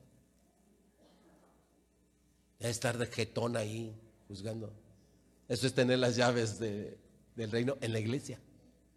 Ya 2.60 2.70
estar 2.70 2.98
de 2.98 3.08
jetón 3.08 3.56
ahí, 3.56 3.96
juzgando. 4.28 4.83
Eso 5.48 5.68
es 5.68 5.74
tener 5.74 6.00
las 6.00 6.16
llaves 6.16 6.60
del 6.60 7.52
reino 7.52 7.78
en 7.82 7.94
la 7.94 8.00
iglesia. 8.00 8.40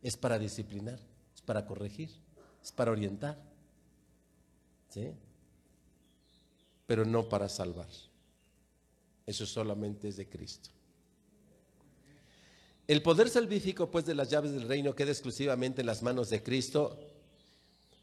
Es 0.02 0.16
para 0.16 0.38
disciplinar, 0.38 0.98
es 1.34 1.42
para 1.42 1.66
corregir, 1.66 2.10
es 2.62 2.72
para 2.72 2.92
orientar. 2.92 3.38
¿Sí? 4.88 5.12
Pero 6.86 7.04
no 7.04 7.28
para 7.28 7.48
salvar. 7.48 7.88
Eso 9.26 9.44
solamente 9.44 10.08
es 10.08 10.16
de 10.16 10.28
Cristo. 10.28 10.70
El 12.86 13.02
poder 13.02 13.28
salvífico, 13.28 13.90
pues, 13.90 14.06
de 14.06 14.14
las 14.14 14.30
llaves 14.30 14.52
del 14.52 14.68
reino 14.68 14.94
queda 14.94 15.10
exclusivamente 15.10 15.80
en 15.80 15.86
las 15.86 16.02
manos 16.02 16.30
de 16.30 16.42
Cristo 16.42 16.96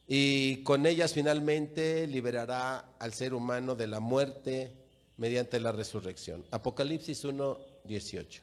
y 0.06 0.62
con 0.64 0.86
ellas 0.86 1.14
finalmente 1.14 2.06
liberará 2.08 2.94
al 3.00 3.14
ser 3.14 3.34
humano 3.34 3.76
de 3.76 3.88
la 3.88 4.02
muerte 4.02 4.74
mediante 5.16 5.62
la 5.62 5.72
resurrección. 5.72 6.44
Apocalipsis 6.52 7.24
1, 7.24 7.58
18. 7.84 8.42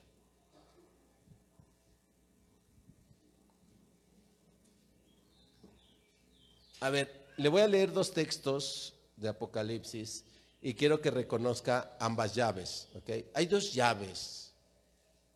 A 6.81 6.91
ver, 6.91 7.27
le 7.37 7.49
voy 7.49 7.61
a 7.61 7.69
leer 7.69 7.93
dos 7.93 8.13
textos 8.13 8.95
de 9.17 9.29
Apocalipsis 9.29 10.25
y 10.63 10.75
quiero 10.75 11.01
que 11.01 11.11
reconozca 11.11 11.97
ambas 12.01 12.35
llaves. 12.35 12.89
Hay 13.35 13.47
dos 13.47 13.73
llaves 13.73 14.53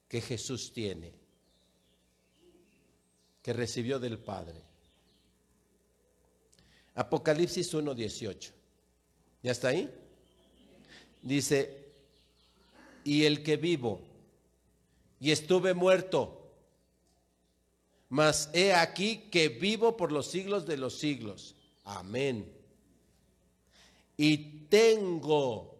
que 0.09 0.21
Jesús 0.21 0.73
tiene, 0.73 1.13
que 3.43 3.53
recibió 3.53 3.99
del 3.99 4.19
Padre. 4.19 4.63
Apocalipsis 6.95 7.75
1.18. 7.75 8.53
¿Ya 9.43 9.53
está 9.53 9.69
ahí? 9.69 9.93
Dice, 11.21 11.84
y 13.05 13.25
el 13.25 13.43
que 13.43 13.57
vivo, 13.57 14.01
y 15.21 15.31
estuve 15.31 15.75
muerto, 15.75 16.51
mas 18.09 18.51
he 18.53 18.73
aquí 18.73 19.29
que 19.31 19.49
vivo 19.49 19.97
por 19.97 20.13
los 20.13 20.27
siglos 20.27 20.67
de 20.67 20.77
los 20.77 20.99
siglos. 20.99 21.55
Amén. 21.85 22.51
Y 24.17 24.67
tengo 24.69 25.75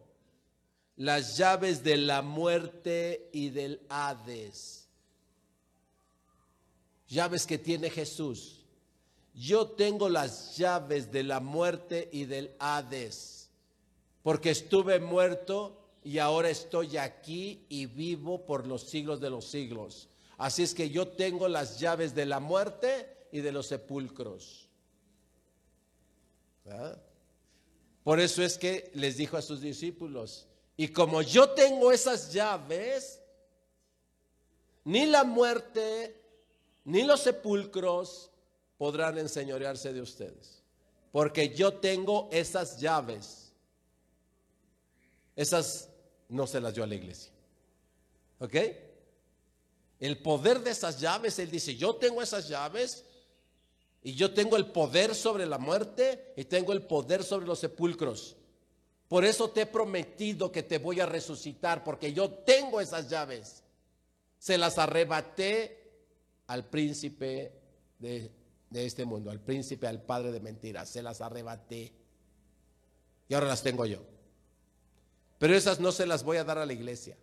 las 0.97 1.37
llaves 1.37 1.83
de 1.83 1.97
la 1.97 2.23
muerte 2.23 3.29
y 3.33 3.51
del 3.51 3.81
Hades. 3.89 4.89
Llaves 7.09 7.47
que 7.47 7.59
tiene 7.59 7.91
Jesús. 7.91 8.61
Yo 9.35 9.69
tengo 9.69 10.09
las 10.09 10.57
llaves 10.57 11.11
de 11.11 11.25
la 11.25 11.41
muerte 11.41 12.09
y 12.13 12.25
del 12.25 12.55
Hades, 12.59 13.51
porque 14.23 14.51
estuve 14.51 15.01
muerto 15.01 15.84
y 16.05 16.19
ahora 16.19 16.51
estoy 16.51 16.99
aquí 16.99 17.65
y 17.71 17.87
vivo 17.87 18.45
por 18.45 18.67
los 18.67 18.83
siglos 18.83 19.21
de 19.21 19.31
los 19.31 19.47
siglos. 19.47 20.11
Así 20.37 20.63
es 20.63 20.75
que 20.75 20.91
yo 20.91 21.09
tengo 21.09 21.49
las 21.49 21.81
llaves 21.81 22.15
de 22.15 22.27
la 22.27 22.41
muerte 22.41 23.27
y 23.33 23.41
de 23.41 23.51
los 23.51 23.67
sepulcros. 23.67 24.69
Por 28.03 28.21
eso 28.21 28.43
es 28.43 28.59
que 28.59 28.91
les 28.95 29.17
dijo 29.17 29.39
a 29.39 29.43
sus 29.43 29.63
discípulos, 29.63 30.47
y 30.77 30.89
como 30.89 31.23
yo 31.23 31.51
tengo 31.51 31.91
esas 31.91 32.33
llaves, 32.33 33.21
ni 34.85 35.07
la 35.07 35.25
muerte, 35.25 36.21
ni 36.85 37.03
los 37.03 37.21
sepulcros 37.21 38.31
podrán 38.77 39.17
enseñorearse 39.17 39.95
de 39.95 40.03
ustedes. 40.03 40.63
Porque 41.13 41.55
yo 41.55 41.75
tengo 41.75 42.29
esas 42.31 42.79
llaves. 42.79 43.53
Esas 45.37 45.89
no 46.29 46.47
se 46.47 46.61
las 46.61 46.75
dio 46.75 46.85
a 46.85 46.87
la 46.87 46.95
iglesia. 46.95 47.33
¿Ok? 48.39 48.57
El 50.01 50.19
poder 50.19 50.61
de 50.61 50.71
esas 50.71 51.01
llaves, 51.01 51.39
Él 51.39 51.51
dice, 51.51 51.77
yo 51.77 51.97
tengo 51.97 52.21
esas 52.21 52.49
llaves 52.49 53.05
y 54.03 54.15
yo 54.15 54.35
tengo 54.35 54.57
el 54.57 54.67
poder 54.67 55.15
sobre 55.15 55.47
la 55.47 55.59
muerte 55.59 56.35
y 56.37 56.45
tengo 56.45 56.73
el 56.73 56.83
poder 56.83 57.25
sobre 57.25 57.47
los 57.47 57.61
sepulcros. 57.61 58.37
Por 59.09 59.25
eso 59.25 59.51
te 59.51 59.63
he 59.63 59.67
prometido 59.67 60.51
que 60.51 60.63
te 60.63 60.79
voy 60.79 61.01
a 61.01 61.07
resucitar, 61.07 61.85
porque 61.85 62.13
yo 62.13 62.31
tengo 62.31 62.81
esas 62.81 63.09
llaves. 63.09 63.63
Se 64.39 64.59
las 64.59 64.77
arrebaté 64.79 65.85
al 66.49 66.67
príncipe 66.67 67.53
de, 67.99 68.31
este 68.73 69.05
mundo, 69.05 69.31
al 69.31 69.41
príncipe, 69.41 69.87
al 69.87 70.03
padre 70.03 70.33
de 70.33 70.41
mentiras. 70.41 70.89
Se 70.89 71.03
las 71.03 71.21
arrebaté. 71.21 71.93
Y 73.29 73.35
ahora 73.35 73.49
las 73.49 73.63
tengo 73.63 73.87
yo. 73.87 74.03
Pero 75.45 75.57
esas 75.57 75.79
no 75.79 75.93
se 75.93 76.07
las 76.07 76.25
voy 76.25 76.39
a 76.39 76.45
dar 76.45 76.57
a 76.57 76.65
la 76.65 76.73
iglesia. 76.73 77.19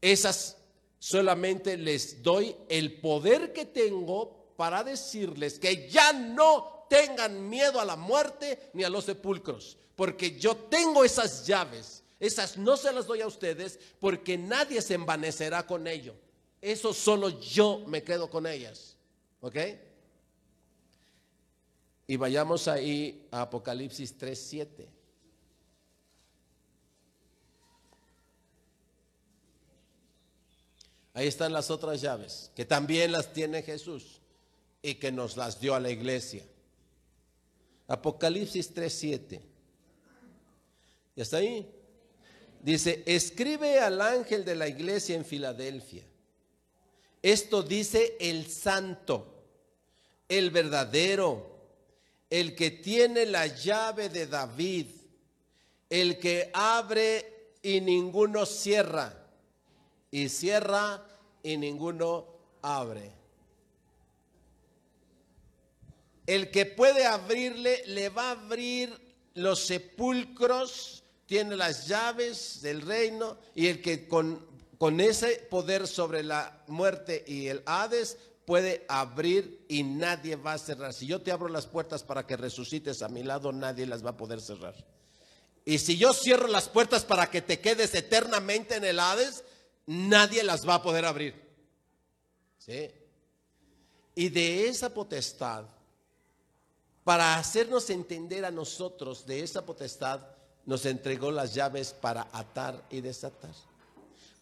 Esas 0.00 0.56
solamente 0.98 1.76
les 1.76 2.24
doy 2.24 2.56
el 2.68 3.00
poder 3.00 3.52
que 3.52 3.66
tengo 3.66 4.52
para 4.56 4.82
decirles 4.82 5.60
que 5.60 5.88
ya 5.88 6.12
no 6.12 6.86
tengan 6.90 7.48
miedo 7.48 7.80
a 7.80 7.84
la 7.84 7.94
muerte 7.94 8.70
ni 8.72 8.82
a 8.82 8.90
los 8.90 9.04
sepulcros, 9.04 9.78
porque 9.94 10.40
yo 10.40 10.56
tengo 10.56 11.04
esas 11.04 11.46
llaves. 11.46 12.02
Esas 12.18 12.56
no 12.56 12.76
se 12.76 12.92
las 12.92 13.06
doy 13.06 13.20
a 13.20 13.28
ustedes 13.28 13.78
porque 14.00 14.36
nadie 14.36 14.82
se 14.82 14.94
envanecerá 14.94 15.64
con 15.64 15.86
ello. 15.86 16.16
Eso 16.60 16.92
solo 16.92 17.28
yo 17.28 17.84
me 17.86 18.02
quedo 18.02 18.28
con 18.28 18.48
ellas. 18.48 18.96
¿Ok? 19.40 19.56
Y 22.08 22.16
vayamos 22.16 22.66
ahí 22.66 23.28
a 23.30 23.42
Apocalipsis 23.42 24.18
3.7. 24.18 24.99
Ahí 31.12 31.26
están 31.26 31.52
las 31.52 31.70
otras 31.70 32.00
llaves, 32.00 32.50
que 32.54 32.64
también 32.64 33.12
las 33.12 33.32
tiene 33.32 33.62
Jesús 33.62 34.20
y 34.80 34.94
que 34.94 35.10
nos 35.10 35.36
las 35.36 35.60
dio 35.60 35.74
a 35.74 35.80
la 35.80 35.90
iglesia. 35.90 36.44
Apocalipsis 37.88 38.72
3:7. 38.72 39.40
¿Ya 41.16 41.22
está 41.22 41.38
ahí? 41.38 41.68
Dice, 42.62 43.02
escribe 43.06 43.80
al 43.80 44.00
ángel 44.00 44.44
de 44.44 44.54
la 44.54 44.68
iglesia 44.68 45.16
en 45.16 45.24
Filadelfia. 45.24 46.04
Esto 47.22 47.62
dice 47.62 48.16
el 48.20 48.46
santo, 48.46 49.44
el 50.28 50.50
verdadero, 50.50 51.58
el 52.28 52.54
que 52.54 52.70
tiene 52.70 53.26
la 53.26 53.46
llave 53.46 54.08
de 54.08 54.26
David, 54.26 54.86
el 55.88 56.18
que 56.18 56.50
abre 56.54 57.56
y 57.62 57.80
ninguno 57.80 58.46
cierra 58.46 59.19
y 60.10 60.28
cierra 60.28 61.04
y 61.42 61.56
ninguno 61.56 62.26
abre. 62.62 63.12
El 66.26 66.50
que 66.50 66.66
puede 66.66 67.06
abrirle, 67.06 67.82
le 67.86 68.08
va 68.08 68.28
a 68.28 68.30
abrir 68.32 68.96
los 69.34 69.66
sepulcros, 69.66 71.02
tiene 71.26 71.56
las 71.56 71.86
llaves 71.86 72.60
del 72.62 72.82
reino 72.82 73.36
y 73.54 73.68
el 73.68 73.80
que 73.80 74.06
con, 74.06 74.46
con 74.78 75.00
ese 75.00 75.46
poder 75.50 75.86
sobre 75.86 76.22
la 76.22 76.62
muerte 76.66 77.24
y 77.26 77.48
el 77.48 77.62
Hades 77.66 78.18
puede 78.44 78.84
abrir 78.88 79.64
y 79.68 79.82
nadie 79.82 80.36
va 80.36 80.54
a 80.54 80.58
cerrar. 80.58 80.92
Si 80.92 81.06
yo 81.06 81.20
te 81.20 81.30
abro 81.30 81.48
las 81.48 81.66
puertas 81.66 82.02
para 82.02 82.26
que 82.26 82.36
resucites 82.36 83.02
a 83.02 83.08
mi 83.08 83.22
lado, 83.22 83.52
nadie 83.52 83.86
las 83.86 84.04
va 84.04 84.10
a 84.10 84.16
poder 84.16 84.40
cerrar. 84.40 84.74
Y 85.64 85.78
si 85.78 85.96
yo 85.96 86.12
cierro 86.12 86.48
las 86.48 86.68
puertas 86.68 87.04
para 87.04 87.30
que 87.30 87.42
te 87.42 87.60
quedes 87.60 87.94
eternamente 87.94 88.76
en 88.76 88.84
el 88.84 88.98
Hades, 88.98 89.44
nadie 89.90 90.44
las 90.44 90.66
va 90.66 90.76
a 90.76 90.82
poder 90.82 91.04
abrir. 91.04 91.34
¿Sí? 92.58 92.90
Y 94.14 94.28
de 94.28 94.68
esa 94.68 94.94
potestad, 94.94 95.64
para 97.02 97.36
hacernos 97.36 97.90
entender 97.90 98.44
a 98.44 98.52
nosotros 98.52 99.26
de 99.26 99.42
esa 99.42 99.66
potestad, 99.66 100.20
nos 100.64 100.86
entregó 100.86 101.32
las 101.32 101.54
llaves 101.54 101.92
para 101.92 102.28
atar 102.32 102.86
y 102.90 103.00
desatar. 103.00 103.54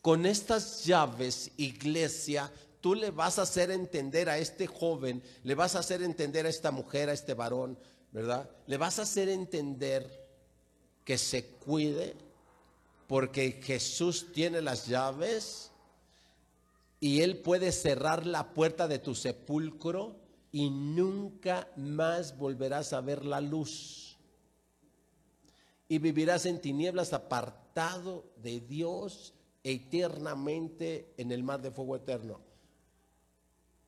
Con 0.02 0.26
estas 0.26 0.84
llaves, 0.84 1.50
iglesia, 1.56 2.52
tú 2.82 2.94
le 2.94 3.10
vas 3.10 3.38
a 3.38 3.42
hacer 3.42 3.70
entender 3.70 4.28
a 4.28 4.36
este 4.36 4.66
joven, 4.66 5.22
le 5.44 5.54
vas 5.54 5.76
a 5.76 5.78
hacer 5.78 6.02
entender 6.02 6.44
a 6.44 6.50
esta 6.50 6.70
mujer, 6.70 7.08
a 7.08 7.14
este 7.14 7.32
varón, 7.32 7.78
¿verdad? 8.12 8.50
Le 8.66 8.76
vas 8.76 8.98
a 8.98 9.02
hacer 9.02 9.30
entender 9.30 10.26
que 11.04 11.16
se 11.16 11.46
cuide, 11.46 12.14
porque 13.08 13.60
Jesús 13.62 14.32
tiene 14.32 14.60
las 14.62 14.86
llaves 14.86 15.72
y 17.00 17.22
Él 17.22 17.38
puede 17.38 17.72
cerrar 17.72 18.26
la 18.26 18.52
puerta 18.52 18.86
de 18.86 18.98
tu 18.98 19.14
sepulcro 19.14 20.16
y 20.52 20.70
nunca 20.70 21.72
más 21.76 22.36
volverás 22.36 22.92
a 22.92 23.00
ver 23.00 23.24
la 23.24 23.40
luz. 23.40 24.18
Y 25.88 25.98
vivirás 25.98 26.44
en 26.44 26.60
tinieblas 26.60 27.14
apartado 27.14 28.30
de 28.36 28.60
Dios 28.60 29.32
eternamente 29.64 31.14
en 31.16 31.32
el 31.32 31.42
mar 31.42 31.62
de 31.62 31.70
fuego 31.70 31.96
eterno. 31.96 32.40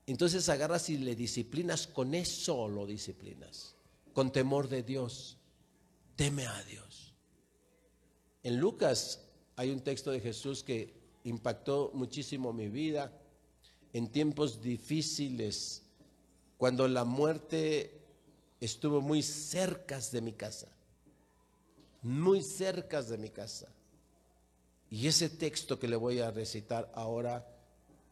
Entonces 0.06 0.48
agarras 0.48 0.88
y 0.88 0.96
le 0.96 1.14
disciplinas, 1.14 1.86
con 1.86 2.14
eso 2.14 2.68
lo 2.68 2.86
disciplinas, 2.86 3.76
con 4.14 4.32
temor 4.32 4.68
de 4.68 4.82
Dios. 4.82 5.36
Teme 6.16 6.46
a 6.46 6.62
Dios. 6.64 6.89
En 8.42 8.58
Lucas 8.58 9.20
hay 9.56 9.70
un 9.70 9.80
texto 9.80 10.10
de 10.10 10.20
Jesús 10.20 10.62
que 10.62 10.94
impactó 11.24 11.90
muchísimo 11.94 12.52
mi 12.52 12.68
vida 12.68 13.12
en 13.92 14.08
tiempos 14.08 14.62
difíciles, 14.62 15.82
cuando 16.56 16.86
la 16.88 17.04
muerte 17.04 18.00
estuvo 18.60 19.00
muy 19.00 19.22
cerca 19.22 19.98
de 19.98 20.20
mi 20.20 20.32
casa, 20.32 20.68
muy 22.02 22.42
cerca 22.42 23.02
de 23.02 23.18
mi 23.18 23.30
casa. 23.30 23.68
Y 24.90 25.06
ese 25.06 25.28
texto 25.28 25.78
que 25.78 25.88
le 25.88 25.96
voy 25.96 26.20
a 26.20 26.30
recitar 26.30 26.90
ahora 26.94 27.46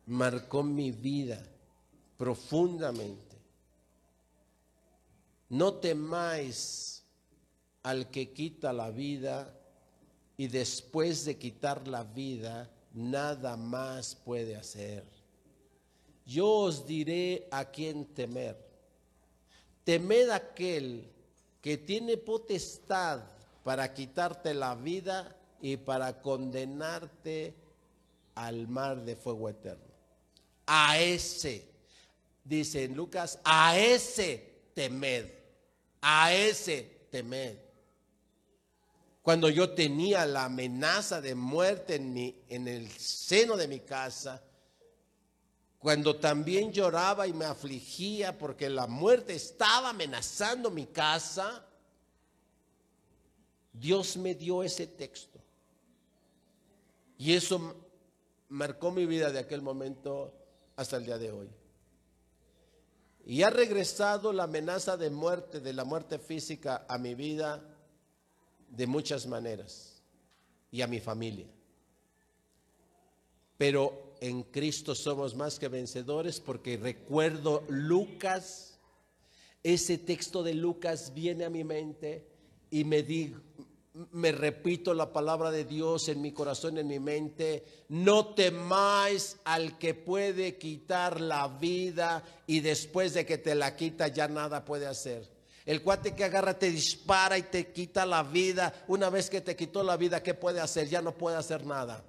marcó 0.07 0.63
mi 0.63 0.91
vida 0.91 1.43
profundamente. 2.17 3.37
No 5.49 5.75
temáis 5.75 7.03
al 7.83 8.11
que 8.11 8.33
quita 8.33 8.73
la 8.73 8.91
vida 8.91 9.58
y 10.39 10.47
después 10.47 11.25
de 11.25 11.37
quitar 11.37 11.89
la 11.89 12.05
vida, 12.05 12.71
nada 12.95 13.57
más 13.57 14.15
puede 14.15 14.55
hacer. 14.55 15.05
Yo 16.25 16.49
os 16.49 16.87
diré 16.87 17.49
a 17.51 17.65
quién 17.65 18.05
temer. 18.07 18.57
Temed 19.83 20.31
aquel 20.31 21.11
que 21.61 21.77
tiene 21.77 22.17
potestad 22.17 23.21
para 23.65 23.93
quitarte 23.93 24.55
la 24.55 24.77
vida 24.77 25.37
y 25.61 25.77
para 25.77 26.23
condenarte 26.23 27.53
al 28.37 28.69
mar 28.69 29.05
de 29.05 29.17
fuego 29.17 29.49
eterno. 29.49 29.93
A 30.67 31.01
ese, 31.01 31.69
dice 32.45 32.85
en 32.85 32.95
Lucas, 32.95 33.41
a 33.43 33.77
ese 33.77 34.69
temed, 34.73 35.33
a 36.01 36.33
ese 36.33 37.09
temed 37.11 37.68
cuando 39.29 39.51
yo 39.51 39.75
tenía 39.75 40.25
la 40.25 40.47
amenaza 40.47 41.21
de 41.21 41.35
muerte 41.35 41.97
en, 41.97 42.15
mi, 42.15 42.35
en 42.49 42.67
el 42.67 42.91
seno 42.93 43.59
de 43.59 43.69
mi 43.69 43.81
casa, 43.81 44.43
cuando 45.79 46.17
también 46.17 46.73
lloraba 46.73 47.27
y 47.27 47.35
me 47.35 47.45
afligía 47.45 48.39
porque 48.39 48.71
la 48.71 48.87
muerte 48.87 49.35
estaba 49.35 49.91
amenazando 49.91 50.71
mi 50.71 50.87
casa, 50.87 51.63
Dios 53.71 54.17
me 54.17 54.35
dio 54.35 54.63
ese 54.63 54.87
texto. 54.87 55.39
Y 57.19 57.35
eso 57.35 57.77
marcó 58.49 58.91
mi 58.91 59.05
vida 59.05 59.31
de 59.31 59.41
aquel 59.41 59.61
momento 59.61 60.33
hasta 60.75 60.97
el 60.97 61.05
día 61.05 61.19
de 61.19 61.33
hoy. 61.33 61.51
Y 63.27 63.43
ha 63.43 63.51
regresado 63.51 64.33
la 64.33 64.45
amenaza 64.45 64.97
de 64.97 65.11
muerte, 65.11 65.61
de 65.61 65.75
la 65.75 65.85
muerte 65.85 66.19
física 66.19 66.87
a 66.89 66.97
mi 66.97 67.15
vida 67.15 67.75
de 68.69 68.87
muchas 68.87 69.27
maneras 69.27 70.03
y 70.71 70.83
a 70.83 70.87
mi 70.87 71.01
familia. 71.01 71.47
Pero 73.57 74.15
en 74.21 74.45
Cristo 74.45 74.95
somos 74.95 75.35
más 75.35 75.59
que 75.59 75.69
vencedores 75.69 76.41
porque 76.41 76.77
recuerdo 76.77 77.65
Lucas, 77.69 78.79
ese 79.63 79.99
texto 79.99 80.43
de 80.43 80.55
Lucas 80.55 81.13
viene 81.15 81.45
a 81.45 81.51
mi 81.51 81.65
mente 81.65 82.27
y 82.71 82.85
me, 82.85 83.05
me 84.13 84.33
repito 84.33 84.95
la 84.95 85.13
palabra 85.13 85.51
de 85.51 85.65
Dios 85.65 86.09
en 86.09 86.21
mi 86.21 86.33
corazón, 86.33 86.79
en 86.79 86.87
mi 86.87 87.01
mente, 87.01 87.65
no 87.89 88.35
temáis 88.35 89.39
al 89.45 89.79
que 89.79 89.95
puede 89.95 90.57
quitar 90.57 91.21
la 91.21 91.49
vida 91.49 92.23
y 92.47 92.61
después 92.61 93.15
de 93.15 93.27
que 93.27 93.39
te 93.39 93.55
la 93.55 93.75
quita 93.77 94.09
ya 94.09 94.29
nada 94.29 94.65
puede 94.65 94.87
hacer. 94.87 95.38
El 95.69 95.83
cuate 95.83 96.15
que 96.15 96.25
agarra 96.25 96.59
te 96.59 96.71
dispara 96.71 97.37
y 97.37 97.43
te 97.43 97.71
quita 97.71 98.07
la 98.07 98.23
vida. 98.23 98.73
Una 98.89 99.11
vez 99.11 99.29
que 99.29 99.43
te 99.43 99.55
quitó 99.55 99.83
la 99.83 99.99
vida, 99.99 100.23
¿qué 100.23 100.33
puede 100.33 100.63
hacer? 100.63 100.89
Ya 100.89 101.03
no 101.03 101.13
puede 101.13 101.37
hacer 101.37 101.67
nada. 101.67 102.03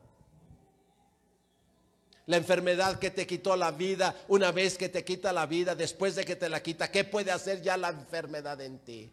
La 2.27 2.37
enfermedad 2.37 2.99
que 2.99 3.11
te 3.11 3.27
quitó 3.27 3.57
la 3.57 3.71
vida, 3.71 4.15
una 4.29 4.53
vez 4.53 4.77
que 4.77 4.87
te 4.87 5.03
quita 5.03 5.33
la 5.33 5.45
vida, 5.45 5.75
después 5.75 6.15
de 6.15 6.23
que 6.23 6.37
te 6.37 6.47
la 6.47 6.63
quita, 6.63 6.89
¿qué 6.89 7.03
puede 7.03 7.31
hacer 7.31 7.61
ya 7.61 7.75
la 7.75 7.89
enfermedad 7.89 8.61
en 8.61 8.79
ti? 8.79 9.11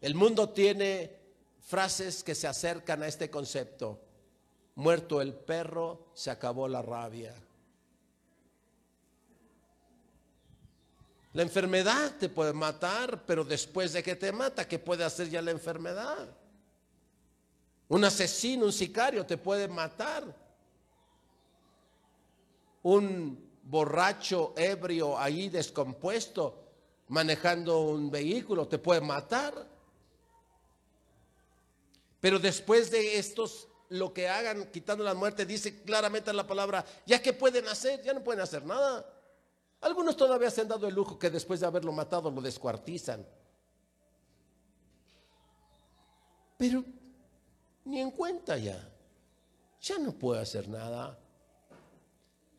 El 0.00 0.14
mundo 0.14 0.50
tiene 0.50 1.10
frases 1.66 2.22
que 2.22 2.36
se 2.36 2.46
acercan 2.46 3.02
a 3.02 3.08
este 3.08 3.28
concepto. 3.28 4.00
Muerto 4.76 5.20
el 5.20 5.34
perro, 5.34 6.12
se 6.14 6.30
acabó 6.30 6.68
la 6.68 6.82
rabia. 6.82 7.34
La 11.38 11.44
enfermedad 11.44 12.16
te 12.18 12.28
puede 12.28 12.52
matar, 12.52 13.24
pero 13.24 13.44
después 13.44 13.92
de 13.92 14.02
que 14.02 14.16
te 14.16 14.32
mata, 14.32 14.66
¿qué 14.66 14.76
puede 14.76 15.04
hacer 15.04 15.30
ya 15.30 15.40
la 15.40 15.52
enfermedad? 15.52 16.28
Un 17.86 18.04
asesino, 18.04 18.64
un 18.64 18.72
sicario 18.72 19.24
te 19.24 19.36
puede 19.36 19.68
matar. 19.68 20.24
Un 22.82 23.52
borracho, 23.62 24.52
ebrio, 24.56 25.16
ahí 25.16 25.48
descompuesto, 25.48 26.60
manejando 27.06 27.82
un 27.82 28.10
vehículo, 28.10 28.66
te 28.66 28.78
puede 28.78 29.00
matar. 29.00 29.54
Pero 32.18 32.40
después 32.40 32.90
de 32.90 33.16
estos, 33.16 33.68
lo 33.90 34.12
que 34.12 34.28
hagan 34.28 34.72
quitando 34.72 35.04
la 35.04 35.14
muerte, 35.14 35.46
dice 35.46 35.82
claramente 35.82 36.32
la 36.32 36.48
palabra, 36.48 36.84
ya 37.06 37.22
que 37.22 37.32
pueden 37.32 37.68
hacer, 37.68 38.02
ya 38.02 38.12
no 38.12 38.24
pueden 38.24 38.40
hacer 38.40 38.66
nada. 38.66 39.17
Algunos 39.80 40.16
todavía 40.16 40.50
se 40.50 40.62
han 40.62 40.68
dado 40.68 40.88
el 40.88 40.94
lujo 40.94 41.18
que 41.18 41.30
después 41.30 41.60
de 41.60 41.66
haberlo 41.66 41.92
matado 41.92 42.30
lo 42.30 42.40
descuartizan. 42.40 43.24
Pero 46.56 46.84
ni 47.84 48.00
en 48.00 48.10
cuenta 48.10 48.58
ya. 48.58 48.86
Ya 49.80 49.98
no 49.98 50.12
puede 50.12 50.42
hacer 50.42 50.68
nada. 50.68 51.18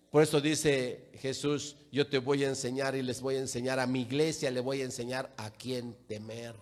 Por 0.09 0.23
eso 0.23 0.41
dice 0.41 1.11
Jesús, 1.15 1.75
yo 1.91 2.07
te 2.07 2.17
voy 2.17 2.43
a 2.43 2.47
enseñar 2.47 2.95
y 2.95 3.03
les 3.03 3.21
voy 3.21 3.35
a 3.35 3.39
enseñar 3.39 3.79
a 3.79 3.85
mi 3.85 4.01
iglesia, 4.01 4.49
le 4.49 4.61
voy 4.61 4.81
a 4.81 4.85
enseñar 4.85 5.31
a 5.37 5.51
quién 5.51 5.93
temer. 6.07 6.55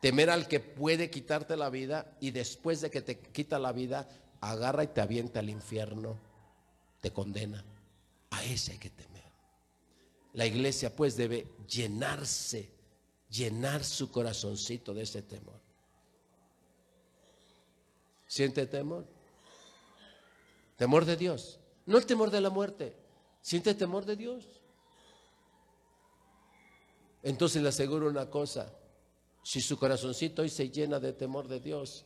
Temer 0.00 0.30
al 0.30 0.46
que 0.46 0.60
puede 0.60 1.10
quitarte 1.10 1.56
la 1.56 1.70
vida 1.70 2.16
y 2.20 2.30
después 2.30 2.80
de 2.82 2.90
que 2.90 3.00
te 3.00 3.18
quita 3.18 3.58
la 3.58 3.72
vida, 3.72 4.08
agarra 4.40 4.84
y 4.84 4.88
te 4.88 5.00
avienta 5.00 5.40
al 5.40 5.50
infierno, 5.50 6.18
te 7.00 7.12
condena. 7.12 7.64
A 8.30 8.44
ese 8.44 8.72
hay 8.72 8.78
que 8.78 8.90
temer. 8.90 9.15
La 10.36 10.44
iglesia 10.44 10.94
pues 10.94 11.16
debe 11.16 11.46
llenarse, 11.66 12.68
llenar 13.30 13.82
su 13.82 14.12
corazoncito 14.12 14.92
de 14.92 15.02
ese 15.02 15.22
temor. 15.22 15.58
¿Siente 18.26 18.66
temor? 18.66 19.06
Temor 20.76 21.06
de 21.06 21.16
Dios. 21.16 21.58
No 21.86 21.96
el 21.96 22.04
temor 22.04 22.30
de 22.30 22.42
la 22.42 22.50
muerte. 22.50 22.94
Siente 23.40 23.74
temor 23.74 24.04
de 24.04 24.14
Dios. 24.14 24.44
Entonces 27.22 27.62
le 27.62 27.70
aseguro 27.70 28.06
una 28.06 28.28
cosa. 28.28 28.70
Si 29.42 29.62
su 29.62 29.78
corazoncito 29.78 30.42
hoy 30.42 30.50
se 30.50 30.68
llena 30.68 31.00
de 31.00 31.14
temor 31.14 31.48
de 31.48 31.60
Dios, 31.60 32.04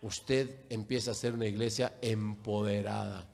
usted 0.00 0.64
empieza 0.70 1.10
a 1.10 1.14
ser 1.14 1.34
una 1.34 1.46
iglesia 1.46 1.98
empoderada. 2.00 3.28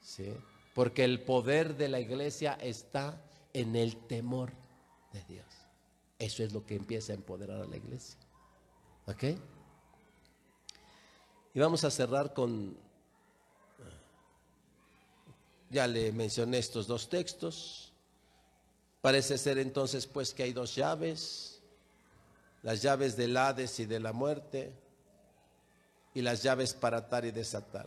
¿Sí? 0.00 0.32
Porque 0.76 1.02
el 1.02 1.20
poder 1.20 1.76
de 1.76 1.88
la 1.88 1.98
iglesia 1.98 2.56
está 2.60 3.20
en 3.52 3.74
el 3.74 3.96
temor 4.06 4.52
de 5.12 5.24
Dios. 5.24 5.46
Eso 6.20 6.44
es 6.44 6.52
lo 6.52 6.64
que 6.64 6.76
empieza 6.76 7.12
a 7.12 7.16
empoderar 7.16 7.60
a 7.60 7.66
la 7.66 7.76
iglesia. 7.76 8.16
¿Ok? 9.06 9.24
Y 11.54 11.58
vamos 11.58 11.82
a 11.82 11.90
cerrar 11.90 12.32
con, 12.32 12.76
ya 15.70 15.88
le 15.88 16.12
mencioné 16.12 16.58
estos 16.58 16.86
dos 16.86 17.08
textos. 17.08 17.92
Parece 19.00 19.38
ser 19.38 19.58
entonces 19.58 20.06
pues 20.06 20.32
que 20.32 20.44
hay 20.44 20.52
dos 20.52 20.76
llaves 20.76 21.56
las 22.66 22.82
llaves 22.82 23.16
del 23.16 23.36
Hades 23.36 23.78
y 23.78 23.86
de 23.86 24.00
la 24.00 24.12
muerte 24.12 24.72
y 26.14 26.20
las 26.20 26.42
llaves 26.42 26.74
para 26.74 26.96
atar 26.96 27.24
y 27.24 27.30
desatar. 27.30 27.86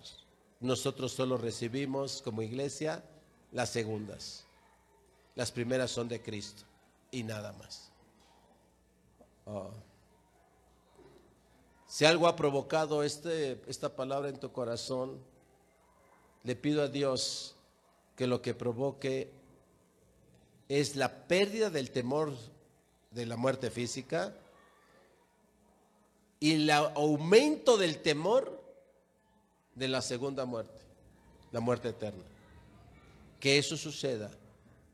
Nosotros 0.60 1.14
solo 1.14 1.38
recibimos 1.38 2.22
como 2.22 2.42
iglesia 2.42 3.04
las 3.52 3.70
segundas. 3.70 4.46
Las 5.36 5.52
primeras 5.52 5.92
son 5.92 6.08
de 6.08 6.22
Cristo 6.22 6.64
y 7.12 7.24
nada 7.24 7.54
más. 7.54 7.92
Oh. 9.46 9.72
Si 11.88 12.06
algo 12.06 12.28
ha 12.28 12.36
provocado 12.36 13.04
este, 13.04 13.62
esta 13.68 13.96
palabra 13.96 14.30
en 14.30 14.40
tu 14.40 14.52
corazón, 14.52 15.18
le 16.44 16.56
pido 16.56 16.84
a 16.84 16.88
Dios 16.88 17.56
que 18.16 18.28
lo 18.28 18.42
que 18.42 18.54
provoque 18.54 19.32
es 20.68 20.96
la 20.96 21.28
pérdida 21.28 21.70
del 21.70 21.90
temor 21.90 22.34
de 23.12 23.26
la 23.26 23.38
muerte 23.38 23.72
física, 23.72 24.36
y 26.40 26.54
el 26.54 26.70
aumento 26.70 27.78
del 27.78 28.02
temor 28.02 28.59
de 29.80 29.88
la 29.88 30.02
segunda 30.02 30.46
muerte, 30.46 30.82
la 31.52 31.62
muerte 31.62 31.90
eterna. 31.90 32.24
Que 33.40 33.58
eso 33.58 33.78
suceda 33.78 34.30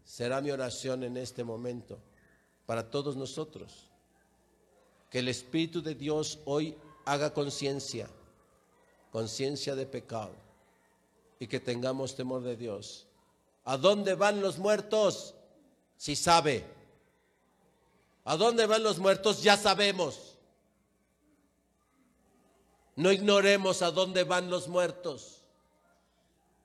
será 0.05 0.39
mi 0.39 0.51
oración 0.51 1.03
en 1.03 1.17
este 1.17 1.43
momento 1.43 1.97
para 2.65 2.89
todos 2.89 3.15
nosotros. 3.15 3.89
Que 5.09 5.19
el 5.19 5.27
Espíritu 5.27 5.81
de 5.81 5.95
Dios 5.95 6.39
hoy 6.45 6.77
haga 7.05 7.33
conciencia, 7.33 8.07
conciencia 9.11 9.75
de 9.75 9.87
pecado 9.87 10.33
y 11.39 11.47
que 11.47 11.59
tengamos 11.59 12.15
temor 12.15 12.43
de 12.43 12.55
Dios. 12.55 13.07
¿A 13.63 13.77
dónde 13.77 14.13
van 14.13 14.41
los 14.41 14.59
muertos? 14.59 15.33
Si 15.97 16.15
sabe. 16.15 16.63
¿A 18.23 18.37
dónde 18.37 18.67
van 18.67 18.83
los 18.83 18.99
muertos? 18.99 19.41
Ya 19.41 19.57
sabemos. 19.57 20.34
No 22.95 23.11
ignoremos 23.11 23.81
a 23.81 23.91
dónde 23.91 24.23
van 24.23 24.49
los 24.49 24.67
muertos. 24.67 25.41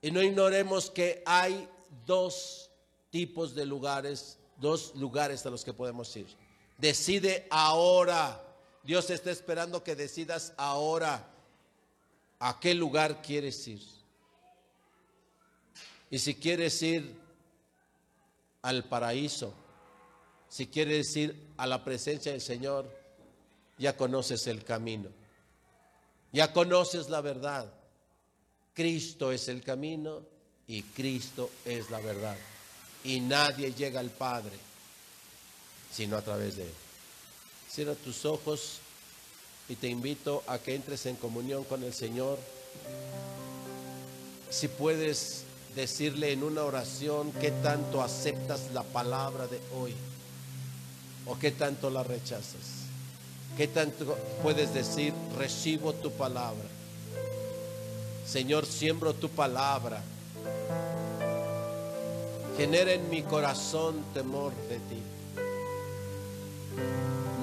Y 0.03 0.11
no 0.11 0.23
ignoremos 0.23 0.91
que 0.91 1.23
hay 1.27 1.69
dos 2.07 2.71
tipos 3.11 3.55
de 3.55 3.67
lugares, 3.67 4.39
dos 4.57 4.95
lugares 4.95 5.45
a 5.45 5.51
los 5.51 5.65
que 5.65 5.73
podemos 5.73 6.15
ir. 6.17 6.27
Decide 6.79 7.47
ahora. 7.51 8.43
Dios 8.83 9.11
está 9.11 9.31
esperando 9.31 9.85
que 9.85 9.95
decidas 9.95 10.55
ahora 10.57 11.29
a 12.39 12.59
qué 12.59 12.75
lugar 12.75 13.21
quieres 13.21 13.67
ir. 13.69 13.83
Y 16.11 16.19
si 16.19 16.35
quieres 16.35 16.81
ir 16.83 17.15
al 18.63 18.85
paraíso, 18.85 19.53
si 20.49 20.67
quieres 20.67 21.15
ir 21.17 21.49
a 21.57 21.67
la 21.67 21.85
presencia 21.85 22.33
del 22.33 22.41
Señor, 22.41 22.91
ya 23.79 23.97
conoces 23.97 24.47
el 24.47 24.65
camino. 24.65 25.20
Ya 26.33 26.53
conoces 26.53 27.09
la 27.09 27.21
verdad. 27.21 27.73
Cristo 28.75 29.33
es 29.33 29.49
el 29.49 29.63
camino 29.63 30.23
y 30.67 30.83
Cristo 30.83 31.51
es 31.65 31.91
la 31.91 32.01
verdad. 32.01 32.37
Y 33.05 33.21
nadie 33.21 33.73
llega 33.75 34.01
al 34.01 34.11
Padre 34.11 34.71
sino 35.93 36.17
a 36.17 36.23
través 36.23 36.57
de 36.57 36.65
Él. 36.65 36.75
Cierra 37.69 37.95
tus 37.95 38.25
ojos 38.25 38.79
y 39.69 39.77
te 39.77 39.89
invito 39.89 40.43
a 40.47 40.59
que 40.59 40.75
entres 40.75 41.07
en 41.07 41.17
comunión 41.17 41.65
con 41.65 41.83
el 41.85 41.93
Señor. 41.93 42.39
Si 44.51 44.69
puedes 44.69 45.45
decirle 45.75 46.33
en 46.33 46.43
una 46.43 46.65
oración 46.65 47.33
qué 47.33 47.51
tanto 47.51 48.03
aceptas 48.03 48.73
la 48.73 48.83
palabra 48.83 49.47
de 49.47 49.61
hoy 49.77 49.95
o 51.27 51.39
qué 51.39 51.53
tanto 51.53 51.91
la 51.91 52.03
rechazas. 52.03 52.80
¿Qué 53.57 53.67
tanto 53.69 54.17
puedes 54.43 54.73
decir, 54.73 55.13
recibo 55.37 55.93
tu 55.93 56.11
palabra? 56.11 56.69
Señor, 58.27 58.65
siembro 58.65 59.13
tu 59.13 59.29
palabra. 59.29 60.03
Genera 62.57 62.93
en 62.93 63.11
mi 63.11 63.23
corazón 63.23 63.97
temor 64.15 64.53
de 64.69 64.77
ti. 64.77 65.03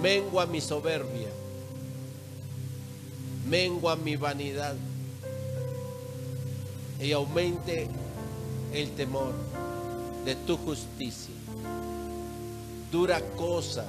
Mengua 0.01 0.45
mi 0.45 0.61
soberbia. 0.61 1.29
Mengua 3.47 3.95
mi 3.95 4.15
vanidad. 4.15 4.75
Y 7.01 7.11
aumente 7.11 7.89
el 8.73 8.91
temor 8.91 9.33
de 10.23 10.35
tu 10.35 10.55
justicia. 10.57 11.35
Dura 12.91 13.19
cosa 13.35 13.85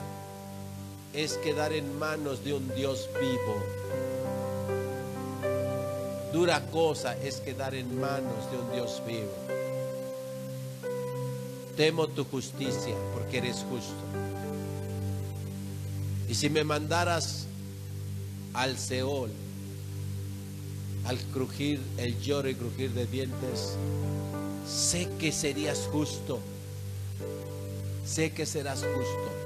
es 1.13 1.35
quedar 1.35 1.73
en 1.73 1.99
manos 1.99 2.45
de 2.45 2.55
un 2.55 2.75
Dios 2.75 3.09
vivo. 3.21 3.63
Dura 6.33 6.65
cosa 6.71 7.17
es 7.17 7.37
quedar 7.37 7.75
en 7.75 7.99
manos 7.99 8.51
de 8.51 8.59
un 8.59 8.73
Dios 8.73 9.03
vivo. 9.07 9.33
Temo 11.77 12.09
tu 12.09 12.25
justicia 12.25 12.95
porque 13.15 13.39
eres 13.39 13.65
justo. 13.71 13.95
Y 16.29 16.35
si 16.35 16.51
me 16.51 16.65
mandaras 16.65 17.47
al 18.53 18.77
Seol, 18.77 19.31
al 21.07 21.19
crujir, 21.33 21.81
el 21.97 22.21
lloro 22.21 22.51
y 22.51 22.55
crujir 22.55 22.91
de 22.91 23.07
dientes, 23.07 23.77
sé 24.67 25.09
que 25.19 25.33
serías 25.33 25.89
justo. 25.91 26.41
Sé 28.05 28.33
que 28.33 28.45
serás 28.45 28.81
justo. 28.81 29.38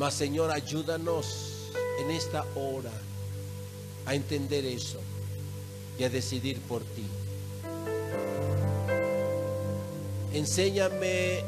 Mas 0.00 0.14
Señor, 0.14 0.50
ayúdanos 0.50 1.68
en 2.00 2.10
esta 2.10 2.46
hora 2.54 2.90
a 4.06 4.14
entender 4.14 4.64
eso 4.64 4.98
y 5.98 6.04
a 6.04 6.08
decidir 6.08 6.58
por 6.62 6.80
ti. 6.80 7.04
Enséñame 10.32 11.44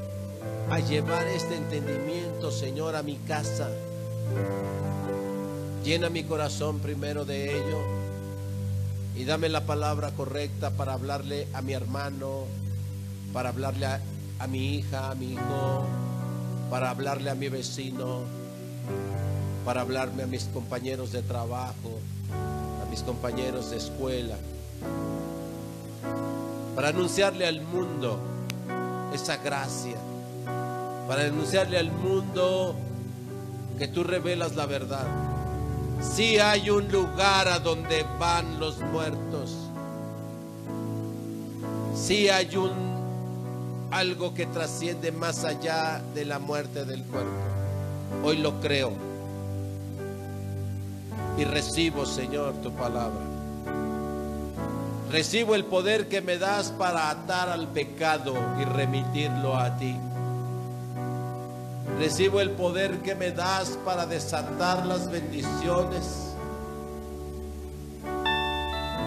a 0.68 0.80
llevar 0.80 1.26
este 1.28 1.56
entendimiento, 1.56 2.50
Señor, 2.50 2.94
a 2.94 3.02
mi 3.02 3.16
casa. 3.26 3.70
Llena 5.82 6.10
mi 6.10 6.22
corazón 6.24 6.80
primero 6.80 7.24
de 7.24 7.56
ello 7.56 7.80
y 9.16 9.24
dame 9.24 9.48
la 9.48 9.64
palabra 9.64 10.10
correcta 10.10 10.68
para 10.72 10.92
hablarle 10.92 11.48
a 11.54 11.62
mi 11.62 11.72
hermano, 11.72 12.44
para 13.32 13.48
hablarle 13.48 13.86
a, 13.86 14.02
a 14.40 14.46
mi 14.46 14.74
hija, 14.76 15.10
a 15.10 15.14
mi 15.14 15.32
hijo, 15.32 15.86
para 16.68 16.90
hablarle 16.90 17.30
a 17.30 17.34
mi 17.34 17.48
vecino, 17.48 18.41
para 19.64 19.82
hablarme 19.82 20.22
a 20.22 20.26
mis 20.26 20.44
compañeros 20.44 21.12
de 21.12 21.22
trabajo, 21.22 22.00
a 22.84 22.90
mis 22.90 23.02
compañeros 23.02 23.70
de 23.70 23.76
escuela, 23.76 24.36
para 26.74 26.88
anunciarle 26.88 27.46
al 27.46 27.60
mundo 27.60 28.18
esa 29.12 29.36
gracia, 29.36 29.96
para 31.06 31.24
anunciarle 31.24 31.78
al 31.78 31.92
mundo 31.92 32.74
que 33.78 33.88
tú 33.88 34.04
revelas 34.04 34.56
la 34.56 34.66
verdad. 34.66 35.06
Si 36.00 36.38
hay 36.38 36.70
un 36.70 36.90
lugar 36.90 37.48
a 37.48 37.58
donde 37.58 38.04
van 38.18 38.58
los 38.58 38.80
muertos, 38.80 39.56
si 41.94 42.28
hay 42.28 42.56
un 42.56 42.92
algo 43.92 44.32
que 44.32 44.46
trasciende 44.46 45.12
más 45.12 45.44
allá 45.44 46.02
de 46.14 46.24
la 46.24 46.38
muerte 46.38 46.84
del 46.84 47.04
cuerpo. 47.04 47.61
Hoy 48.24 48.38
lo 48.38 48.60
creo 48.60 48.92
y 51.38 51.44
recibo, 51.44 52.06
Señor, 52.06 52.54
tu 52.62 52.72
palabra. 52.72 53.20
Recibo 55.10 55.54
el 55.54 55.64
poder 55.64 56.08
que 56.08 56.20
me 56.20 56.38
das 56.38 56.70
para 56.70 57.10
atar 57.10 57.48
al 57.48 57.68
pecado 57.68 58.34
y 58.60 58.64
remitirlo 58.64 59.56
a 59.56 59.76
ti. 59.76 59.96
Recibo 61.98 62.40
el 62.40 62.50
poder 62.50 62.98
que 63.02 63.14
me 63.14 63.30
das 63.30 63.78
para 63.84 64.06
desatar 64.06 64.86
las 64.86 65.10
bendiciones 65.10 66.32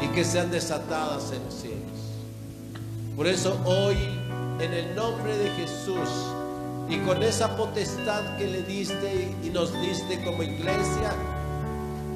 y 0.01 0.07
que 0.09 0.23
sean 0.23 0.51
desatadas 0.51 1.31
en 1.31 1.43
los 1.43 1.53
cielos. 1.53 1.85
Por 3.15 3.27
eso 3.27 3.59
hoy, 3.65 3.97
en 4.59 4.73
el 4.73 4.95
nombre 4.95 5.37
de 5.37 5.49
Jesús 5.51 6.34
y 6.89 6.97
con 6.99 7.23
esa 7.23 7.55
potestad 7.55 8.37
que 8.37 8.47
le 8.47 8.63
diste 8.63 9.35
y 9.43 9.49
nos 9.49 9.73
diste 9.81 10.23
como 10.23 10.43
iglesia, 10.43 11.13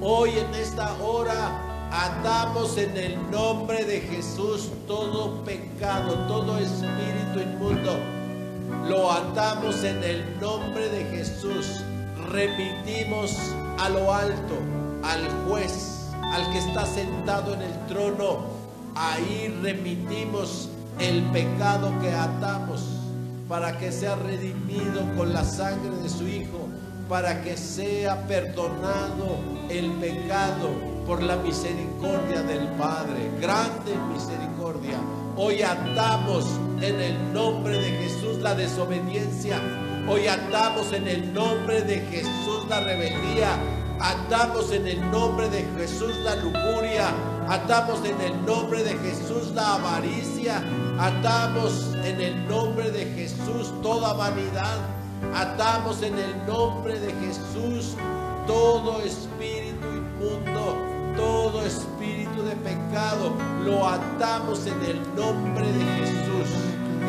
hoy 0.01 0.31
en 0.37 0.53
esta 0.55 0.93
hora 1.01 1.89
atamos 1.91 2.77
en 2.77 2.95
el 2.97 3.31
nombre 3.31 3.83
de 3.85 4.01
Jesús 4.01 4.69
todo 4.87 5.43
pecado, 5.43 6.13
todo 6.27 6.57
espíritu 6.57 7.39
inmundo 7.41 8.19
lo 8.87 9.11
atamos 9.11 9.83
en 9.83 10.03
el 10.03 10.39
nombre 10.39 10.89
de 10.89 11.05
Jesús. 11.05 11.83
Remitimos 12.31 13.37
a 13.77 13.89
lo 13.89 14.13
alto, 14.13 14.55
al 15.03 15.27
juez, 15.45 16.07
al 16.21 16.51
que 16.51 16.59
está 16.59 16.85
sentado 16.85 17.53
en 17.53 17.61
el 17.61 17.87
trono. 17.87 18.45
Ahí 18.95 19.55
remitimos 19.61 20.69
el 20.99 21.23
pecado 21.31 21.91
que 22.01 22.11
atamos 22.11 22.98
para 23.49 23.79
que 23.79 23.91
sea 23.91 24.15
redimido 24.15 25.01
con 25.17 25.33
la 25.33 25.43
sangre 25.43 25.97
de 26.03 26.07
su 26.07 26.27
Hijo, 26.27 26.69
para 27.09 27.41
que 27.41 27.57
sea 27.57 28.27
perdonado 28.27 29.39
el 29.69 29.91
pecado 29.93 30.69
por 31.07 31.23
la 31.23 31.35
misericordia 31.37 32.43
del 32.43 32.67
Padre. 32.77 33.31
Grande 33.41 33.95
misericordia. 34.13 34.99
Hoy 35.35 35.63
atamos 35.63 36.45
en 36.79 37.01
el 37.01 37.33
nombre 37.33 37.79
de 37.79 37.89
Jesús 37.89 38.37
la 38.37 38.53
desobediencia. 38.53 39.59
Hoy 40.07 40.27
atamos 40.27 40.93
en 40.93 41.07
el 41.07 41.33
nombre 41.33 41.81
de 41.81 42.01
Jesús 42.01 42.67
la 42.69 42.81
rebeldía. 42.81 43.78
Atamos 43.99 44.71
en 44.71 44.87
el 44.87 45.11
nombre 45.11 45.49
de 45.49 45.63
Jesús 45.77 46.15
la 46.23 46.35
lujuria. 46.35 47.09
Atamos 47.49 47.99
en 48.05 48.19
el 48.21 48.45
nombre 48.45 48.83
de 48.83 48.97
Jesús 48.97 49.51
la 49.53 49.75
avaricia. 49.75 50.63
Atamos 50.97 51.95
en 52.03 52.21
el 52.21 52.47
nombre 52.47 52.91
de 52.91 53.05
Jesús 53.05 53.73
toda 53.81 54.13
vanidad. 54.13 54.77
Atamos 55.35 56.01
en 56.01 56.17
el 56.17 56.47
nombre 56.47 56.99
de 56.99 57.11
Jesús 57.13 57.95
todo 58.47 59.01
espíritu 59.01 59.85
inmundo, 59.85 60.77
todo 61.15 61.61
espíritu 61.65 62.41
de 62.43 62.55
pecado. 62.55 63.33
Lo 63.65 63.85
atamos 63.87 64.65
en 64.65 64.81
el 64.85 65.15
nombre 65.15 65.71
de 65.71 65.85
Jesús 65.97 66.29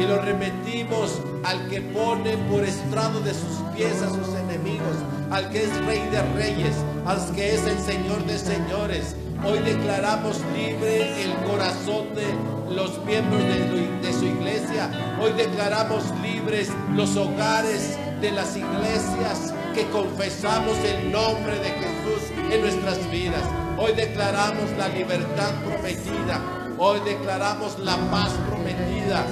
y 0.01 0.07
lo 0.07 0.21
remetimos 0.23 1.21
al 1.45 1.69
que 1.69 1.81
pone 1.81 2.37
por 2.51 2.65
estrado 2.65 3.21
de 3.21 3.33
sus 3.33 3.59
pies 3.75 4.03
a 4.03 4.09
sus 4.09 4.35
enemigos, 4.35 4.97
al 5.31 5.49
que 5.51 5.65
es 5.65 5.87
rey 5.87 6.01
de 6.11 6.23
reyes, 6.35 6.75
al 7.07 7.19
que 7.35 7.55
es 7.55 7.65
el 7.67 7.79
señor 7.79 8.25
de 8.27 8.39
señores. 8.39 9.15
Hoy 9.45 9.59
declaramos 9.61 10.41
libre 10.55 11.23
el 11.23 11.33
corazón 11.49 12.15
de 12.15 12.75
los 12.75 13.03
miembros 13.05 13.41
de, 13.43 13.89
de 14.03 14.13
su 14.13 14.27
iglesia. 14.27 14.91
Hoy 15.21 15.33
declaramos 15.33 16.05
libres 16.23 16.69
los 16.95 17.17
hogares 17.17 17.97
de 18.21 18.33
las 18.33 18.57
iglesias 18.57 19.55
que 19.75 19.89
confesamos 19.91 20.77
el 20.79 21.11
nombre 21.13 21.59
de 21.59 21.71
Jesús 21.71 22.31
en 22.51 22.61
nuestras 22.61 23.11
vidas. 23.11 23.43
Hoy 23.79 23.93
declaramos 23.93 24.71
la 24.77 24.89
libertad 24.89 25.53
prometida. 25.65 26.41
Hoy 26.77 27.01
declaramos 27.05 27.79
la 27.79 27.97
paz 28.11 28.33
prometida. 28.49 29.25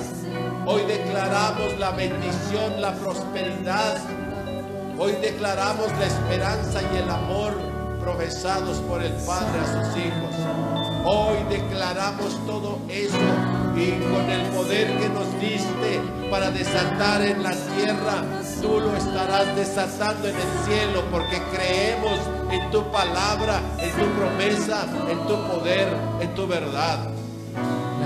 Hoy 0.64 0.82
declaramos 0.86 1.78
la 1.78 1.90
bendición, 1.90 2.80
la 2.80 2.94
prosperidad. 2.94 4.17
Hoy 5.00 5.12
declaramos 5.22 5.92
la 5.96 6.06
esperanza 6.06 6.80
y 6.82 6.96
el 6.96 7.08
amor 7.08 7.54
profesados 8.00 8.78
por 8.78 9.00
el 9.00 9.12
Padre 9.12 9.60
a 9.60 9.66
sus 9.66 9.96
hijos. 9.96 10.34
Hoy 11.04 11.36
declaramos 11.48 12.36
todo 12.46 12.80
eso 12.88 13.16
y 13.76 13.92
con 14.10 14.28
el 14.28 14.42
poder 14.48 14.98
que 14.98 15.08
nos 15.08 15.40
diste 15.40 16.00
para 16.32 16.50
desatar 16.50 17.22
en 17.22 17.44
la 17.44 17.52
tierra, 17.52 18.24
tú 18.60 18.80
lo 18.80 18.96
estarás 18.96 19.54
desatando 19.54 20.26
en 20.26 20.34
el 20.34 20.64
cielo 20.66 21.04
porque 21.12 21.40
creemos 21.54 22.18
en 22.50 22.68
tu 22.72 22.82
palabra, 22.90 23.60
en 23.78 23.92
tu 23.92 24.06
promesa, 24.18 24.84
en 25.08 25.18
tu 25.28 25.36
poder, 25.46 25.88
en 26.20 26.34
tu 26.34 26.48
verdad. 26.48 27.08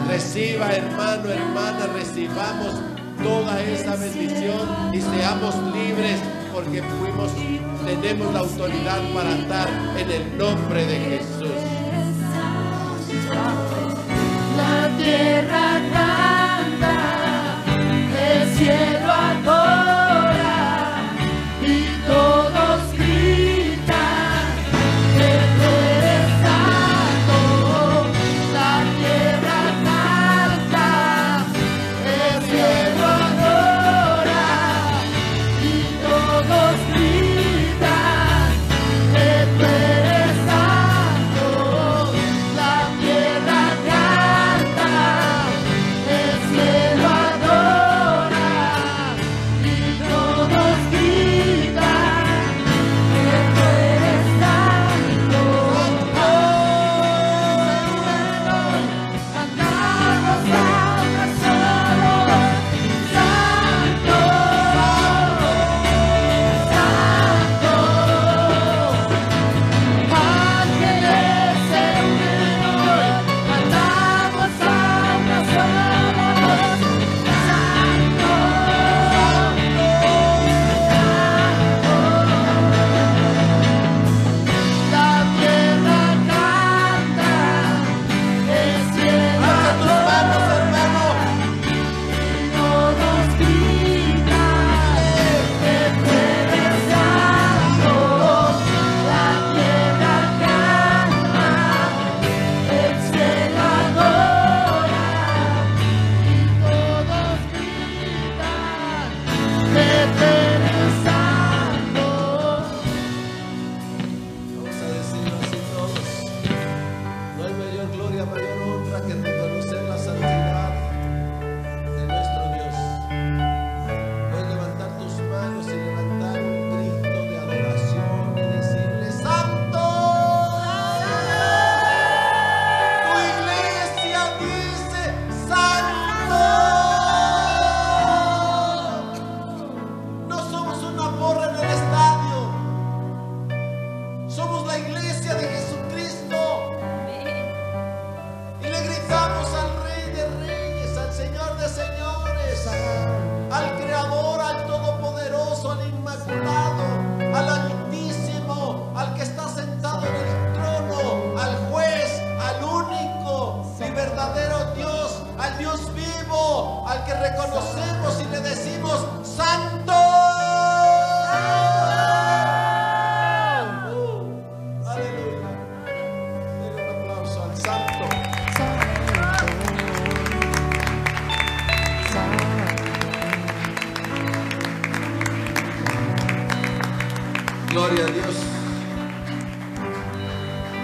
Reciba, 0.09 0.70
hermano, 0.70 1.31
hermana, 1.31 1.86
recibamos 1.94 2.74
toda 3.23 3.62
esa 3.62 3.97
bendición 3.97 4.93
y 4.93 5.01
seamos 5.01 5.55
libres 5.73 6.20
porque 6.53 6.83
fuimos, 6.83 7.33
tenemos 7.85 8.33
la 8.33 8.41
autoridad 8.41 9.01
para 9.15 9.33
andar 9.33 9.69
en 9.97 10.11
el 10.11 10.37
nombre 10.37 10.85
de 10.85 10.99
Jesús. 10.99 11.49
La 14.57 14.91
tierra 14.99 15.81
canta, 15.93 16.95
el 18.19 18.55
cielo. 18.57 18.91